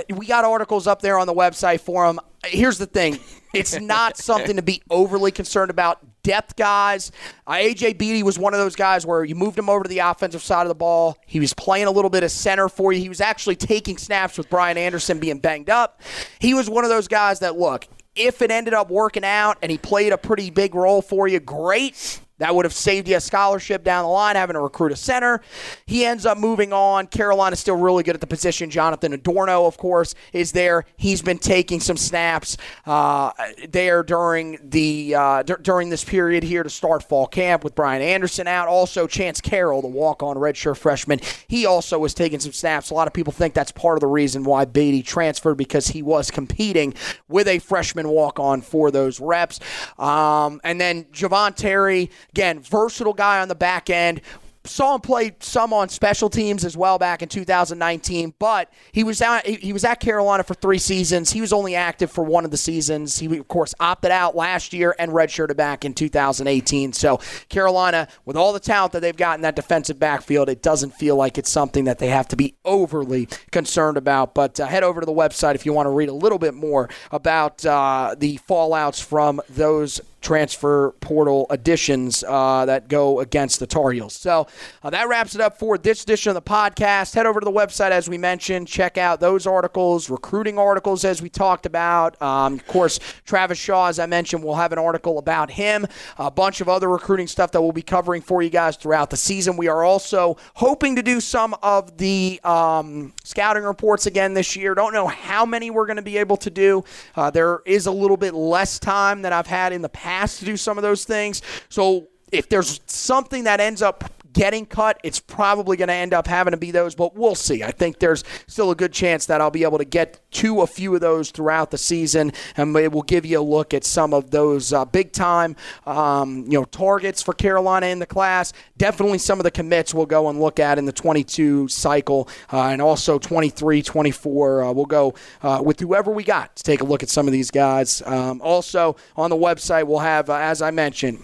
We 0.08 0.26
got 0.26 0.44
articles 0.44 0.86
up 0.86 1.02
there 1.02 1.18
on 1.18 1.26
the 1.26 1.34
website 1.34 1.80
for 1.80 2.06
them. 2.06 2.18
Here's 2.44 2.78
the 2.78 2.86
thing. 2.86 3.18
It's 3.52 3.78
not 3.80 4.16
something 4.16 4.56
to 4.56 4.62
be 4.62 4.82
overly 4.90 5.30
concerned 5.30 5.70
about. 5.70 6.00
Depth 6.22 6.54
guys. 6.54 7.10
Uh, 7.46 7.54
AJ 7.54 7.98
Beatty 7.98 8.22
was 8.22 8.38
one 8.38 8.54
of 8.54 8.60
those 8.60 8.76
guys 8.76 9.04
where 9.04 9.24
you 9.24 9.34
moved 9.34 9.58
him 9.58 9.68
over 9.68 9.82
to 9.82 9.88
the 9.88 9.98
offensive 9.98 10.42
side 10.42 10.62
of 10.62 10.68
the 10.68 10.74
ball. 10.74 11.18
He 11.26 11.40
was 11.40 11.52
playing 11.52 11.86
a 11.86 11.90
little 11.90 12.10
bit 12.10 12.22
of 12.22 12.30
center 12.30 12.68
for 12.68 12.92
you. 12.92 13.00
He 13.00 13.08
was 13.08 13.20
actually 13.20 13.56
taking 13.56 13.98
snaps 13.98 14.38
with 14.38 14.48
Brian 14.48 14.78
Anderson 14.78 15.18
being 15.18 15.40
banged 15.40 15.68
up. 15.68 16.00
He 16.38 16.54
was 16.54 16.70
one 16.70 16.84
of 16.84 16.90
those 16.90 17.08
guys 17.08 17.40
that, 17.40 17.58
look, 17.58 17.88
if 18.14 18.40
it 18.42 18.50
ended 18.50 18.74
up 18.74 18.90
working 18.90 19.24
out 19.24 19.58
and 19.62 19.70
he 19.70 19.78
played 19.78 20.12
a 20.12 20.18
pretty 20.18 20.50
big 20.50 20.74
role 20.74 21.02
for 21.02 21.26
you, 21.26 21.40
great. 21.40 22.20
That 22.42 22.56
would 22.56 22.64
have 22.64 22.72
saved 22.72 23.06
you 23.06 23.16
a 23.16 23.20
scholarship 23.20 23.84
down 23.84 24.02
the 24.02 24.08
line, 24.08 24.34
having 24.34 24.54
to 24.54 24.60
recruit 24.60 24.90
a 24.90 24.96
center. 24.96 25.42
He 25.86 26.04
ends 26.04 26.26
up 26.26 26.36
moving 26.36 26.72
on. 26.72 27.06
Carolina's 27.06 27.60
still 27.60 27.76
really 27.76 28.02
good 28.02 28.16
at 28.16 28.20
the 28.20 28.26
position. 28.26 28.68
Jonathan 28.68 29.12
Adorno, 29.12 29.64
of 29.64 29.76
course, 29.76 30.16
is 30.32 30.50
there. 30.50 30.84
He's 30.96 31.22
been 31.22 31.38
taking 31.38 31.78
some 31.78 31.96
snaps 31.96 32.56
uh, 32.84 33.30
there 33.68 34.02
during 34.02 34.58
the 34.60 35.14
uh, 35.14 35.42
d- 35.44 35.54
during 35.62 35.88
this 35.88 36.02
period 36.02 36.42
here 36.42 36.64
to 36.64 36.68
start 36.68 37.04
fall 37.04 37.28
camp 37.28 37.62
with 37.62 37.76
Brian 37.76 38.02
Anderson 38.02 38.48
out. 38.48 38.66
Also, 38.66 39.06
Chance 39.06 39.40
Carroll, 39.40 39.80
the 39.80 39.86
walk-on 39.86 40.34
redshirt 40.36 40.78
freshman, 40.78 41.20
he 41.46 41.64
also 41.64 41.96
was 41.96 42.12
taking 42.12 42.40
some 42.40 42.50
snaps. 42.50 42.90
A 42.90 42.94
lot 42.94 43.06
of 43.06 43.12
people 43.12 43.32
think 43.32 43.54
that's 43.54 43.70
part 43.70 43.96
of 43.96 44.00
the 44.00 44.08
reason 44.08 44.42
why 44.42 44.64
Beatty 44.64 45.04
transferred 45.04 45.54
because 45.54 45.86
he 45.86 46.02
was 46.02 46.28
competing 46.32 46.92
with 47.28 47.46
a 47.46 47.60
freshman 47.60 48.08
walk-on 48.08 48.62
for 48.62 48.90
those 48.90 49.20
reps. 49.20 49.60
Um, 49.96 50.60
and 50.64 50.80
then 50.80 51.04
Javon 51.04 51.54
Terry. 51.54 52.10
Again, 52.32 52.60
versatile 52.60 53.12
guy 53.12 53.40
on 53.40 53.48
the 53.48 53.54
back 53.54 53.90
end. 53.90 54.22
Saw 54.64 54.94
him 54.94 55.00
play 55.00 55.34
some 55.40 55.72
on 55.72 55.88
special 55.88 56.30
teams 56.30 56.64
as 56.64 56.76
well 56.76 56.96
back 56.96 57.20
in 57.20 57.28
2019, 57.28 58.32
but 58.38 58.72
he 58.92 59.02
was 59.02 59.20
out, 59.20 59.44
he 59.44 59.72
was 59.72 59.84
at 59.84 59.98
Carolina 59.98 60.44
for 60.44 60.54
three 60.54 60.78
seasons. 60.78 61.32
He 61.32 61.40
was 61.40 61.52
only 61.52 61.74
active 61.74 62.12
for 62.12 62.22
one 62.22 62.44
of 62.44 62.52
the 62.52 62.56
seasons. 62.56 63.18
He 63.18 63.38
of 63.38 63.48
course 63.48 63.74
opted 63.80 64.12
out 64.12 64.36
last 64.36 64.72
year 64.72 64.94
and 65.00 65.10
redshirted 65.10 65.56
back 65.56 65.84
in 65.84 65.94
2018. 65.94 66.92
So 66.92 67.18
Carolina, 67.48 68.06
with 68.24 68.36
all 68.36 68.52
the 68.52 68.60
talent 68.60 68.92
that 68.92 69.00
they've 69.00 69.16
got 69.16 69.36
in 69.36 69.42
that 69.42 69.56
defensive 69.56 69.98
backfield, 69.98 70.48
it 70.48 70.62
doesn't 70.62 70.92
feel 70.92 71.16
like 71.16 71.38
it's 71.38 71.50
something 71.50 71.84
that 71.84 71.98
they 71.98 72.08
have 72.08 72.28
to 72.28 72.36
be 72.36 72.54
overly 72.64 73.28
concerned 73.50 73.96
about. 73.96 74.32
But 74.32 74.60
uh, 74.60 74.66
head 74.66 74.84
over 74.84 75.00
to 75.00 75.06
the 75.06 75.12
website 75.12 75.56
if 75.56 75.66
you 75.66 75.72
want 75.72 75.86
to 75.86 75.90
read 75.90 76.08
a 76.08 76.14
little 76.14 76.38
bit 76.38 76.54
more 76.54 76.88
about 77.10 77.66
uh, 77.66 78.14
the 78.16 78.38
fallouts 78.48 79.02
from 79.02 79.40
those 79.50 80.00
transfer 80.22 80.92
portal 81.00 81.46
additions 81.50 82.24
uh, 82.26 82.64
that 82.64 82.88
go 82.88 83.20
against 83.20 83.58
the 83.60 83.66
Tar 83.66 83.90
Heels. 83.90 84.14
So 84.14 84.46
uh, 84.82 84.90
that 84.90 85.08
wraps 85.08 85.34
it 85.34 85.40
up 85.40 85.58
for 85.58 85.76
this 85.76 86.02
edition 86.04 86.30
of 86.30 86.34
the 86.34 86.42
podcast. 86.42 87.14
Head 87.14 87.26
over 87.26 87.40
to 87.40 87.44
the 87.44 87.50
website, 87.52 87.90
as 87.90 88.08
we 88.08 88.16
mentioned, 88.16 88.68
check 88.68 88.96
out 88.96 89.20
those 89.20 89.46
articles, 89.46 90.08
recruiting 90.08 90.58
articles, 90.58 91.04
as 91.04 91.20
we 91.20 91.28
talked 91.28 91.66
about. 91.66 92.20
Um, 92.22 92.54
of 92.54 92.66
course, 92.66 93.00
Travis 93.26 93.58
Shaw, 93.58 93.88
as 93.88 93.98
I 93.98 94.06
mentioned, 94.06 94.44
we'll 94.44 94.54
have 94.54 94.72
an 94.72 94.78
article 94.78 95.18
about 95.18 95.50
him, 95.50 95.86
a 96.18 96.30
bunch 96.30 96.60
of 96.60 96.68
other 96.68 96.88
recruiting 96.88 97.26
stuff 97.26 97.50
that 97.52 97.60
we'll 97.60 97.72
be 97.72 97.82
covering 97.82 98.22
for 98.22 98.42
you 98.42 98.50
guys 98.50 98.76
throughout 98.76 99.10
the 99.10 99.16
season. 99.16 99.56
We 99.56 99.68
are 99.68 99.82
also 99.82 100.36
hoping 100.54 100.96
to 100.96 101.02
do 101.02 101.20
some 101.20 101.54
of 101.62 101.98
the 101.98 102.40
um, 102.44 103.12
scouting 103.24 103.64
reports 103.64 104.06
again 104.06 104.34
this 104.34 104.54
year. 104.56 104.74
Don't 104.74 104.92
know 104.92 105.08
how 105.08 105.44
many 105.44 105.70
we're 105.70 105.86
going 105.86 105.96
to 105.96 106.02
be 106.02 106.18
able 106.18 106.36
to 106.38 106.50
do. 106.50 106.84
Uh, 107.16 107.30
there 107.30 107.60
is 107.66 107.86
a 107.86 107.92
little 107.92 108.16
bit 108.16 108.34
less 108.34 108.78
time 108.78 109.22
than 109.22 109.32
I've 109.32 109.46
had 109.48 109.72
in 109.72 109.82
the 109.82 109.88
past 109.88 110.11
to 110.20 110.44
do 110.44 110.56
some 110.56 110.78
of 110.78 110.82
those 110.82 111.04
things. 111.04 111.42
So 111.68 112.08
if 112.30 112.48
there's 112.48 112.80
something 112.86 113.44
that 113.44 113.60
ends 113.60 113.82
up 113.82 114.04
getting 114.32 114.66
cut, 114.66 114.98
it's 115.02 115.20
probably 115.20 115.76
going 115.76 115.88
to 115.88 115.94
end 115.94 116.14
up 116.14 116.26
having 116.26 116.52
to 116.52 116.56
be 116.56 116.70
those, 116.70 116.94
but 116.94 117.14
we'll 117.14 117.34
see. 117.34 117.62
I 117.62 117.70
think 117.70 117.98
there's 117.98 118.24
still 118.46 118.70
a 118.70 118.74
good 118.74 118.92
chance 118.92 119.26
that 119.26 119.40
I'll 119.40 119.50
be 119.50 119.64
able 119.64 119.78
to 119.78 119.84
get 119.84 120.20
to 120.32 120.62
a 120.62 120.66
few 120.66 120.94
of 120.94 121.00
those 121.00 121.30
throughout 121.30 121.70
the 121.70 121.78
season, 121.78 122.32
and 122.56 122.74
it 122.76 122.92
will 122.92 123.02
give 123.02 123.26
you 123.26 123.40
a 123.40 123.42
look 123.42 123.74
at 123.74 123.84
some 123.84 124.14
of 124.14 124.30
those 124.30 124.72
uh, 124.72 124.84
big 124.84 125.12
time, 125.12 125.56
um, 125.86 126.44
you 126.44 126.58
know, 126.58 126.64
targets 126.64 127.22
for 127.22 127.34
Carolina 127.34 127.86
in 127.86 127.98
the 127.98 128.06
class. 128.06 128.52
Definitely 128.76 129.18
some 129.18 129.38
of 129.38 129.44
the 129.44 129.50
commits 129.50 129.94
we'll 129.94 130.06
go 130.06 130.28
and 130.28 130.40
look 130.40 130.58
at 130.58 130.78
in 130.78 130.84
the 130.84 130.92
22 130.92 131.68
cycle, 131.68 132.28
uh, 132.52 132.68
and 132.68 132.80
also 132.80 133.18
23, 133.18 133.82
24. 133.82 134.64
Uh, 134.64 134.72
we'll 134.72 134.84
go 134.84 135.14
uh, 135.42 135.62
with 135.64 135.80
whoever 135.80 136.10
we 136.10 136.24
got 136.24 136.54
to 136.56 136.62
take 136.62 136.80
a 136.80 136.84
look 136.84 137.02
at 137.02 137.08
some 137.08 137.26
of 137.26 137.32
these 137.32 137.50
guys. 137.50 138.02
Um, 138.06 138.40
also 138.42 138.96
on 139.16 139.30
the 139.30 139.36
website, 139.36 139.86
we'll 139.86 139.98
have, 139.98 140.30
uh, 140.30 140.36
as 140.36 140.62
I 140.62 140.70
mentioned. 140.70 141.22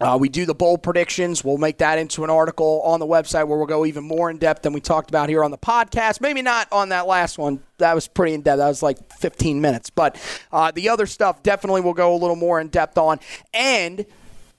Uh, 0.00 0.16
we 0.18 0.28
do 0.28 0.46
the 0.46 0.54
bowl 0.54 0.78
predictions. 0.78 1.44
We'll 1.44 1.58
make 1.58 1.78
that 1.78 1.98
into 1.98 2.24
an 2.24 2.30
article 2.30 2.80
on 2.82 3.00
the 3.00 3.06
website 3.06 3.46
where 3.46 3.58
we'll 3.58 3.66
go 3.66 3.84
even 3.84 4.02
more 4.04 4.30
in 4.30 4.38
depth 4.38 4.62
than 4.62 4.72
we 4.72 4.80
talked 4.80 5.10
about 5.10 5.28
here 5.28 5.44
on 5.44 5.50
the 5.50 5.58
podcast. 5.58 6.20
Maybe 6.20 6.40
not 6.40 6.68
on 6.72 6.88
that 6.88 7.06
last 7.06 7.36
one. 7.36 7.62
That 7.78 7.94
was 7.94 8.08
pretty 8.08 8.34
in 8.34 8.40
depth. 8.40 8.58
That 8.58 8.68
was 8.68 8.82
like 8.82 9.12
15 9.14 9.60
minutes. 9.60 9.90
But 9.90 10.16
uh, 10.52 10.70
the 10.70 10.88
other 10.88 11.06
stuff 11.06 11.42
definitely 11.42 11.82
will 11.82 11.94
go 11.94 12.14
a 12.14 12.16
little 12.16 12.36
more 12.36 12.60
in 12.60 12.68
depth 12.68 12.96
on. 12.96 13.20
And 13.52 14.06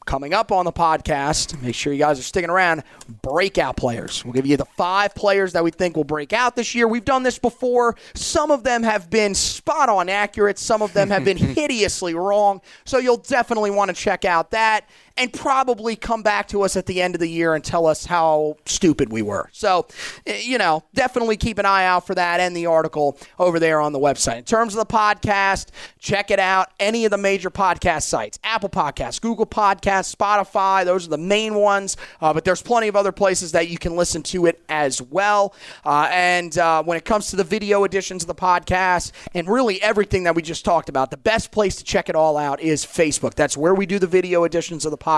coming 0.05 0.33
up 0.33 0.51
on 0.51 0.65
the 0.65 0.71
podcast, 0.71 1.61
make 1.61 1.75
sure 1.75 1.93
you 1.93 1.99
guys 1.99 2.19
are 2.19 2.23
sticking 2.23 2.49
around. 2.49 2.83
Breakout 3.21 3.77
players. 3.77 4.23
We'll 4.25 4.33
give 4.33 4.45
you 4.45 4.57
the 4.57 4.65
five 4.65 5.15
players 5.15 5.53
that 5.53 5.63
we 5.63 5.71
think 5.71 5.95
will 5.95 6.03
break 6.03 6.33
out 6.33 6.55
this 6.55 6.75
year. 6.75 6.87
We've 6.87 7.05
done 7.05 7.23
this 7.23 7.39
before. 7.39 7.95
Some 8.13 8.51
of 8.51 8.63
them 8.63 8.83
have 8.83 9.09
been 9.09 9.35
spot 9.35 9.89
on 9.89 10.09
accurate, 10.09 10.59
some 10.59 10.81
of 10.81 10.93
them 10.93 11.09
have 11.09 11.23
been 11.23 11.37
hideously 11.55 12.13
wrong. 12.13 12.61
So 12.85 12.97
you'll 12.97 13.17
definitely 13.17 13.71
want 13.71 13.89
to 13.89 13.95
check 13.95 14.25
out 14.25 14.51
that 14.51 14.89
and 15.17 15.31
probably 15.31 15.95
come 15.95 16.23
back 16.23 16.47
to 16.49 16.61
us 16.61 16.75
at 16.75 16.85
the 16.85 17.01
end 17.01 17.15
of 17.15 17.21
the 17.21 17.29
year 17.29 17.53
and 17.53 17.63
tell 17.63 17.85
us 17.85 18.05
how 18.05 18.57
stupid 18.65 19.11
we 19.11 19.21
were. 19.21 19.49
So, 19.51 19.87
eh, 20.25 20.41
you 20.43 20.57
know, 20.57 20.83
definitely 20.93 21.37
keep 21.37 21.57
an 21.57 21.65
eye 21.65 21.85
out 21.85 22.07
for 22.07 22.15
that 22.15 22.39
and 22.39 22.55
the 22.55 22.65
article 22.65 23.17
over 23.37 23.59
there 23.59 23.79
on 23.79 23.93
the 23.93 23.99
website. 23.99 24.39
In 24.39 24.43
terms 24.43 24.75
of 24.75 24.87
the 24.87 24.93
podcast, 24.93 25.67
check 25.99 26.31
it 26.31 26.39
out. 26.39 26.69
Any 26.79 27.05
of 27.05 27.11
the 27.11 27.17
major 27.17 27.49
podcast 27.49 28.03
sites 28.03 28.39
Apple 28.43 28.69
Podcasts, 28.69 29.21
Google 29.21 29.45
Podcasts, 29.45 30.15
Spotify, 30.15 30.85
those 30.85 31.05
are 31.07 31.11
the 31.11 31.17
main 31.17 31.55
ones. 31.55 31.97
Uh, 32.19 32.33
but 32.33 32.45
there's 32.45 32.61
plenty 32.61 32.87
of 32.87 32.95
other 32.95 33.11
places 33.11 33.51
that 33.51 33.69
you 33.69 33.77
can 33.77 33.95
listen 33.95 34.23
to 34.23 34.45
it 34.45 34.61
as 34.69 35.01
well. 35.01 35.53
Uh, 35.85 36.09
and 36.11 36.57
uh, 36.57 36.81
when 36.83 36.97
it 36.97 37.05
comes 37.05 37.29
to 37.29 37.35
the 37.35 37.43
video 37.43 37.83
editions 37.83 38.23
of 38.23 38.27
the 38.27 38.35
podcast 38.35 39.11
and 39.33 39.47
really 39.47 39.81
everything 39.81 40.23
that 40.23 40.35
we 40.35 40.41
just 40.41 40.65
talked 40.65 40.89
about, 40.89 41.11
the 41.11 41.17
best 41.17 41.51
place 41.51 41.75
to 41.75 41.83
check 41.83 42.09
it 42.09 42.15
all 42.15 42.37
out 42.37 42.59
is 42.61 42.85
Facebook. 42.85 43.35
That's 43.35 43.55
where 43.55 43.75
we 43.75 43.85
do 43.85 43.99
the 43.99 44.07
video 44.07 44.43
editions 44.43 44.85
of 44.85 44.91
the 44.91 44.97
podcast. 44.97 45.10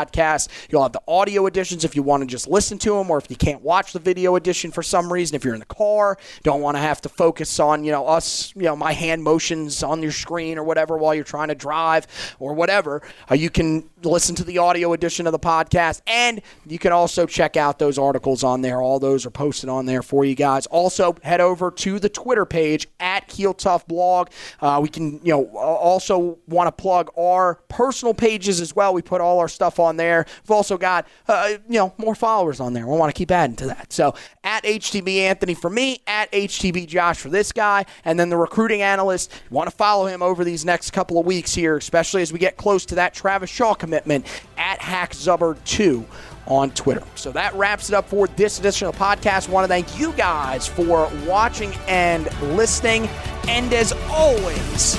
You'll 0.69 0.83
have 0.83 0.93
the 0.93 1.01
audio 1.07 1.45
editions 1.45 1.83
if 1.85 1.95
you 1.95 2.03
want 2.03 2.21
to 2.21 2.27
just 2.27 2.47
listen 2.47 2.77
to 2.79 2.95
them, 2.95 3.09
or 3.09 3.17
if 3.17 3.29
you 3.29 3.35
can't 3.35 3.61
watch 3.61 3.93
the 3.93 3.99
video 3.99 4.35
edition 4.35 4.71
for 4.71 4.83
some 4.83 5.11
reason. 5.11 5.35
If 5.35 5.45
you're 5.45 5.53
in 5.53 5.59
the 5.59 5.65
car, 5.65 6.17
don't 6.43 6.61
want 6.61 6.75
to 6.77 6.81
have 6.81 7.01
to 7.01 7.09
focus 7.09 7.59
on 7.59 7.83
you 7.83 7.91
know 7.91 8.07
us, 8.07 8.53
you 8.55 8.63
know 8.63 8.75
my 8.75 8.93
hand 8.93 9.23
motions 9.23 9.83
on 9.83 10.01
your 10.01 10.11
screen 10.11 10.57
or 10.57 10.63
whatever 10.63 10.97
while 10.97 11.13
you're 11.15 11.23
trying 11.23 11.49
to 11.49 11.55
drive 11.55 12.07
or 12.39 12.53
whatever. 12.53 13.01
Uh, 13.29 13.35
you 13.35 13.49
can 13.49 13.89
listen 14.03 14.35
to 14.35 14.43
the 14.43 14.57
audio 14.57 14.93
edition 14.93 15.27
of 15.27 15.31
the 15.31 15.39
podcast, 15.39 16.01
and 16.07 16.41
you 16.67 16.79
can 16.79 16.91
also 16.91 17.25
check 17.25 17.57
out 17.57 17.79
those 17.79 17.97
articles 17.97 18.43
on 18.43 18.61
there. 18.61 18.81
All 18.81 18.99
those 18.99 19.25
are 19.25 19.31
posted 19.31 19.69
on 19.69 19.85
there 19.85 20.01
for 20.01 20.25
you 20.25 20.35
guys. 20.35 20.65
Also, 20.67 21.15
head 21.23 21.41
over 21.41 21.71
to 21.71 21.99
the 21.99 22.09
Twitter 22.09 22.45
page 22.45 22.87
at 22.99 23.29
Heel 23.31 23.53
Tough 23.53 23.87
Blog. 23.87 24.29
Uh, 24.59 24.79
we 24.81 24.89
can 24.89 25.19
you 25.23 25.33
know 25.33 25.45
also 25.57 26.37
want 26.47 26.67
to 26.67 26.71
plug 26.71 27.11
our 27.17 27.55
personal 27.67 28.13
pages 28.13 28.61
as 28.61 28.75
well. 28.75 28.93
We 28.93 29.01
put 29.01 29.21
all 29.21 29.39
our 29.39 29.47
stuff 29.47 29.72
on 29.79 29.97
there. 29.97 30.25
We've 30.43 30.51
also 30.51 30.77
got 30.77 31.07
uh, 31.27 31.57
you 31.69 31.77
know 31.77 31.93
more 31.97 32.15
followers 32.15 32.59
on 32.59 32.73
there. 32.73 32.87
We 32.87 32.97
want 32.97 33.13
to 33.13 33.17
keep 33.17 33.31
adding 33.31 33.55
to 33.57 33.67
that. 33.67 33.93
So 33.93 34.15
at 34.43 34.63
HTB 34.63 35.17
Anthony 35.19 35.53
for 35.53 35.69
me, 35.69 36.01
at 36.07 36.31
HTB 36.31 36.87
Josh 36.87 37.19
for 37.19 37.29
this 37.29 37.51
guy, 37.51 37.85
and 38.03 38.19
then 38.19 38.29
the 38.29 38.37
recruiting 38.37 38.81
analyst. 38.81 39.31
Want 39.49 39.69
to 39.69 39.75
follow 39.75 40.07
him 40.07 40.21
over 40.21 40.43
these 40.43 40.65
next 40.65 40.91
couple 40.91 41.19
of 41.19 41.25
weeks 41.25 41.53
here, 41.53 41.77
especially 41.77 42.21
as 42.21 42.33
we 42.33 42.39
get 42.39 42.57
close 42.57 42.85
to 42.87 42.95
that 42.95 43.13
Travis 43.13 43.49
Shaw 43.49 43.73
commitment 43.73 44.25
at 44.57 44.79
Hack 44.79 45.03
HackZubber2 45.03 46.05
on 46.47 46.71
Twitter. 46.71 47.03
So 47.15 47.31
that 47.31 47.53
wraps 47.55 47.89
it 47.89 47.95
up 47.95 48.07
for 48.07 48.27
this 48.27 48.59
edition 48.59 48.87
of 48.87 48.97
the 48.97 48.99
podcast. 48.99 49.49
want 49.49 49.63
to 49.63 49.67
thank 49.67 49.99
you 49.99 50.11
guys 50.13 50.67
for 50.67 51.09
watching 51.25 51.73
and 51.87 52.29
listening. 52.55 53.07
And 53.47 53.73
as 53.73 53.93
always, 54.09 54.97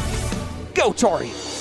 go 0.75 0.93
Tar 0.93 1.21
Heels. 1.21 1.54